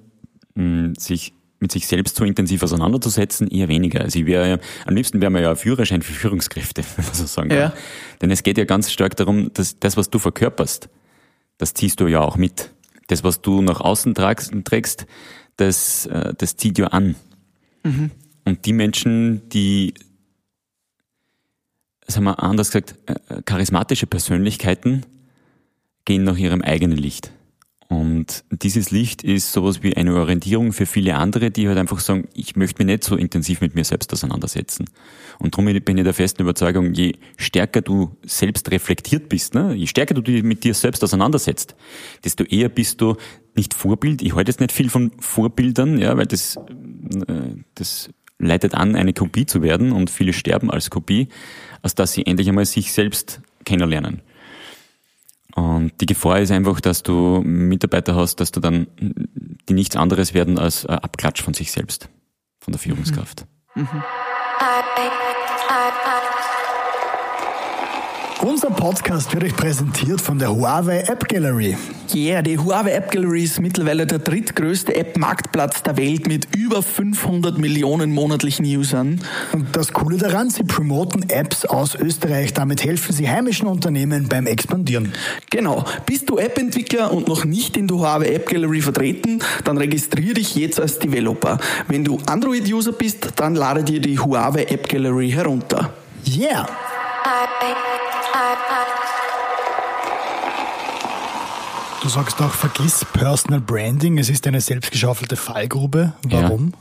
mh, 0.55 0.95
sich 0.97 1.31
mit 1.61 1.71
sich 1.71 1.87
selbst 1.87 2.17
so 2.17 2.25
intensiv 2.25 2.63
auseinanderzusetzen, 2.63 3.47
eher 3.47 3.69
weniger. 3.69 4.01
Also 4.01 4.19
ich 4.19 4.25
wäre 4.25 4.49
ja, 4.49 4.57
am 4.85 4.95
liebsten 4.95 5.21
wäre 5.21 5.31
man 5.31 5.43
ja 5.43 5.51
ein 5.51 5.55
Führerschein 5.55 6.01
für 6.01 6.11
Führungskräfte, 6.11 6.83
wenn 6.97 7.05
man 7.05 7.13
so 7.13 7.25
sagen 7.25 7.47
kann. 7.47 7.57
Ja. 7.57 7.73
Denn 8.21 8.31
es 8.31 8.43
geht 8.43 8.57
ja 8.57 8.65
ganz 8.65 8.91
stark 8.91 9.15
darum, 9.15 9.53
dass 9.53 9.79
das, 9.79 9.95
was 9.95 10.09
du 10.09 10.19
verkörperst, 10.19 10.89
das 11.57 11.73
ziehst 11.73 12.01
du 12.01 12.07
ja 12.07 12.19
auch 12.19 12.35
mit. 12.35 12.73
Das, 13.07 13.23
was 13.23 13.41
du 13.41 13.61
nach 13.61 13.79
außen 13.79 14.13
tragst, 14.15 14.53
trägst, 14.65 15.05
das, 15.55 16.05
äh, 16.07 16.33
das 16.37 16.55
zieht 16.57 16.77
ja 16.77 16.87
an. 16.87 17.15
Und 18.45 18.65
die 18.65 18.73
Menschen, 18.73 19.49
die 19.49 19.93
sagen 22.07 22.25
wir 22.25 22.41
anders 22.41 22.71
gesagt, 22.71 22.95
äh, 23.07 23.41
charismatische 23.43 24.07
Persönlichkeiten 24.07 25.05
gehen 26.05 26.23
nach 26.23 26.37
ihrem 26.37 26.61
eigenen 26.61 26.97
Licht. 26.97 27.31
Und 27.89 28.43
dieses 28.51 28.91
Licht 28.91 29.23
ist 29.23 29.53
sowas 29.53 29.81
wie 29.81 29.95
eine 29.95 30.13
Orientierung 30.15 30.73
für 30.73 30.85
viele 30.85 31.15
andere, 31.15 31.51
die 31.51 31.69
halt 31.69 31.77
einfach 31.77 31.99
sagen, 31.99 32.27
ich 32.33 32.57
möchte 32.57 32.83
mich 32.83 32.93
nicht 32.93 33.03
so 33.05 33.15
intensiv 33.15 33.61
mit 33.61 33.75
mir 33.75 33.85
selbst 33.85 34.11
auseinandersetzen. 34.11 34.89
Und 35.39 35.53
darum 35.53 35.65
bin 35.65 35.97
ich 35.97 36.03
der 36.03 36.13
festen 36.13 36.41
Überzeugung, 36.41 36.93
je 36.93 37.13
stärker 37.37 37.81
du 37.81 38.17
selbst 38.25 38.71
reflektiert 38.71 39.29
bist, 39.29 39.53
ne, 39.53 39.73
je 39.73 39.87
stärker 39.87 40.15
du 40.15 40.21
dich 40.21 40.43
mit 40.43 40.65
dir 40.65 40.73
selbst 40.73 41.01
auseinandersetzt, 41.01 41.75
desto 42.25 42.43
eher 42.43 42.67
bist 42.67 42.99
du 42.99 43.15
nicht 43.55 43.73
Vorbild. 43.73 44.21
Ich 44.21 44.35
halte 44.35 44.51
jetzt 44.51 44.59
nicht 44.59 44.73
viel 44.73 44.89
von 44.89 45.11
Vorbildern, 45.19 45.97
ja, 45.97 46.17
weil 46.17 46.25
das, 46.25 46.57
äh, 46.57 47.55
das 47.75 48.09
leitet 48.37 48.75
an, 48.75 48.95
eine 48.95 49.13
Kopie 49.13 49.45
zu 49.45 49.61
werden 49.61 49.93
und 49.93 50.09
viele 50.09 50.33
sterben 50.33 50.69
als 50.69 50.89
Kopie, 50.89 51.29
als 51.81 51.95
dass 51.95 52.11
sie 52.11 52.25
endlich 52.25 52.49
einmal 52.49 52.65
sich 52.65 52.91
selbst 52.91 53.41
kennenlernen. 53.65 54.21
Und 55.57 55.93
die 56.01 56.05
Gefahr 56.05 56.39
ist 56.39 56.51
einfach, 56.51 56.79
dass 56.79 57.01
du 57.01 57.41
Mitarbeiter 57.43 58.15
hast, 58.15 58.39
dass 58.39 58.51
du 58.51 58.59
dann, 58.59 58.85
die 59.67 59.73
nichts 59.73 59.95
anderes 59.95 60.35
werden 60.35 60.59
als 60.59 60.85
ein 60.85 60.99
Abklatsch 60.99 61.41
von 61.41 61.55
sich 61.55 61.71
selbst, 61.71 62.09
von 62.59 62.73
der 62.73 62.79
Führungskraft. 62.79 63.47
I, 63.75 63.81
I, 63.81 65.26
Unser 68.47 68.69
Podcast 68.69 69.33
wird 69.33 69.43
euch 69.43 69.55
präsentiert 69.57 70.21
von 70.21 70.39
der 70.39 70.55
Huawei 70.55 70.99
App 70.99 71.27
Gallery. 71.27 71.75
Yeah, 72.15 72.41
die 72.41 72.57
Huawei 72.57 72.91
App 72.91 73.11
Gallery 73.11 73.43
ist 73.43 73.59
mittlerweile 73.59 74.07
der 74.07 74.19
drittgrößte 74.19 74.95
App-Marktplatz 74.95 75.83
der 75.83 75.97
Welt 75.97 76.27
mit 76.27 76.55
über 76.55 76.81
500 76.81 77.57
Millionen 77.57 78.13
monatlichen 78.13 78.65
Usern. 78.65 79.19
Und 79.51 79.75
das 79.75 79.91
Coole 79.91 80.17
daran, 80.17 80.49
sie 80.49 80.63
promoten 80.63 81.29
Apps 81.29 81.65
aus 81.65 81.95
Österreich. 81.95 82.53
Damit 82.53 82.85
helfen 82.85 83.11
sie 83.11 83.29
heimischen 83.29 83.67
Unternehmen 83.67 84.29
beim 84.29 84.47
Expandieren. 84.47 85.11
Genau. 85.49 85.83
Bist 86.05 86.29
du 86.29 86.37
App-Entwickler 86.37 87.11
und 87.11 87.27
noch 87.27 87.43
nicht 87.43 87.75
in 87.75 87.89
der 87.89 87.97
Huawei 87.97 88.27
App 88.27 88.47
Gallery 88.47 88.79
vertreten, 88.79 89.43
dann 89.65 89.77
registriere 89.77 90.35
dich 90.35 90.55
jetzt 90.55 90.79
als 90.79 90.99
Developer. 90.99 91.59
Wenn 91.89 92.05
du 92.05 92.17
Android-User 92.25 92.93
bist, 92.93 93.27
dann 93.35 93.55
lade 93.55 93.83
dir 93.83 93.99
die 93.99 94.17
Huawei 94.17 94.63
App 94.63 94.87
Gallery 94.87 95.31
herunter. 95.31 95.91
Yeah! 96.25 96.65
Du 102.01 102.09
sagst 102.09 102.41
auch, 102.41 102.53
vergiss 102.53 103.03
Personal 103.11 103.59
Branding. 103.59 104.17
Es 104.17 104.29
ist 104.29 104.47
eine 104.47 104.61
selbstgeschaufelte 104.61 105.35
Fallgrube. 105.35 106.13
Warum? 106.23 106.73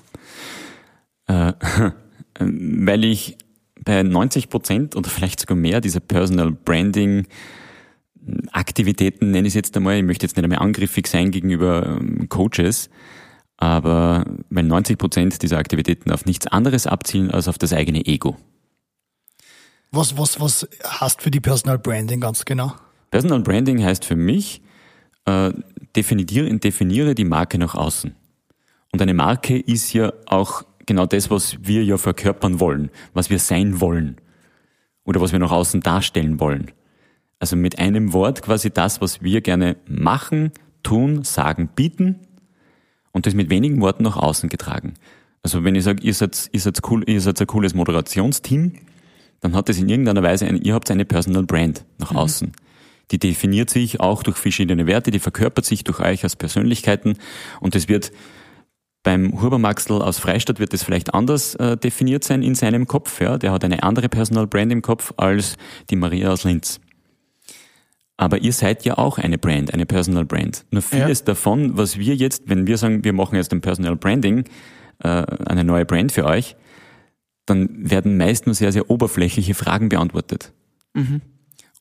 Äh, 1.27 1.53
weil 2.39 3.05
ich 3.05 3.37
bei 3.85 4.03
90 4.03 4.51
Prozent 4.51 4.97
oder 4.97 5.09
vielleicht 5.09 5.41
sogar 5.41 5.57
mehr 5.57 5.81
dieser 5.81 6.01
Personal 6.01 6.53
Branding 6.53 7.27
Aktivitäten, 8.53 9.31
nenne 9.31 9.47
ich 9.47 9.53
es 9.53 9.55
jetzt 9.55 9.77
einmal, 9.77 9.97
ich 9.97 10.03
möchte 10.03 10.27
jetzt 10.27 10.37
nicht 10.37 10.45
einmal 10.45 10.59
angriffig 10.59 11.07
sein 11.07 11.31
gegenüber 11.31 11.87
ähm, 11.87 12.29
Coaches, 12.29 12.91
aber 13.57 14.25
weil 14.51 14.65
90 14.65 14.99
Prozent 14.99 15.43
dieser 15.43 15.59
Aktivitäten 15.59 16.11
auf 16.11 16.27
nichts 16.27 16.47
anderes 16.47 16.87
abzielen 16.87 17.31
als 17.31 17.49
auf 17.49 17.59
das 17.59 17.73
eigene 17.73 18.05
Ego. 18.05 18.37
Was, 19.97 20.19
was, 20.19 20.39
was 20.39 20.69
hast 20.85 21.23
für 21.23 21.31
die 21.31 21.41
Personal 21.41 21.79
Branding 21.79 22.21
ganz 22.21 22.45
genau? 22.45 22.75
Personal 23.11 23.41
Branding 23.41 23.83
heißt 23.83 24.05
für 24.05 24.15
mich, 24.15 24.61
äh, 25.25 25.55
definiere, 25.97 26.55
definiere 26.59 27.15
die 27.15 27.25
Marke 27.25 27.57
nach 27.57 27.75
außen. 27.75 28.15
Und 28.93 29.01
eine 29.01 29.15
Marke 29.15 29.59
ist 29.59 29.95
ja 29.95 30.13
auch 30.27 30.65
genau 30.85 31.07
das, 31.07 31.31
was 31.31 31.57
wir 31.63 31.83
ja 31.83 31.97
verkörpern 31.97 32.61
wollen, 32.61 32.91
was 33.15 33.31
wir 33.31 33.39
sein 33.39 33.81
wollen 33.81 34.17
oder 35.05 35.23
was 35.23 35.33
wir 35.33 35.39
nach 35.39 35.51
außen 35.51 35.81
darstellen 35.81 36.41
wollen. 36.41 36.73
Also 37.39 37.57
mit 37.57 37.79
einem 37.79 38.13
Wort 38.13 38.43
quasi 38.43 38.71
das, 38.71 39.01
was 39.01 39.23
wir 39.23 39.41
gerne 39.41 39.77
machen, 39.89 40.53
tun, 40.83 41.25
sagen, 41.25 41.71
bieten 41.75 42.21
und 43.13 43.25
das 43.25 43.33
mit 43.33 43.49
wenigen 43.49 43.81
Worten 43.81 44.03
nach 44.03 44.19
außen 44.19 44.51
getragen. 44.51 44.93
Also 45.43 45.65
wenn 45.65 45.75
ich 45.75 45.85
sage, 45.85 46.03
ihr 46.03 46.13
seid, 46.13 46.51
ihr 46.53 46.61
seid, 46.61 46.81
cool, 46.91 47.03
ihr 47.09 47.23
seid 47.23 47.41
ein 47.41 47.47
cooles 47.47 47.75
Moderationsteam, 47.75 48.73
dann 49.41 49.55
hat 49.55 49.69
es 49.69 49.79
in 49.79 49.89
irgendeiner 49.89 50.23
Weise, 50.23 50.47
ein, 50.47 50.61
ihr 50.63 50.75
habt 50.75 50.91
eine 50.91 51.05
Personal 51.05 51.45
Brand 51.45 51.85
nach 51.99 52.13
mhm. 52.13 52.17
außen. 52.17 52.53
Die 53.11 53.19
definiert 53.19 53.71
sich 53.71 54.01
auch 54.01 54.23
durch 54.23 54.37
verschiedene 54.37 54.87
Werte, 54.87 55.11
die 55.11 55.21
verkörpert 55.21 55.65
sich 55.65 55.85
durch 55.85 56.01
euch 56.01 56.25
als 56.25 56.37
Persönlichkeiten 56.37 57.15
und 57.61 57.75
das 57.75 57.89
wird 57.89 58.13
beim 59.07 59.41
Hubermaxel 59.41 60.03
aus 60.03 60.19
Freistadt 60.19 60.59
wird 60.59 60.73
das 60.73 60.83
vielleicht 60.83 61.15
anders 61.15 61.55
äh, 61.55 61.77
definiert 61.77 62.25
sein 62.25 62.43
in 62.43 62.57
seinem 62.57 62.89
Kopf. 62.89 63.21
Ja? 63.21 63.39
Der 63.39 63.53
hat 63.53 63.63
eine 63.63 63.85
andere 63.85 64.09
Personal 64.09 64.49
Brand 64.49 64.73
im 64.73 64.83
Kopf 64.83 65.15
als 65.17 65.55
die 65.91 65.97
Maria 65.97 66.33
aus 66.33 66.43
Linz. 66.43 66.81
Aber 68.17 68.39
ihr 68.39 68.53
seid 68.53 68.85
ja 68.85 68.99
auch 68.99 69.19
eine 69.19 69.39
Brand, 69.39 69.73
eine 69.73 69.87
Personal 69.87 70.25
Brand. 70.25 70.65
Nur 70.73 70.83
vieles 70.83 71.21
ja. 71.21 71.27
davon, 71.27 71.77
was 71.77 71.99
wir 71.99 72.17
jetzt, 72.17 72.49
wenn 72.49 72.67
wir 72.67 72.79
sagen, 72.79 73.05
wir 73.05 73.13
machen 73.13 73.37
jetzt 73.37 73.53
ein 73.53 73.61
Personal 73.61 73.95
Branding, 73.95 74.43
äh, 74.99 75.09
eine 75.09 75.63
neue 75.63 75.85
Brand 75.85 76.11
für 76.11 76.25
euch, 76.25 76.57
dann 77.47 77.91
werden 77.91 78.17
meist 78.17 78.47
nur 78.47 78.55
sehr, 78.55 78.73
sehr 78.73 78.91
oberflächliche 78.91 79.55
Fragen 79.55 79.89
beantwortet. 79.89 80.53
Mhm. 80.95 81.23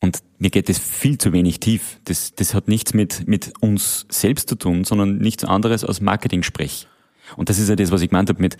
Und 0.01 0.19
mir 0.37 0.51
geht 0.51 0.69
es 0.69 0.77
viel 0.77 1.17
zu 1.17 1.33
wenig 1.33 1.59
tief. 1.59 1.99
Das, 2.05 2.35
das 2.35 2.53
hat 2.53 2.67
nichts 2.67 2.93
mit, 2.93 3.27
mit 3.27 3.53
uns 3.59 4.05
selbst 4.09 4.49
zu 4.49 4.55
tun, 4.55 4.83
sondern 4.83 5.17
nichts 5.17 5.43
anderes 5.43 5.83
als 5.83 6.01
Marketing-Sprech. 6.01 6.87
Und 7.35 7.49
das 7.49 7.57
ist 7.57 7.69
ja 7.69 7.75
das, 7.75 7.91
was 7.91 8.01
ich 8.01 8.09
gemeint 8.09 8.29
habe 8.29 8.41
mit, 8.41 8.57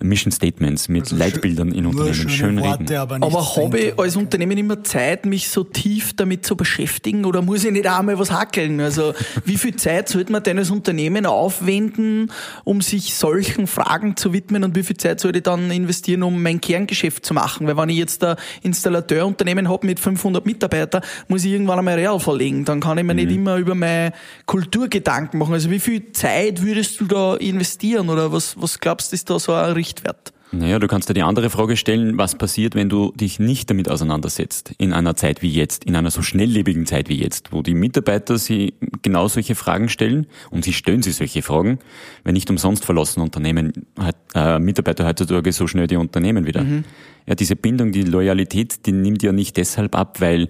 Mission 0.00 0.30
Statements, 0.30 0.88
mit 0.88 1.04
also 1.04 1.16
Leitbildern 1.16 1.72
in 1.72 1.86
Unternehmen, 1.86 2.28
schön 2.28 2.58
reden. 2.58 2.94
aber, 2.94 3.16
aber 3.16 3.56
habe 3.56 3.78
ich 3.78 3.98
als 3.98 4.16
Unternehmen 4.16 4.58
immer 4.58 4.84
Zeit, 4.84 5.24
mich 5.24 5.48
so 5.48 5.64
tief 5.64 6.14
damit 6.14 6.44
zu 6.44 6.56
beschäftigen 6.56 7.24
oder 7.24 7.40
muss 7.40 7.64
ich 7.64 7.72
nicht 7.72 7.86
einmal 7.86 8.18
was 8.18 8.30
hackeln? 8.30 8.80
Also 8.80 9.14
wie 9.44 9.56
viel 9.56 9.76
Zeit 9.76 10.08
sollte 10.08 10.32
man 10.32 10.42
denn 10.42 10.58
als 10.58 10.70
Unternehmen 10.70 11.24
aufwenden, 11.24 12.30
um 12.64 12.82
sich 12.82 13.14
solchen 13.14 13.66
Fragen 13.66 14.16
zu 14.16 14.32
widmen 14.32 14.64
und 14.64 14.76
wie 14.76 14.82
viel 14.82 14.96
Zeit 14.96 15.20
sollte 15.20 15.38
ich 15.38 15.44
dann 15.44 15.70
investieren, 15.70 16.22
um 16.22 16.42
mein 16.42 16.60
Kerngeschäft 16.60 17.24
zu 17.24 17.32
machen? 17.32 17.66
Weil 17.66 17.76
wenn 17.76 17.88
ich 17.88 17.96
jetzt 17.96 18.22
ein 18.22 18.36
Installateurunternehmen 18.62 19.68
habe 19.68 19.86
mit 19.86 19.98
500 19.98 20.44
Mitarbeitern, 20.44 21.02
muss 21.28 21.44
ich 21.44 21.52
irgendwann 21.52 21.78
einmal 21.78 21.94
real 21.94 22.20
verlegen. 22.20 22.64
Dann 22.64 22.80
kann 22.80 22.98
ich 22.98 23.04
mir 23.04 23.14
mhm. 23.14 23.20
nicht 23.20 23.34
immer 23.34 23.56
über 23.56 23.74
meine 23.74 24.12
Kultur 24.44 24.88
Gedanken 24.88 25.38
machen. 25.38 25.54
Also 25.54 25.70
wie 25.70 25.80
viel 25.80 26.12
Zeit 26.12 26.62
würdest 26.62 27.00
du 27.00 27.06
da 27.06 27.34
investieren 27.36 28.10
oder 28.10 28.32
was, 28.32 28.60
was 28.60 28.78
glaubst 28.78 29.12
du, 29.12 29.14
ist 29.14 29.30
da 29.30 29.38
so 29.38 29.52
ein 29.52 29.72
Richtwert. 29.86 30.32
Naja, 30.52 30.78
du 30.78 30.86
kannst 30.86 31.08
dir 31.08 31.14
die 31.14 31.22
andere 31.22 31.50
Frage 31.50 31.76
stellen, 31.76 32.18
was 32.18 32.36
passiert, 32.36 32.76
wenn 32.76 32.88
du 32.88 33.12
dich 33.12 33.40
nicht 33.40 33.68
damit 33.68 33.90
auseinandersetzt, 33.90 34.72
in 34.78 34.92
einer 34.92 35.16
Zeit 35.16 35.42
wie 35.42 35.50
jetzt, 35.50 35.84
in 35.84 35.96
einer 35.96 36.12
so 36.12 36.22
schnelllebigen 36.22 36.86
Zeit 36.86 37.08
wie 37.08 37.20
jetzt, 37.20 37.52
wo 37.52 37.62
die 37.62 37.74
Mitarbeiter 37.74 38.38
sie 38.38 38.74
genau 39.02 39.26
solche 39.26 39.56
Fragen 39.56 39.88
stellen 39.88 40.26
und 40.50 40.64
sie 40.64 40.72
stellen 40.72 41.02
sie 41.02 41.10
solche 41.10 41.42
Fragen, 41.42 41.80
wenn 42.22 42.34
nicht 42.34 42.48
umsonst 42.48 42.84
verlassen 42.84 43.22
Unternehmen, 43.22 43.86
äh, 44.34 44.58
Mitarbeiter 44.60 45.04
heutzutage 45.04 45.52
so 45.52 45.66
schnell 45.66 45.88
die 45.88 45.96
Unternehmen 45.96 46.46
wieder. 46.46 46.62
Mhm. 46.62 46.84
Ja, 47.26 47.34
diese 47.34 47.56
Bindung, 47.56 47.90
die 47.90 48.02
Loyalität, 48.02 48.86
die 48.86 48.92
nimmt 48.92 49.24
ja 49.24 49.32
nicht 49.32 49.56
deshalb 49.56 49.96
ab, 49.96 50.20
weil, 50.20 50.48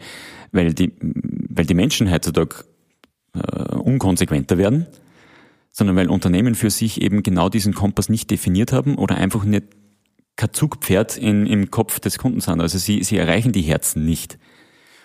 weil 0.53 0.75
die, 0.75 0.93
weil 1.01 1.65
die 1.65 1.75
Menschen 1.75 2.13
heutzutage 2.13 2.65
äh, 3.35 3.75
unkonsequenter 3.75 4.59
werden, 4.59 4.87
sondern 5.77 5.95
weil 5.97 6.09
Unternehmen 6.09 6.55
für 6.55 6.71
sich 6.71 7.03
eben 7.03 7.23
genau 7.23 7.51
diesen 7.51 7.75
Kompass 7.75 8.09
nicht 8.09 8.31
definiert 8.31 8.73
haben 8.73 8.95
oder 8.97 9.17
einfach 9.17 9.45
nicht 9.45 9.65
kein 10.35 10.55
Zugpferd 10.55 11.19
in, 11.19 11.47
im 11.47 11.71
Kopf 11.71 12.01
des 12.01 12.17
Kunden 12.17 12.41
sind. 12.41 12.63
Also 12.63 12.79
sie, 12.79 13.03
sie 13.05 13.19
erreichen 13.19 13.53
die 13.53 13.61
Herzen 13.61 14.07
nicht. 14.07 14.39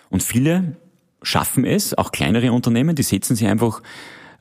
Und 0.08 0.22
viele 0.22 0.78
schaffen 1.20 1.66
es, 1.66 1.92
auch 1.98 2.10
kleinere 2.10 2.52
Unternehmen, 2.52 2.96
die 2.96 3.02
setzen 3.02 3.36
sich 3.36 3.48
einfach, 3.48 3.82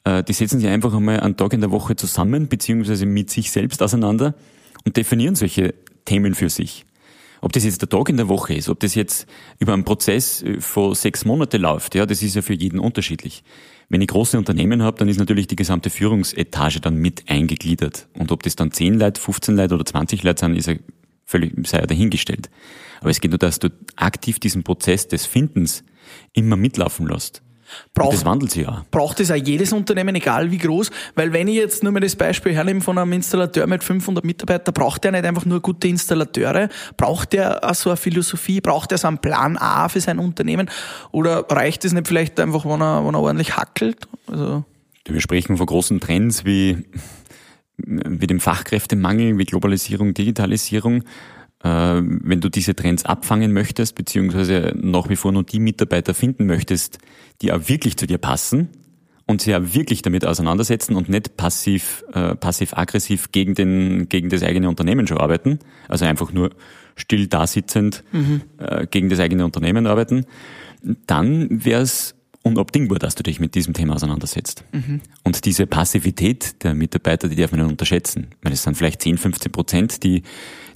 äh, 0.06 0.24
die 0.24 0.32
setzen 0.32 0.62
sich 0.62 0.70
einfach 0.70 0.94
einmal 0.94 1.20
einen 1.20 1.36
Tag 1.36 1.52
in 1.52 1.60
der 1.60 1.72
Woche 1.72 1.98
zusammen, 1.98 2.48
beziehungsweise 2.48 3.06
mit 3.06 3.30
sich 3.30 3.52
selbst 3.52 3.84
auseinander 3.84 4.34
und 4.86 4.96
definieren 4.96 5.36
solche 5.36 5.74
Themen 6.06 6.34
für 6.34 6.50
sich. 6.50 6.86
Ob 7.42 7.52
das 7.52 7.66
jetzt 7.66 7.82
der 7.82 7.90
Tag 7.90 8.08
in 8.08 8.16
der 8.16 8.30
Woche 8.30 8.54
ist, 8.54 8.70
ob 8.70 8.80
das 8.80 8.96
jetzt 8.96 9.28
über 9.60 9.74
einen 9.74 9.84
Prozess 9.84 10.44
äh, 10.44 10.62
von 10.62 10.96
sechs 10.96 11.26
Monate 11.26 11.58
läuft, 11.58 11.94
ja, 11.94 12.06
das 12.06 12.22
ist 12.22 12.36
ja 12.36 12.42
für 12.42 12.54
jeden 12.54 12.80
unterschiedlich. 12.80 13.44
Wenn 13.92 14.00
ich 14.00 14.08
große 14.08 14.38
Unternehmen 14.38 14.84
habe, 14.84 14.98
dann 14.98 15.10
ist 15.10 15.20
natürlich 15.20 15.48
die 15.48 15.58
gesamte 15.58 15.90
Führungsetage 15.90 16.80
dann 16.80 16.96
mit 16.96 17.26
eingegliedert. 17.28 18.08
Und 18.14 18.32
ob 18.32 18.42
das 18.42 18.56
dann 18.56 18.72
10 18.72 18.98
Leute, 18.98 19.20
15 19.20 19.58
Leute 19.58 19.76
oder 19.76 19.86
20 19.86 20.24
Leute 20.24 20.40
sind, 20.40 20.56
ist 20.56 20.68
ja 20.68 20.76
völlig, 21.26 21.68
sei 21.68 21.80
ja 21.80 21.86
dahingestellt. 21.88 22.50
Aber 23.02 23.10
es 23.10 23.20
geht 23.20 23.32
nur, 23.32 23.38
dass 23.38 23.60
du 23.60 23.68
aktiv 23.98 24.40
diesen 24.40 24.64
Prozess 24.64 25.10
des 25.10 25.26
Findens 25.26 25.84
immer 26.32 26.56
mitlaufen 26.56 27.06
lässt. 27.06 27.42
Braucht, 27.94 28.14
das 28.14 28.26
wandelt 28.26 28.52
sich 28.52 28.64
ja. 28.64 28.86
Braucht 28.92 29.20
es 29.20 29.32
auch 29.32 29.36
jedes 29.36 29.74
Unternehmen, 29.74 30.16
egal 30.16 30.52
wie 30.52 30.58
groß? 30.58 30.92
Weil 31.16 31.34
wenn 31.34 31.48
ich 31.48 31.56
jetzt 31.56 31.84
nur 31.84 31.92
mal 31.92 32.00
das 32.00 32.16
Beispiel 32.16 32.54
hernehme 32.54 32.82
von 32.82 32.98
einem 32.98 33.14
Installateur 33.14 33.68
mit 33.68 33.84
500 33.84 34.24
Mitarbeitern, 34.24 34.74
braucht 34.74 35.04
der 35.04 35.12
nicht 35.12 35.26
einfach 35.26 35.46
nur 35.46 35.62
gute 35.62 35.88
Installateure? 35.88 36.70
Braucht 36.98 37.34
der 37.34 37.64
auch 37.64 37.76
so 37.76 37.90
eine 37.90 37.98
Philosophie? 37.98 38.62
Braucht 38.62 38.92
er 38.92 38.98
so 38.98 39.08
einen 39.08 39.18
Plan 39.18 39.58
A 39.58 39.90
für 39.90 40.02
sein 40.02 40.20
Unternehmen? 40.20 40.70
Oder 41.12 41.46
reicht 41.50 41.86
es 41.86 41.94
nicht 41.94 42.08
vielleicht 42.08 42.40
einfach, 42.40 42.66
wenn 42.66 42.82
er, 42.82 43.06
wenn 43.06 43.14
er 43.14 43.22
ordentlich 43.22 43.58
hackelt? 43.58 44.08
Also 44.28 44.64
Wir 45.06 45.22
sprechen 45.22 45.58
von 45.58 45.66
großen 45.66 46.00
Trends 46.00 46.46
wie, 46.46 46.86
wie 47.78 48.28
dem 48.28 48.40
Fachkräftemangel, 48.40 49.38
wie 49.38 49.46
Globalisierung, 49.46 50.14
Digitalisierung. 50.14 51.04
Äh, 51.64 51.68
wenn 51.68 52.42
du 52.42 52.50
diese 52.50 52.76
Trends 52.76 53.06
abfangen 53.06 53.54
möchtest, 53.54 53.96
beziehungsweise 53.96 54.74
nach 54.76 55.10
wie 55.10 55.16
vor 55.16 55.32
nur 55.32 55.44
die 55.44 55.60
Mitarbeiter 55.60 56.14
finden 56.14 56.46
möchtest, 56.46 56.98
die 57.42 57.52
auch 57.52 57.70
wirklich 57.70 57.98
zu 57.98 58.08
dir 58.08 58.18
passen 58.18 58.70
und 59.28 59.42
sich 59.42 59.56
auch 59.56 59.62
wirklich 59.62 60.02
damit 60.02 60.26
auseinandersetzen 60.26 60.96
und 60.96 61.10
nicht 61.10 61.38
passiv, 61.38 62.04
äh, 62.14 62.36
passiv-aggressiv 62.36 63.32
gegen, 63.32 63.56
den, 63.56 64.10
gegen 64.10 64.30
das 64.30 64.44
eigene 64.44 64.70
Unternehmen 64.70 65.08
schon 65.08 65.20
arbeiten, 65.20 65.60
also 65.88 66.06
einfach 66.06 66.32
nur 66.32 66.52
still 66.96 67.28
da 67.28 67.48
sitzend 67.48 68.04
mhm. 68.12 68.42
äh, 68.58 68.88
gegen 68.88 69.10
das 69.10 69.20
eigene 69.20 69.46
Unternehmen 69.46 69.88
arbeiten, 69.88 70.26
dann 71.06 71.64
wäre 71.64 71.82
es 71.82 72.16
unabdingbar, 72.44 72.98
dass 72.98 73.16
du 73.16 73.24
dich 73.24 73.40
mit 73.40 73.54
diesem 73.56 73.74
Thema 73.74 73.96
auseinandersetzt. 73.96 74.64
Mhm. 74.72 75.02
Und 75.24 75.46
diese 75.46 75.68
Passivität 75.68 76.64
der 76.64 76.74
Mitarbeiter, 76.74 77.28
die 77.28 77.36
darf 77.36 77.52
man 77.52 77.62
nicht 77.62 77.70
unterschätzen. 77.70 78.30
Ich 78.32 78.44
meine, 78.44 78.56
es 78.56 78.64
sind 78.64 78.76
vielleicht 78.76 79.02
10, 79.02 79.18
15 79.18 79.52
Prozent, 79.52 80.04
die 80.04 80.24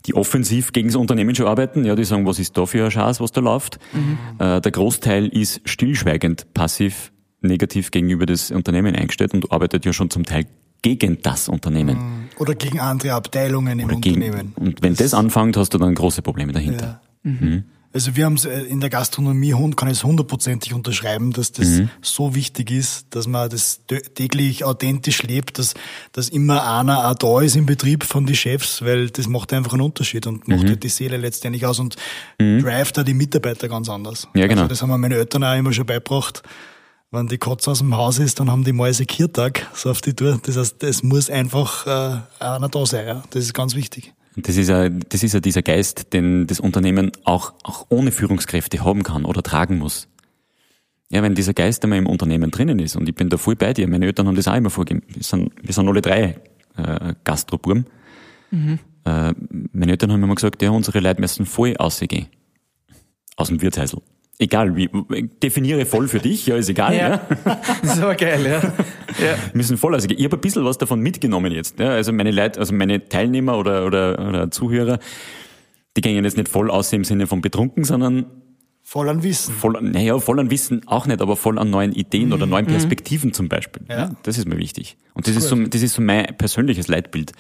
die 0.06 0.14
offensiv 0.14 0.72
gegen 0.72 0.90
das 0.90 0.96
Unternehmen 0.96 1.36
schon 1.36 1.48
arbeiten. 1.48 1.86
Ja, 1.86 1.96
die 1.96 2.04
sagen, 2.04 2.26
was 2.26 2.40
ist 2.40 2.58
da 2.58 2.66
für 2.66 2.86
ein 2.86 2.92
Schatz, 2.92 3.20
was 3.20 3.32
da 3.32 3.42
läuft. 3.42 3.80
Mhm. 3.94 4.18
Äh, 4.40 4.62
der 4.62 4.72
Großteil 4.72 5.28
ist 5.28 5.62
stillschweigend 5.66 6.54
passiv 6.54 7.12
negativ 7.42 7.92
gegenüber 7.92 8.26
das 8.26 8.52
Unternehmen 8.52 8.96
eingestellt 8.96 9.34
und 9.34 9.52
arbeitet 9.52 9.86
ja 9.86 9.94
schon 9.94 10.10
zum 10.10 10.24
Teil 10.24 10.46
gegen 10.82 11.22
das 11.22 11.50
Unternehmen. 11.50 11.98
Mhm. 11.98 12.30
Oder 12.38 12.56
gegen 12.56 12.80
andere 12.80 13.14
Abteilungen 13.14 13.80
im 13.80 13.88
Oder 13.88 13.96
Unternehmen. 13.96 14.54
und 14.56 14.82
wenn 14.82 14.94
das, 14.94 15.12
das 15.12 15.14
anfängt, 15.14 15.58
hast 15.58 15.74
du 15.74 15.78
dann 15.78 15.96
große 15.96 16.22
Probleme 16.22 16.52
dahinter. 16.52 17.02
Ja. 17.24 17.32
Mhm. 17.32 17.64
Also 17.96 18.18
wir 18.18 18.26
haben 18.26 18.34
es 18.34 18.44
in 18.44 18.82
der 18.82 18.90
Gastronomie, 18.90 19.56
kann 19.74 19.88
ich 19.88 20.00
es 20.00 20.04
hundertprozentig 20.04 20.74
unterschreiben, 20.74 21.32
dass 21.32 21.54
das 21.54 21.68
mhm. 21.68 21.90
so 22.02 22.36
wichtig 22.36 22.70
ist, 22.70 23.08
dass 23.12 23.26
man 23.26 23.50
das 23.50 23.86
täglich 24.16 24.66
authentisch 24.66 25.24
lebt, 25.24 25.60
dass, 25.60 25.76
dass 26.12 26.28
immer 26.28 26.70
einer 26.78 27.10
auch 27.10 27.16
da 27.16 27.40
ist 27.40 27.56
im 27.56 27.66
Betrieb 27.66 28.04
von 28.04 28.26
den 28.26 28.36
Chefs, 28.36 28.82
weil 28.82 29.12
das 29.12 29.30
macht 29.30 29.54
einfach 29.54 29.72
einen 29.72 29.82
Unterschied 29.82 30.28
und 30.28 30.46
macht 30.46 30.64
mhm. 30.64 30.68
halt 30.68 30.84
die 30.84 30.90
Seele 30.90 31.16
letztendlich 31.16 31.66
aus 31.66 31.80
und 31.80 31.96
mhm. 32.38 32.62
drivet 32.62 32.98
da 32.98 33.04
die 33.04 33.14
Mitarbeiter 33.14 33.70
ganz 33.70 33.88
anders. 33.88 34.28
Ja, 34.36 34.48
genau. 34.48 34.64
Also 34.64 34.70
das 34.72 34.82
haben 34.82 34.90
mir 34.90 34.98
meine 34.98 35.16
Eltern 35.16 35.46
auch 35.46 35.56
immer 35.56 35.72
schon 35.72 35.86
beigebracht. 35.86 36.44
Wenn 37.12 37.28
die 37.28 37.38
Katze 37.38 37.72
aus 37.72 37.78
dem 37.78 37.96
Haus 37.96 38.20
ist, 38.20 38.42
dann 38.42 38.52
haben 38.52 38.66
die 38.66 38.74
Mäuse 38.74 39.06
Kirtag, 39.06 39.68
so 39.74 39.90
auf 39.90 40.02
die 40.02 40.14
Tour. 40.14 40.38
Das 40.44 40.58
heißt, 40.58 40.84
es 40.84 41.02
muss 41.02 41.30
einfach 41.30 41.88
äh, 41.88 42.44
einer 42.44 42.68
da 42.68 42.86
sein. 42.86 43.08
Ja? 43.08 43.24
Das 43.30 43.42
ist 43.42 43.54
ganz 43.54 43.74
wichtig. 43.74 44.14
Das 44.38 44.58
ist 44.58 44.68
ja, 44.68 44.90
das 44.90 45.24
ist 45.24 45.34
ja 45.34 45.40
dieser 45.40 45.62
Geist, 45.62 46.14
den 46.14 46.48
das 46.48 46.60
Unternehmen 46.60 47.12
auch, 47.24 47.54
auch 47.64 47.86
ohne 47.90 48.12
Führungskräfte 48.12 48.84
haben 48.84 49.04
kann 49.04 49.26
oder 49.26 49.42
tragen 49.42 49.78
muss. 49.78 50.08
Ja, 51.10 51.22
wenn 51.24 51.36
dieser 51.36 51.54
Geist 51.54 51.84
einmal 51.84 52.00
im 52.00 52.08
Unternehmen 52.08 52.52
drinnen 52.52 52.80
ist, 52.80 52.96
und 52.96 53.08
ich 53.08 53.16
bin 53.16 53.30
da 53.30 53.38
voll 53.38 53.56
bei 53.56 53.74
dir, 53.74 53.88
meine 53.88 54.06
Eltern 54.06 54.28
haben 54.28 54.36
das 54.36 54.48
auch 54.48 54.56
immer 54.56 54.70
vorgegeben. 54.70 55.06
Wir 55.14 55.24
sind, 55.24 55.52
wir 55.62 55.74
sind 55.74 55.88
alle 55.88 56.02
drei 56.02 56.36
äh, 56.76 57.14
Gastroburm. 57.24 57.86
Mhm. 58.52 58.80
Äh, 59.06 59.34
meine 59.72 59.92
Eltern 59.92 60.12
haben 60.12 60.24
immer 60.24 60.36
gesagt, 60.36 60.62
ja, 60.62 60.72
unsere 60.72 61.00
Leute 61.00 61.22
müssen 61.22 61.46
voll 61.46 61.78
ausgehen. 61.78 62.28
Aus 63.38 63.50
dem 63.50 63.62
Wirtshausl. 63.62 64.02
Egal 64.38 64.76
wie, 64.76 64.90
definiere 65.42 65.86
voll 65.86 66.10
für 66.10 66.20
dich, 66.20 66.46
ja, 66.46 66.58
ist 66.58 66.68
egal. 66.68 66.94
Ja. 66.94 67.10
ja. 67.46 67.62
Das 67.82 68.02
aber 68.02 68.16
geil, 68.16 68.46
ja. 68.46 68.62
ja. 69.26 69.36
Müssen 69.54 69.78
voll, 69.78 69.94
also 69.94 70.10
ich 70.10 70.24
habe 70.26 70.36
ein 70.36 70.42
bisschen 70.42 70.66
was 70.66 70.78
davon 70.78 71.00
mitgenommen 71.00 71.54
jetzt. 71.54 71.80
Ja. 71.80 71.92
Also 71.92 72.12
meine 72.12 72.32
Leute, 72.32 72.60
also 72.60 72.74
meine 72.74 73.08
Teilnehmer 73.08 73.58
oder, 73.58 73.86
oder, 73.86 74.28
oder 74.28 74.52
Zuhörer, 74.52 75.00
die 75.96 76.02
gehen 76.02 76.22
jetzt 76.24 76.36
nicht 76.36 76.50
voll 76.50 76.70
aus 76.70 76.92
im 76.92 77.06
Sinne 77.06 77.28
von 77.28 77.42
betrunken, 77.42 77.86
sondern 77.86 78.26
Voll 78.88 79.10
an 79.10 79.24
Wissen. 79.24 79.56
Voll, 79.56 79.82
naja, 79.82 80.20
voll 80.20 80.40
an 80.40 80.52
Wissen 80.52 80.88
auch 80.88 81.08
nicht, 81.08 81.20
aber 81.20 81.36
voll 81.36 81.58
an 81.58 81.72
neuen 81.72 81.92
Ideen 81.92 82.28
mhm. 82.28 82.34
oder 82.34 82.46
neuen 82.46 82.66
mhm. 82.66 82.70
Perspektiven 82.70 83.30
mhm. 83.30 83.34
zum 83.34 83.50
Beispiel. 83.50 83.82
Ja. 83.90 83.98
ja. 83.98 84.12
Das 84.22 84.38
ist 84.38 84.48
mir 84.48 84.60
wichtig. 84.60 84.96
Und 85.16 85.28
das 85.28 85.36
ist, 85.36 85.48
so, 85.48 85.56
das 85.56 85.82
ist 85.82 85.96
so 85.96 86.04
mein 86.04 86.38
persönliches 86.38 86.88
Leitbild. 86.88 87.32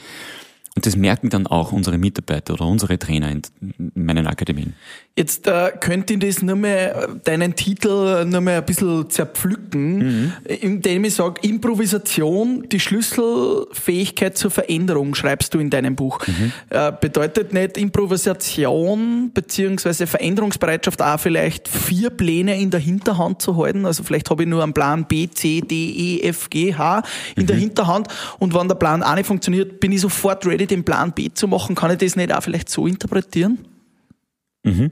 Und 0.76 0.88
das 0.88 0.96
merken 0.96 1.30
dann 1.30 1.46
auch 1.46 1.72
unsere 1.72 2.00
Mitarbeiter 2.00 2.56
oder 2.56 2.66
unsere 2.66 2.98
Trainer 2.98 3.30
in 3.30 3.43
meinen 3.93 4.26
Akademien. 4.26 4.74
Jetzt 5.18 5.47
äh, 5.47 5.72
könnte 5.80 6.16
ich 6.16 6.20
das 6.20 6.41
nur 6.41 6.57
mehr, 6.57 7.07
deinen 7.24 7.55
Titel 7.55 8.26
nur 8.26 8.41
mehr 8.41 8.57
ein 8.57 8.66
bisschen 8.66 9.09
zerpflücken, 9.09 9.97
mhm. 9.97 10.34
indem 10.43 11.05
ich 11.05 11.16
sage, 11.16 11.39
Improvisation, 11.41 12.68
die 12.68 12.82
Schlüsselfähigkeit 12.82 14.38
zur 14.38 14.51
Veränderung, 14.51 15.16
schreibst 15.16 15.53
du 15.53 15.59
in 15.59 15.70
deinem 15.70 15.95
Buch. 15.95 16.20
Mhm. 16.28 16.51
Äh, 16.70 16.91
bedeutet 16.99 17.53
nicht 17.53 17.78
Improvisation 17.78 19.32
beziehungsweise 19.34 20.05
Veränderungsbereitschaft 20.05 21.01
auch 21.01 21.18
vielleicht 21.18 21.70
vier 21.70 22.09
Pläne 22.09 22.59
in 22.59 22.70
der 22.70 22.82
Hinterhand 22.82 23.41
zu 23.41 23.55
halten? 23.55 23.86
Also 23.86 24.03
vielleicht 24.03 24.30
habe 24.30 24.43
ich 24.43 24.49
nur 24.49 24.63
einen 24.63 24.74
Plan 24.74 25.05
B, 25.05 25.30
C, 25.30 25.61
D, 25.61 25.76
E, 25.76 26.24
F, 26.24 26.49
G, 26.49 26.74
H 26.74 27.03
in 27.38 27.43
mhm. 27.43 27.47
der 27.47 27.55
Hinterhand 27.55 28.09
und 28.39 28.53
wenn 28.53 28.68
der 28.68 28.76
Plan 28.76 29.01
A 29.01 29.16
nicht 29.16 29.28
funktioniert, 29.28 29.80
bin 29.80 29.93
ich 29.93 30.01
sofort 30.01 30.45
ready, 30.45 30.68
den 30.68 30.84
Plan 30.84 31.13
B 31.13 31.30
zu 31.34 31.47
machen. 31.47 31.74
Kann 31.74 31.91
ich 31.91 31.99
das 31.99 32.18
nicht 32.18 32.34
auch 32.34 32.43
vielleicht 32.43 32.68
so 32.68 32.86
interpretieren? 32.86 33.59
Mhm. 34.63 34.91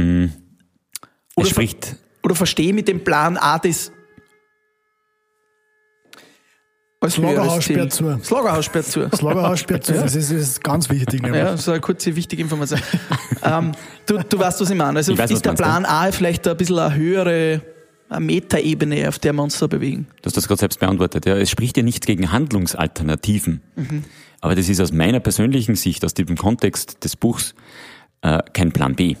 Mhm. 0.00 0.32
Oder, 1.36 1.48
spricht. 1.48 1.96
oder 2.22 2.34
verstehe 2.34 2.72
mit 2.72 2.88
dem 2.88 3.02
Plan 3.04 3.36
A 3.36 3.58
das 3.58 3.92
als 7.02 7.16
Lagerhaus 7.16 7.64
sperrt 7.64 7.92
zu. 7.92 8.04
Das 8.18 8.30
Lagerhaus 8.30 8.64
sperrt 8.66 8.86
zu. 8.86 9.00
Das 9.08 9.22
Lagerhaus 9.22 9.60
sperrt 9.60 9.84
zu. 9.84 9.94
Das 9.94 10.14
ist, 10.14 10.30
ist 10.30 10.62
ganz 10.62 10.90
wichtig. 10.90 11.22
Nämlich. 11.22 11.42
Ja, 11.42 11.56
so 11.56 11.70
eine 11.70 11.80
kurze, 11.80 12.14
wichtige 12.14 12.42
Information. 12.42 12.80
ähm, 13.42 13.72
du, 14.04 14.18
du 14.18 14.38
weißt, 14.38 14.60
was 14.60 14.68
ich 14.68 14.76
meine. 14.76 14.98
Also 14.98 15.12
ich 15.12 15.18
weiß, 15.18 15.30
ist 15.30 15.46
der 15.46 15.54
Plan 15.54 15.86
A 15.86 16.12
vielleicht 16.12 16.46
ein 16.46 16.56
bisschen 16.56 16.78
eine 16.78 16.94
höhere 16.94 17.62
Metaebene, 18.18 19.08
auf 19.08 19.18
der 19.18 19.32
wir 19.32 19.42
uns 19.42 19.58
da 19.58 19.66
bewegen? 19.66 20.08
Du 20.20 20.26
hast 20.26 20.36
das 20.36 20.46
gerade 20.46 20.60
selbst 20.60 20.78
beantwortet. 20.78 21.24
Ja, 21.24 21.36
es 21.36 21.48
spricht 21.48 21.78
ja 21.78 21.82
nichts 21.82 22.06
gegen 22.06 22.32
Handlungsalternativen. 22.32 23.62
Mhm. 23.76 24.04
Aber 24.42 24.54
das 24.54 24.68
ist 24.68 24.80
aus 24.80 24.92
meiner 24.92 25.20
persönlichen 25.20 25.76
Sicht, 25.76 26.04
aus 26.04 26.12
dem 26.12 26.36
Kontext 26.36 27.02
des 27.04 27.16
Buchs, 27.16 27.54
äh, 28.22 28.42
kein 28.52 28.72
Plan 28.72 28.94
B. 28.94 29.16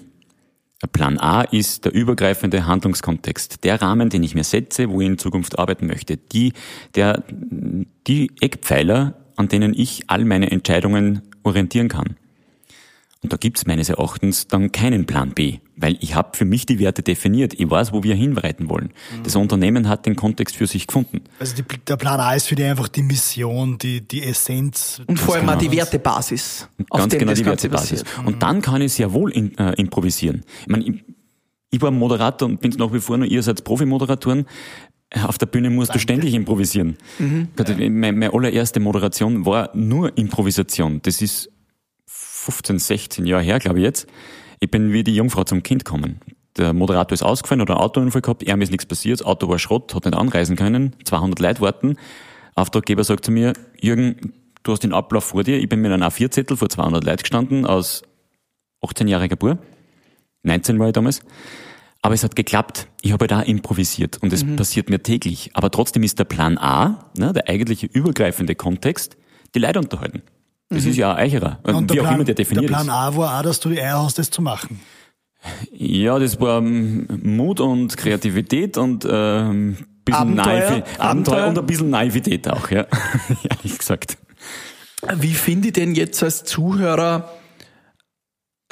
Plan 0.92 1.18
A 1.18 1.42
ist 1.42 1.84
der 1.84 1.92
übergreifende 1.92 2.66
Handlungskontext, 2.66 3.64
der 3.64 3.82
Rahmen, 3.82 4.08
den 4.08 4.22
ich 4.22 4.34
mir 4.34 4.44
setze, 4.44 4.88
wo 4.88 5.00
ich 5.00 5.06
in 5.06 5.18
Zukunft 5.18 5.58
arbeiten 5.58 5.86
möchte, 5.86 6.16
die, 6.16 6.54
der, 6.94 7.22
die 7.30 8.30
Eckpfeiler, 8.40 9.14
an 9.36 9.48
denen 9.48 9.74
ich 9.74 10.04
all 10.06 10.24
meine 10.24 10.50
Entscheidungen 10.50 11.22
orientieren 11.42 11.88
kann. 11.88 12.16
Und 13.22 13.34
da 13.34 13.36
gibt's 13.36 13.66
meines 13.66 13.90
Erachtens 13.90 14.48
dann 14.48 14.72
keinen 14.72 15.04
Plan 15.04 15.32
B, 15.32 15.58
weil 15.76 15.98
ich 16.00 16.14
habe 16.14 16.36
für 16.36 16.46
mich 16.46 16.64
die 16.64 16.78
Werte 16.78 17.02
definiert. 17.02 17.52
Ich 17.52 17.68
weiß, 17.68 17.92
wo 17.92 18.02
wir 18.02 18.14
hinreiten 18.14 18.70
wollen. 18.70 18.92
Mhm. 19.14 19.22
Das 19.24 19.36
Unternehmen 19.36 19.88
hat 19.88 20.06
den 20.06 20.16
Kontext 20.16 20.56
für 20.56 20.66
sich 20.66 20.86
gefunden. 20.86 21.20
Also 21.38 21.54
die, 21.54 21.64
der 21.86 21.96
Plan 21.96 22.18
A 22.18 22.32
ist 22.34 22.48
für 22.48 22.54
dich 22.54 22.64
einfach 22.64 22.88
die 22.88 23.02
Mission, 23.02 23.76
die, 23.76 24.00
die 24.00 24.22
Essenz. 24.22 25.02
Und 25.06 25.18
vor 25.18 25.34
allem 25.34 25.44
genau. 25.44 25.56
auch 25.56 25.58
die 25.58 25.70
Wertebasis. 25.70 26.68
Ganz 26.88 27.12
genau 27.16 27.34
die 27.34 27.44
Wertebasis. 27.44 28.04
Mhm. 28.04 28.26
Und 28.26 28.42
dann 28.42 28.62
kann 28.62 28.80
ich 28.80 28.94
sehr 28.94 29.12
wohl 29.12 29.30
in, 29.32 29.56
äh, 29.58 29.74
improvisieren. 29.74 30.42
Ich, 30.62 30.68
meine, 30.68 30.84
ich, 30.84 31.04
ich 31.70 31.82
war 31.82 31.90
Moderator 31.90 32.48
und 32.48 32.60
bin 32.62 32.70
nach 32.78 32.92
wie 32.92 33.00
vor 33.00 33.18
nur, 33.18 33.26
ihr 33.26 33.42
seid 33.42 33.62
Profi-Moderatoren 33.64 34.46
auf 35.24 35.38
der 35.38 35.46
Bühne 35.46 35.70
musst 35.70 35.90
Danke. 35.90 35.98
du 35.98 36.02
ständig 36.02 36.34
improvisieren. 36.34 36.96
Mhm. 37.18 37.48
Meine, 37.56 38.12
meine 38.12 38.32
allererste 38.32 38.78
Moderation 38.78 39.44
war 39.44 39.70
nur 39.74 40.16
Improvisation. 40.16 41.02
Das 41.02 41.20
ist 41.20 41.50
15, 42.40 42.78
16 42.78 43.26
Jahre 43.26 43.42
her, 43.42 43.58
glaube 43.58 43.78
ich 43.78 43.84
jetzt. 43.84 44.06
Ich 44.60 44.70
bin 44.70 44.92
wie 44.92 45.04
die 45.04 45.14
Jungfrau 45.14 45.44
zum 45.44 45.62
Kind 45.62 45.84
gekommen. 45.84 46.20
Der 46.56 46.72
Moderator 46.72 47.12
ist 47.12 47.22
ausgefallen 47.22 47.60
oder 47.60 47.74
einen 47.74 47.84
Autounfall 47.84 48.22
gehabt, 48.22 48.42
ihm 48.42 48.60
ist 48.60 48.70
nichts 48.70 48.86
passiert, 48.86 49.20
das 49.20 49.26
Auto 49.26 49.48
war 49.48 49.58
Schrott, 49.58 49.94
hat 49.94 50.04
nicht 50.04 50.16
anreisen 50.16 50.56
können, 50.56 50.96
200 51.04 51.38
Leute 51.38 51.60
warten. 51.60 51.96
Auftraggeber 52.54 53.04
sagt 53.04 53.24
zu 53.24 53.30
mir, 53.30 53.52
Jürgen, 53.80 54.32
du 54.62 54.72
hast 54.72 54.82
den 54.82 54.92
Ablauf 54.92 55.24
vor 55.24 55.44
dir, 55.44 55.58
ich 55.58 55.68
bin 55.68 55.80
mit 55.80 55.92
einem 55.92 56.02
A4-Zettel 56.02 56.56
vor 56.56 56.68
200 56.68 57.04
Leuten 57.04 57.22
gestanden, 57.22 57.66
aus 57.66 58.02
18-jähriger 58.82 59.36
Bur, 59.36 59.58
19 60.42 60.78
war 60.78 60.88
ich 60.88 60.92
damals. 60.92 61.20
Aber 62.02 62.14
es 62.14 62.24
hat 62.24 62.34
geklappt. 62.34 62.88
Ich 63.02 63.12
habe 63.12 63.26
da 63.26 63.42
improvisiert 63.42 64.22
und 64.22 64.32
es 64.32 64.42
mhm. 64.42 64.56
passiert 64.56 64.88
mir 64.88 65.02
täglich. 65.02 65.50
Aber 65.52 65.70
trotzdem 65.70 66.02
ist 66.02 66.18
der 66.18 66.24
Plan 66.24 66.56
A, 66.56 67.10
ne, 67.14 67.34
der 67.34 67.46
eigentliche 67.46 67.86
übergreifende 67.86 68.54
Kontext, 68.54 69.18
die 69.54 69.58
Leute 69.58 69.80
unterhalten. 69.80 70.22
Das 70.70 70.84
mhm. 70.84 70.90
ist 70.90 70.96
ja 70.96 71.12
ein 71.14 71.26
Eicherer. 71.26 71.58
Und 71.64 71.92
wie 71.92 72.00
auch 72.00 72.04
Plan, 72.04 72.14
immer 72.14 72.24
der 72.24 72.36
definiert 72.36 72.70
Der 72.70 72.74
Plan 72.74 72.88
A 72.88 73.14
war 73.16 73.38
auch, 73.38 73.42
dass 73.42 73.58
du 73.60 73.70
die 73.70 73.80
Eier 73.80 74.02
hast, 74.02 74.18
das 74.18 74.30
zu 74.30 74.40
machen. 74.40 74.80
Ja, 75.72 76.18
das 76.18 76.40
war 76.40 76.58
ähm, 76.58 77.06
Mut 77.22 77.60
und 77.60 77.96
Kreativität 77.96 78.76
und 78.78 79.06
ähm, 79.10 79.78
bisschen 80.04 80.38
Abenteuer, 80.38 80.70
Naiv 80.70 80.84
Abenteuer 80.98 81.48
und 81.48 81.58
ein 81.58 81.66
bisschen 81.66 81.90
Naivität 81.90 82.48
auch, 82.48 82.70
ja. 82.70 82.86
Ehrlich 83.48 83.78
gesagt. 83.78 84.18
Wie 85.16 85.34
finde 85.34 85.68
ich 85.68 85.72
denn 85.74 85.94
jetzt 85.94 86.22
als 86.22 86.44
Zuhörer 86.44 87.30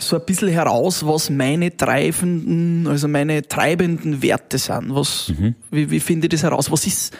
so 0.00 0.16
ein 0.16 0.24
bisschen 0.24 0.48
heraus, 0.48 1.04
was 1.06 1.30
meine 1.30 1.76
treibenden, 1.76 2.86
also 2.86 3.08
meine 3.08 3.42
treibenden 3.48 4.22
Werte 4.22 4.58
sind? 4.58 4.94
Was, 4.94 5.32
mhm. 5.36 5.54
wie, 5.70 5.90
wie 5.90 6.00
finde 6.00 6.26
ich 6.26 6.30
das 6.30 6.42
heraus? 6.42 6.70
Was 6.70 6.86
ist, 6.86 7.16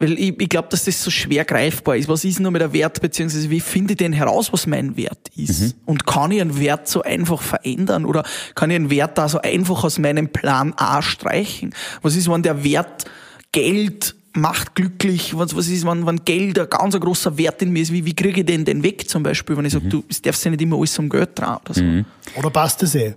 weil 0.00 0.18
ich, 0.18 0.40
ich 0.40 0.48
glaube, 0.48 0.68
dass 0.70 0.86
das 0.86 1.02
so 1.02 1.10
schwer 1.10 1.44
greifbar 1.44 1.94
ist. 1.94 2.08
Was 2.08 2.24
ist 2.24 2.40
nur 2.40 2.50
mit 2.50 2.62
der 2.62 2.72
Wert, 2.72 3.00
beziehungsweise 3.02 3.50
wie 3.50 3.60
finde 3.60 3.92
ich 3.92 3.98
denn 3.98 4.14
heraus, 4.14 4.50
was 4.50 4.66
mein 4.66 4.96
Wert 4.96 5.30
ist? 5.36 5.60
Mhm. 5.60 5.72
Und 5.84 6.06
kann 6.06 6.32
ich 6.32 6.40
einen 6.40 6.58
Wert 6.58 6.88
so 6.88 7.02
einfach 7.02 7.42
verändern? 7.42 8.06
Oder 8.06 8.24
kann 8.54 8.70
ich 8.70 8.76
einen 8.76 8.88
Wert 8.88 9.18
da 9.18 9.28
so 9.28 9.42
einfach 9.42 9.84
aus 9.84 9.98
meinem 9.98 10.30
Plan 10.30 10.72
A 10.76 11.02
streichen? 11.02 11.74
Was 12.00 12.16
ist, 12.16 12.30
wenn 12.30 12.42
der 12.42 12.64
Wert 12.64 13.04
Geld 13.52 14.14
macht 14.32 14.74
glücklich, 14.74 15.36
was, 15.36 15.54
was 15.54 15.68
ist, 15.68 15.84
wenn, 15.84 16.06
wenn 16.06 16.24
Geld 16.24 16.58
ein 16.58 16.70
ganz 16.70 16.94
ein 16.94 17.00
großer 17.00 17.36
Wert 17.36 17.60
in 17.60 17.70
mir 17.70 17.82
ist, 17.82 17.92
wie, 17.92 18.06
wie 18.06 18.14
kriege 18.14 18.40
ich 18.40 18.46
den 18.46 18.64
denn 18.64 18.82
weg 18.82 19.06
zum 19.06 19.22
Beispiel, 19.22 19.56
wenn 19.56 19.66
ich 19.66 19.72
sage, 19.74 19.84
mhm. 19.84 19.90
du, 19.90 20.04
es 20.08 20.22
darfst 20.22 20.42
ja 20.46 20.50
nicht 20.50 20.62
immer 20.62 20.76
alles 20.76 20.98
um 20.98 21.10
Geld 21.10 21.36
trauen 21.36 21.58
oder 21.62 21.74
so. 21.74 21.82
Mhm. 21.82 22.06
Oder 22.36 22.48
passt 22.48 22.82
es 22.82 22.94
eh? 22.94 23.16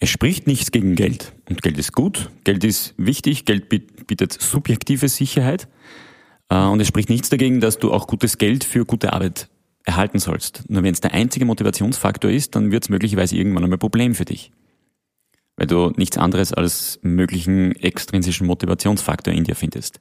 Es 0.00 0.08
spricht 0.08 0.48
nichts 0.48 0.72
gegen 0.72 0.96
Geld. 0.96 1.32
Und 1.48 1.62
Geld 1.62 1.78
ist 1.78 1.92
gut, 1.92 2.30
Geld 2.42 2.64
ist 2.64 2.94
wichtig, 2.96 3.44
Geld 3.44 3.68
bietet 3.68 4.32
subjektive 4.32 5.08
Sicherheit. 5.08 5.68
Äh, 6.48 6.58
und 6.64 6.80
es 6.80 6.88
spricht 6.88 7.08
nichts 7.08 7.28
dagegen, 7.28 7.60
dass 7.60 7.78
du 7.78 7.92
auch 7.92 8.06
gutes 8.06 8.38
Geld 8.38 8.64
für 8.64 8.84
gute 8.84 9.12
Arbeit 9.12 9.48
erhalten 9.84 10.18
sollst. 10.18 10.68
Nur 10.68 10.82
wenn 10.82 10.92
es 10.92 11.00
der 11.00 11.14
einzige 11.14 11.44
Motivationsfaktor 11.44 12.30
ist, 12.30 12.56
dann 12.56 12.72
wird 12.72 12.84
es 12.84 12.88
möglicherweise 12.88 13.36
irgendwann 13.36 13.64
einmal 13.64 13.76
ein 13.76 13.80
Problem 13.80 14.14
für 14.14 14.24
dich. 14.24 14.50
Weil 15.56 15.68
du 15.68 15.92
nichts 15.96 16.18
anderes 16.18 16.52
als 16.52 16.98
möglichen 17.02 17.72
extrinsischen 17.76 18.46
Motivationsfaktor 18.46 19.32
in 19.32 19.44
dir 19.44 19.54
findest. 19.54 20.00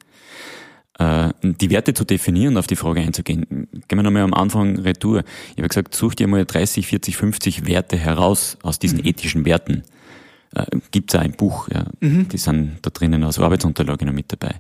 Äh, 0.98 1.30
die 1.42 1.70
Werte 1.70 1.94
zu 1.94 2.04
definieren, 2.04 2.58
auf 2.58 2.68
die 2.68 2.76
Frage 2.76 3.02
einzugehen, 3.02 3.68
gehen 3.88 4.00
wir 4.00 4.04
nochmal 4.04 4.24
am 4.24 4.34
Anfang 4.34 4.80
retour. 4.80 5.24
Ich 5.52 5.58
habe 5.58 5.68
gesagt, 5.68 5.94
such 5.94 6.16
dir 6.16 6.28
mal 6.28 6.46
30, 6.46 6.88
40, 6.88 7.18
50 7.18 7.68
Werte 7.68 7.98
heraus 7.98 8.58
aus 8.64 8.80
diesen 8.80 9.00
mhm. 9.00 9.06
ethischen 9.06 9.46
Werten. 9.46 9.84
Äh, 10.54 10.66
Gibt 10.92 11.14
es 11.14 11.20
auch 11.20 11.24
ein 11.24 11.34
Buch, 11.34 11.70
ja. 11.70 11.86
Mhm. 12.00 12.30
die 12.30 12.38
sind 12.38 12.78
da 12.82 12.90
drinnen 12.90 13.24
als 13.24 13.40
Arbeitsunterlage 13.40 14.06
noch 14.06 14.14
mit 14.14 14.32
dabei. 14.32 14.56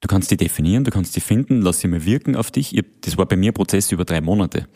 Du 0.00 0.08
kannst 0.08 0.30
die 0.30 0.36
definieren, 0.36 0.84
du 0.84 0.90
kannst 0.90 1.16
die 1.16 1.20
finden, 1.20 1.62
lass 1.62 1.80
sie 1.80 1.88
mal 1.88 2.04
wirken 2.04 2.36
auf 2.36 2.50
dich. 2.50 2.78
Das 3.00 3.16
war 3.16 3.26
bei 3.26 3.36
mir 3.36 3.52
ein 3.52 3.54
Prozess 3.54 3.90
über 3.92 4.04
drei 4.04 4.20
Monate. 4.20 4.68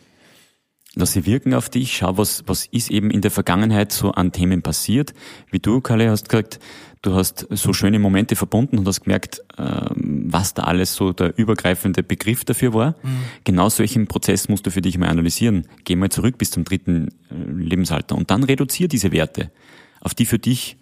lass 0.95 1.13
sie 1.13 1.27
wirken 1.27 1.55
auf 1.55 1.69
dich, 1.69 1.99
schau, 1.99 2.17
was, 2.17 2.43
was 2.47 2.67
ist 2.67 2.91
eben 2.91 3.11
in 3.11 3.21
der 3.21 3.31
Vergangenheit 3.31 3.93
so 3.93 4.13
an 4.13 4.33
Themen 4.33 4.63
passiert. 4.63 5.15
Wie 5.51 5.59
du, 5.59 5.81
Kalle, 5.81 6.11
hast 6.11 6.29
gesagt, 6.29 6.59
du 7.03 7.15
hast 7.15 7.47
so 7.51 7.73
schöne 7.73 7.99
Momente 7.99 8.35
verbunden 8.35 8.79
und 8.79 8.89
hast 8.89 9.03
gemerkt, 9.03 9.43
ähm, 9.59 10.25
was 10.27 10.55
da 10.55 10.65
alles 10.65 10.95
so 10.95 11.13
der 11.13 11.37
übergreifende 11.39 12.03
Begriff 12.03 12.45
dafür 12.45 12.75
war. 12.75 12.97
Mhm. 13.03 13.21
Genau 13.45 13.69
solchen 13.69 14.07
Prozess 14.07 14.49
musst 14.49 14.67
du 14.67 14.71
für 14.71 14.83
dich 14.83 14.99
mal 14.99 15.09
analysieren. 15.09 15.67
Geh 15.85 15.97
mal 15.97 16.11
zurück 16.11 16.39
bis 16.39 16.51
zum 16.51 16.65
dritten 16.65 17.09
äh, 17.31 17.35
Lebensalter 17.35 18.17
und 18.17 18.31
dann 18.31 18.43
reduzier 18.43 18.89
diese 18.89 19.13
Werte 19.13 19.53
auf 20.01 20.15
die 20.15 20.27
für 20.27 20.39
dich 20.39 20.77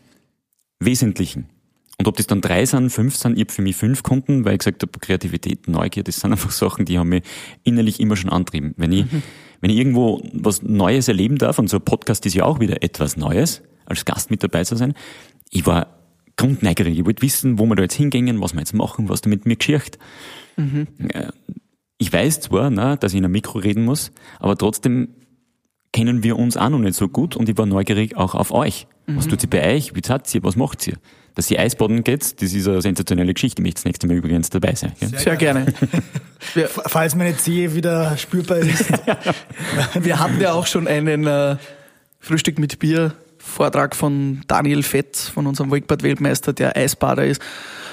wesentlichen. 0.81 1.49
Und 1.99 2.07
ob 2.07 2.17
das 2.17 2.29
dann 2.29 2.41
drei 2.41 2.65
sind, 2.65 2.91
fünf 2.91 3.17
sind, 3.17 3.35
ich 3.35 3.41
habe 3.41 3.53
für 3.53 3.63
mich 3.63 3.75
fünf 3.75 4.05
Kunden, 4.05 4.45
weil 4.45 4.55
ich 4.55 4.59
gesagt 4.61 4.83
habe, 4.83 4.99
Kreativität, 5.01 5.67
Neugier, 5.67 6.05
das 6.05 6.21
sind 6.21 6.31
einfach 6.33 6.53
Sachen, 6.53 6.85
die 6.85 6.99
haben 6.99 7.09
mich 7.09 7.25
innerlich 7.65 7.99
immer 8.01 8.17
schon 8.17 8.31
antrieben. 8.31 8.75
Wenn 8.77 8.93
ich, 8.93 9.11
mhm. 9.11 9.23
wenn 9.61 9.71
ich 9.71 9.77
irgendwo 9.77 10.23
was 10.33 10.63
Neues 10.63 11.09
erleben 11.09 11.39
darf, 11.39 11.59
und 11.59 11.69
so 11.69 11.79
ein 11.79 11.85
Podcast 11.85 12.25
ist 12.25 12.35
ja 12.35 12.45
auch 12.45 12.61
wieder 12.61 12.83
etwas 12.83 13.17
Neues, 13.17 13.63
als 13.85 14.05
Gast 14.05 14.31
mit 14.31 14.43
dabei 14.43 14.65
zu 14.65 14.77
sein, 14.77 14.95
ich 15.51 15.67
war 15.67 15.99
grundneugierig. 16.37 16.99
Ich 16.99 17.05
wollte 17.05 17.23
wissen, 17.23 17.59
wo 17.59 17.67
wir 17.67 17.75
da 17.75 17.83
jetzt 17.83 17.95
hingehen, 17.95 18.41
was 18.41 18.53
wir 18.55 18.61
jetzt 18.61 18.75
machen, 18.75 19.09
was 19.09 19.23
du 19.23 19.29
mit 19.29 19.45
mir 19.45 19.57
geschircht. 19.57 19.99
Mhm. 20.57 20.87
Ich 21.99 22.13
weiß 22.13 22.41
zwar, 22.41 22.71
na, 22.71 22.95
dass 22.97 23.13
ich 23.13 23.19
in 23.19 23.25
einem 23.25 23.33
Mikro 23.33 23.59
reden 23.59 23.85
muss, 23.85 24.13
aber 24.39 24.57
trotzdem 24.57 25.09
kennen 25.93 26.23
wir 26.23 26.39
uns 26.39 26.57
auch 26.57 26.69
noch 26.69 26.79
nicht 26.79 26.95
so 26.95 27.09
gut 27.09 27.35
und 27.35 27.49
ich 27.49 27.59
war 27.59 27.67
neugierig 27.67 28.17
auch 28.17 28.37
auf 28.37 28.53
euch. 28.53 28.87
Mhm. 29.07 29.17
Was 29.17 29.27
tut 29.27 29.41
sie 29.41 29.47
bei 29.49 29.75
euch? 29.75 29.97
Wie 29.97 30.03
zahlt 30.03 30.33
ihr? 30.33 30.45
Was 30.45 30.55
macht 30.55 30.87
ihr? 30.87 30.99
Dass 31.39 31.49
ihr 31.53 31.61
Eisbaden 31.61 32.03
geht, 32.03 32.43
das 32.43 32.53
ist 32.53 32.67
eine 32.67 32.83
sensationelle 32.83 33.33
Geschichte. 33.33 33.63
Ich 33.63 33.65
möchte 33.65 33.77
das 33.77 33.85
nächste 33.85 34.09
Mal 34.09 34.17
übrigens 34.17 34.51
dabei 34.51 34.75
sein. 34.75 34.91
Ja? 34.99 35.07
Sehr, 35.07 35.21
Sehr 35.21 35.37
gerne. 35.37 35.73
Falls 36.87 37.15
meine 37.15 37.37
Zehe 37.37 37.77
wieder 37.77 38.17
spürbar 38.17 38.59
ist. 38.59 38.87
wir 40.01 40.19
hatten 40.19 40.41
ja 40.41 40.53
auch 40.53 40.67
schon 40.67 40.89
einen 40.89 41.29
äh, 41.29 41.55
Frühstück 42.19 42.59
mit 42.59 42.81
Bier 42.81 43.15
Vortrag 43.37 43.95
von 43.95 44.41
Daniel 44.49 44.83
Fett, 44.83 45.17
von 45.17 45.47
unserem 45.47 45.71
Wakeboard-Weltmeister, 45.71 46.53
der 46.55 46.77
Eisbader 46.77 47.25
ist. 47.25 47.41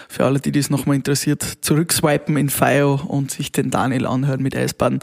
Für 0.09 0.25
alle, 0.25 0.39
die 0.39 0.51
das 0.51 0.71
nochmal 0.71 0.95
interessiert, 0.95 1.43
zurückswipen 1.61 2.37
in 2.37 2.49
FIO 2.49 2.99
und 3.07 3.29
sich 3.29 3.51
den 3.51 3.69
Daniel 3.69 4.07
anhören 4.07 4.41
mit 4.41 4.55
Eisbaden. 4.55 5.01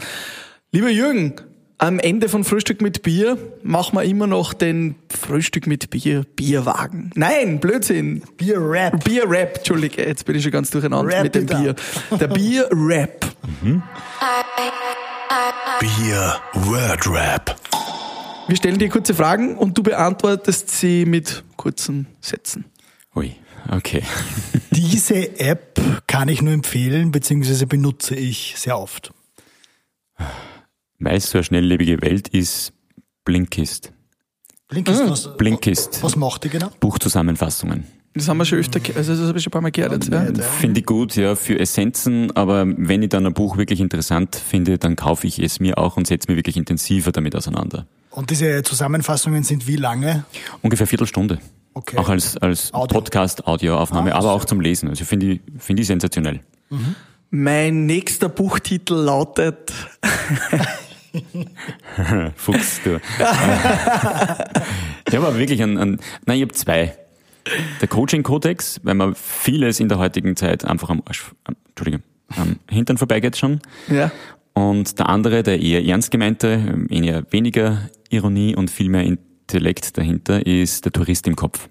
Lieber 0.73 0.89
Jürgen, 0.89 1.35
am 1.83 1.99
Ende 1.99 2.29
von 2.29 2.45
Frühstück 2.45 2.81
mit 2.81 3.03
Bier 3.03 3.37
machen 3.61 3.97
wir 3.97 4.03
immer 4.03 4.25
noch 4.25 4.53
den 4.53 4.95
Frühstück 5.09 5.67
mit 5.67 5.89
Bier 5.89 6.25
Bierwagen. 6.37 7.11
Nein, 7.15 7.59
Blödsinn. 7.59 8.23
Bier-Rap. 8.37 9.03
Bier-Rap, 9.03 9.57
Entschuldige, 9.57 10.07
jetzt 10.07 10.23
bin 10.23 10.37
ich 10.37 10.43
schon 10.43 10.53
ganz 10.53 10.69
durcheinander 10.69 11.13
Rap 11.13 11.23
mit 11.23 11.35
dem 11.35 11.45
Bier. 11.45 11.75
Der 12.17 12.27
Bier-Rap. 12.29 13.25
Mhm. 13.61 13.83
Bier-Word-Rap. 15.81 17.57
Wir 18.47 18.55
stellen 18.55 18.79
dir 18.79 18.87
kurze 18.87 19.13
Fragen 19.13 19.57
und 19.57 19.77
du 19.77 19.83
beantwortest 19.83 20.69
sie 20.69 21.05
mit 21.05 21.43
kurzen 21.57 22.07
Sätzen. 22.21 22.63
Ui, 23.13 23.35
okay. 23.69 24.03
Diese 24.71 25.37
App 25.37 25.81
kann 26.07 26.29
ich 26.29 26.41
nur 26.41 26.53
empfehlen, 26.53 27.11
beziehungsweise 27.11 27.67
benutze 27.67 28.15
ich 28.15 28.53
sehr 28.55 28.79
oft. 28.79 29.11
Weil 31.03 31.17
es 31.17 31.29
so 31.29 31.37
eine 31.37 31.43
schnelllebige 31.43 32.01
Welt 32.01 32.27
ist, 32.29 32.73
Blinkist. 33.25 33.91
Blinkist, 34.67 35.03
mhm. 35.03 35.09
was, 35.09 35.37
Blinkist. 35.37 36.03
Was 36.03 36.15
macht 36.15 36.43
die 36.43 36.49
genau? 36.49 36.69
Buchzusammenfassungen. 36.79 37.85
Das 38.15 38.27
haben 38.27 38.37
wir 38.37 38.45
schon 38.45 38.59
öfter, 38.59 38.79
also 38.95 39.15
das 39.15 39.27
habe 39.27 39.37
ich 39.39 39.43
schon 39.43 39.49
ein 39.49 39.53
paar 39.53 39.61
Mal 39.61 39.71
gehört. 39.71 40.07
Ja. 40.07 40.25
Ja. 40.25 40.43
Finde 40.43 40.81
ich 40.81 40.85
gut, 40.85 41.15
ja, 41.15 41.35
für 41.35 41.59
Essenzen, 41.59 42.35
aber 42.35 42.65
wenn 42.67 43.01
ich 43.01 43.09
dann 43.09 43.25
ein 43.25 43.33
Buch 43.33 43.57
wirklich 43.57 43.79
interessant 43.79 44.35
finde, 44.35 44.77
dann 44.77 44.95
kaufe 44.95 45.25
ich 45.25 45.39
es 45.39 45.59
mir 45.59 45.79
auch 45.79 45.97
und 45.97 46.05
setze 46.05 46.27
mich 46.29 46.37
wirklich 46.37 46.55
intensiver 46.55 47.11
damit 47.11 47.35
auseinander. 47.35 47.87
Und 48.11 48.29
diese 48.29 48.61
Zusammenfassungen 48.61 49.43
sind 49.43 49.67
wie 49.67 49.77
lange? 49.77 50.25
Ungefähr 50.61 50.85
Viertelstunde. 50.85 51.39
Okay. 51.73 51.97
Auch 51.97 52.09
als, 52.09 52.37
als 52.37 52.71
Audio. 52.71 52.99
Podcast, 52.99 53.47
Audioaufnahme, 53.47 54.13
ah, 54.13 54.19
aber 54.19 54.33
auch 54.33 54.45
zum 54.45 54.61
Lesen. 54.61 54.89
Also 54.89 55.05
finde 55.05 55.25
ich, 55.25 55.41
finde 55.57 55.81
ich 55.81 55.87
sensationell. 55.87 56.41
Mhm. 56.69 56.95
Mein 57.31 57.87
nächster 57.87 58.29
Buchtitel 58.29 58.93
lautet 58.93 59.73
Fuchs, 62.35 62.81
du. 62.83 62.95
ich 65.07 65.15
habe 65.15 65.37
wirklich 65.37 65.61
einen, 65.61 65.77
einen, 65.77 65.99
nein, 66.25 66.37
ich 66.37 66.43
habe 66.43 66.53
zwei. 66.53 66.97
Der 67.81 67.87
Coaching-Kodex, 67.87 68.79
weil 68.83 68.95
man 68.95 69.15
vieles 69.15 69.79
in 69.79 69.89
der 69.89 69.99
heutigen 69.99 70.35
Zeit 70.35 70.65
einfach 70.65 70.89
am 70.89 71.03
Arsch, 71.05 71.31
Entschuldigung, 71.67 72.03
am 72.35 72.57
Hintern 72.69 72.97
vorbeigeht 72.97 73.37
schon. 73.37 73.59
Ja. 73.89 74.11
Und 74.53 74.97
der 74.99 75.09
andere, 75.09 75.43
der 75.43 75.59
eher 75.59 75.83
ernst 75.85 76.11
gemeinte, 76.11 76.85
eher 76.89 77.25
weniger 77.31 77.89
Ironie 78.09 78.55
und 78.55 78.71
viel 78.71 78.89
mehr 78.89 79.03
Intellekt 79.03 79.97
dahinter, 79.97 80.45
ist 80.45 80.85
der 80.85 80.93
Tourist 80.93 81.27
im 81.27 81.35
Kopf. 81.35 81.67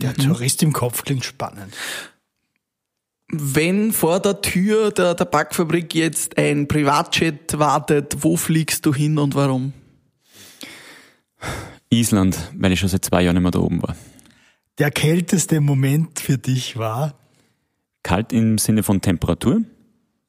Der 0.00 0.10
mhm. 0.10 0.28
Tourist 0.28 0.62
im 0.62 0.72
Kopf 0.72 1.02
klingt 1.02 1.24
spannend. 1.24 1.74
Wenn 3.28 3.92
vor 3.92 4.20
der 4.20 4.40
Tür 4.40 4.92
der 4.92 5.16
Tabakfabrik 5.16 5.94
jetzt 5.94 6.38
ein 6.38 6.68
Privatjet 6.68 7.58
wartet, 7.58 8.18
wo 8.20 8.36
fliegst 8.36 8.86
du 8.86 8.94
hin 8.94 9.18
und 9.18 9.34
warum? 9.34 9.72
Island, 11.90 12.52
weil 12.56 12.72
ich 12.72 12.80
schon 12.80 12.88
seit 12.88 13.04
zwei 13.04 13.22
Jahren 13.22 13.34
nicht 13.34 13.42
mehr 13.42 13.50
da 13.50 13.58
oben 13.58 13.82
war 13.82 13.96
der 14.78 14.90
kälteste 14.90 15.60
Moment 15.60 16.20
für 16.20 16.38
dich 16.38 16.76
war? 16.76 17.14
Kalt 18.02 18.32
im 18.32 18.58
Sinne 18.58 18.82
von 18.82 19.00
Temperatur. 19.00 19.62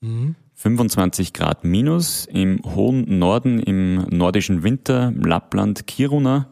Mhm. 0.02 0.36
25 0.56 1.34
Grad 1.34 1.64
minus 1.64 2.26
im 2.26 2.62
hohen 2.64 3.20
Norden, 3.20 3.60
im 3.60 4.08
nordischen 4.10 4.64
Winter, 4.64 5.14
Lappland, 5.16 5.86
Kiruna. 5.86 6.50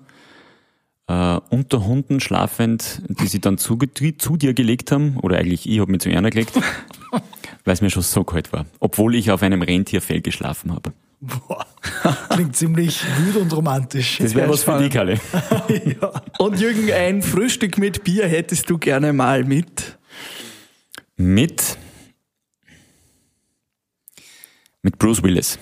Äh, 1.07 1.39
unter 1.49 1.85
Hunden 1.85 2.19
schlafend, 2.19 3.03
die 3.07 3.27
sie 3.27 3.39
dann 3.39 3.59
zu, 3.59 3.77
zu 3.77 4.37
dir 4.37 4.53
gelegt 4.55 4.91
haben, 4.91 5.17
oder 5.17 5.37
eigentlich 5.37 5.69
ich 5.69 5.79
habe 5.79 5.91
mich 5.91 6.01
zu 6.01 6.09
einer 6.09 6.31
gelegt, 6.31 6.53
weil 7.63 7.73
es 7.73 7.81
mir 7.81 7.91
schon 7.91 8.01
so 8.01 8.23
kalt 8.23 8.51
war, 8.51 8.65
obwohl 8.79 9.13
ich 9.13 9.29
auf 9.29 9.43
einem 9.43 9.61
Rentierfell 9.61 10.21
geschlafen 10.21 10.73
habe. 10.73 10.93
Boah, 11.21 11.65
klingt 12.29 12.55
ziemlich 12.55 13.03
wütend 13.17 13.37
und 13.37 13.53
romantisch. 13.55 14.17
Das 14.17 14.33
wäre 14.33 14.49
was 14.49 14.63
für 14.63 14.79
dich, 14.79 14.91
Kalle. 14.91 15.13
ja. 16.01 16.21
Und 16.39 16.59
Jürgen, 16.59 16.91
ein 16.91 17.21
Frühstück 17.21 17.77
mit 17.77 18.03
Bier 18.03 18.27
hättest 18.27 18.69
du 18.69 18.77
gerne 18.79 19.13
mal 19.13 19.43
mit? 19.43 19.97
Mit? 21.17 21.77
Mit 24.81 24.97
Bruce 24.97 25.21
Willis. 25.21 25.59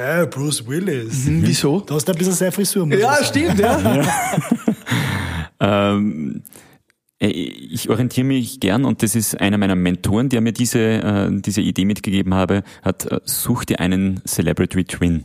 Hä, 0.00 0.26
Bruce 0.30 0.66
Willis. 0.66 1.26
Mhm, 1.26 1.42
wieso? 1.46 1.80
Du 1.80 1.94
hast 1.94 2.08
ein 2.08 2.16
bisschen 2.16 2.32
sehr 2.32 2.50
Frisur. 2.50 2.86
Ja, 2.94 3.22
stimmt, 3.22 3.58
ja. 3.58 3.78
ja. 3.78 4.06
ähm, 5.92 6.42
äh, 7.18 7.26
ich 7.26 7.90
orientiere 7.90 8.24
mich 8.24 8.60
gern 8.60 8.86
und 8.86 9.02
das 9.02 9.14
ist 9.14 9.38
einer 9.38 9.58
meiner 9.58 9.74
Mentoren, 9.74 10.30
der 10.30 10.40
mir 10.40 10.52
diese, 10.52 10.78
äh, 10.78 11.28
diese 11.30 11.60
Idee 11.60 11.84
mitgegeben 11.84 12.32
habe, 12.32 12.62
hat, 12.82 13.12
äh, 13.12 13.20
such 13.24 13.66
dir 13.66 13.80
einen 13.80 14.22
Celebrity 14.26 14.84
Twin. 14.84 15.24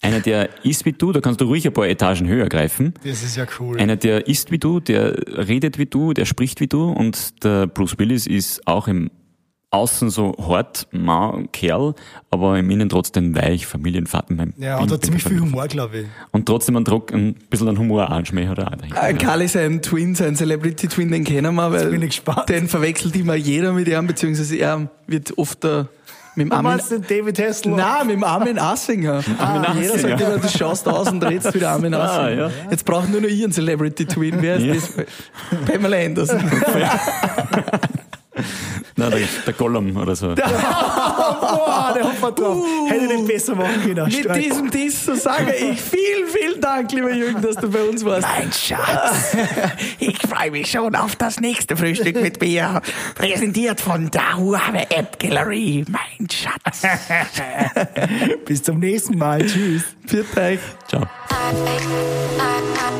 Einer, 0.00 0.20
der 0.20 0.64
ist 0.64 0.84
wie 0.84 0.92
du, 0.92 1.10
da 1.10 1.20
kannst 1.20 1.40
du 1.40 1.46
ruhig 1.46 1.66
ein 1.66 1.72
paar 1.72 1.88
Etagen 1.88 2.28
höher 2.28 2.48
greifen. 2.48 2.94
Das 3.02 3.24
ist 3.24 3.36
ja 3.36 3.46
cool. 3.58 3.80
Einer, 3.80 3.96
der 3.96 4.28
ist 4.28 4.52
wie 4.52 4.58
du, 4.58 4.78
der 4.78 5.16
redet 5.48 5.78
wie 5.78 5.86
du, 5.86 6.12
der 6.12 6.24
spricht 6.24 6.60
wie 6.60 6.68
du 6.68 6.88
und 6.88 7.42
der 7.42 7.66
Bruce 7.66 7.98
Willis 7.98 8.28
ist 8.28 8.64
auch 8.68 8.86
im 8.86 9.10
außen 9.72 10.10
so 10.10 10.36
hart, 10.38 10.86
ma, 10.92 11.42
Kerl, 11.50 11.94
aber 12.30 12.58
im 12.58 12.70
Innen 12.70 12.90
trotzdem 12.90 13.34
weich, 13.34 13.66
Familienvater. 13.66 14.34
Mein 14.34 14.52
ja, 14.58 14.78
und 14.78 14.92
hat 14.92 15.04
ziemlich 15.04 15.24
viel 15.24 15.40
Humor, 15.40 15.66
glaube 15.66 16.00
ich. 16.00 16.06
Und 16.30 16.46
trotzdem 16.46 16.76
ein, 16.76 16.84
Druck, 16.84 17.12
ein 17.12 17.34
bisschen 17.48 17.68
ein 17.68 17.78
Humor 17.78 18.10
anschmäh 18.10 18.46
hat 18.46 18.58
er 18.58 18.68
auch 18.68 18.76
dahinter. 18.76 19.08
Äh, 19.08 19.14
Karl 19.14 19.40
ist 19.40 19.56
ein 19.56 19.80
Twin, 19.80 20.14
sein 20.14 20.36
Celebrity-Twin, 20.36 21.10
den 21.10 21.24
kennen 21.24 21.54
wir, 21.54 21.72
weil 21.72 21.88
bin 21.88 22.02
ich 22.02 22.10
gespannt. 22.10 22.50
den 22.50 22.68
verwechselt 22.68 23.16
immer 23.16 23.34
jeder 23.34 23.72
mit 23.72 23.88
ihm, 23.88 24.06
beziehungsweise 24.06 24.56
er 24.56 24.88
wird 25.06 25.36
oft 25.38 25.64
der 25.64 25.88
mit 26.34 26.46
dem 26.46 26.52
Armin, 26.52 26.80
du 26.88 26.98
David 26.98 27.38
Hasselhoff? 27.38 27.78
Nein, 27.78 28.06
mit 28.06 28.16
dem 28.16 28.24
Armin 28.24 28.58
Assinger. 28.58 29.22
Ah, 29.38 29.64
Armin 29.66 29.82
jeder 29.82 29.98
sagt 29.98 30.20
immer, 30.20 30.38
du 30.38 30.48
schaust 30.48 30.88
aus 30.88 31.10
und 31.10 31.22
redest 31.22 31.52
wieder 31.52 31.70
Armin 31.70 31.92
Assinger. 31.92 32.02
Ah, 32.12 32.30
ja. 32.30 32.50
Jetzt 32.70 32.84
braucht 32.84 33.10
nur 33.10 33.20
noch 33.20 33.28
ich 33.28 33.42
einen 33.42 33.52
Celebrity 33.52 34.06
Twin. 34.06 34.36
Wer 34.40 34.56
ist 34.56 34.64
ja. 34.64 34.74
das? 34.74 35.66
Pamela 35.66 35.98
Anderson. 35.98 36.40
Nein, 38.96 39.10
der, 39.10 39.20
der 39.46 39.54
Gollum 39.54 39.96
oder 39.96 40.14
so. 40.14 40.28
Boah, 40.34 41.92
der 41.94 42.04
hat 42.04 42.38
drauf. 42.38 42.56
Uh, 42.56 42.88
Hätte 42.90 43.08
den 43.08 43.26
besser 43.26 43.54
machen 43.54 43.82
können. 43.82 44.04
Mit 44.04 44.14
Streit. 44.14 44.44
diesem 44.44 44.70
Diss 44.70 45.04
so 45.04 45.14
sage 45.14 45.54
ich 45.54 45.80
vielen, 45.80 46.28
vielen 46.28 46.60
Dank, 46.60 46.92
lieber 46.92 47.12
Jürgen, 47.12 47.40
dass 47.42 47.56
du 47.56 47.70
bei 47.70 47.82
uns 47.82 48.04
warst. 48.04 48.26
Mein 48.26 48.52
Schatz, 48.52 49.36
ich 49.98 50.18
freue 50.18 50.50
mich 50.50 50.70
schon 50.70 50.94
auf 50.94 51.16
das 51.16 51.40
nächste 51.40 51.76
Frühstück 51.76 52.20
mit 52.20 52.40
mir. 52.40 52.80
Präsentiert 53.14 53.80
von 53.80 54.10
der 54.10 54.36
Huawei 54.36 54.86
App 54.90 55.18
Gallery. 55.18 55.84
Mein 55.88 56.28
Schatz. 56.30 56.82
Bis 58.46 58.62
zum 58.62 58.78
nächsten 58.78 59.18
Mal. 59.18 59.44
Tschüss. 59.46 59.82
Viert 60.06 60.36
euch. 60.36 60.60
Ciao. 60.88 61.02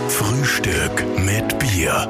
Frühstück 0.09 1.05
mit 1.19 1.59
Bier. 1.59 2.09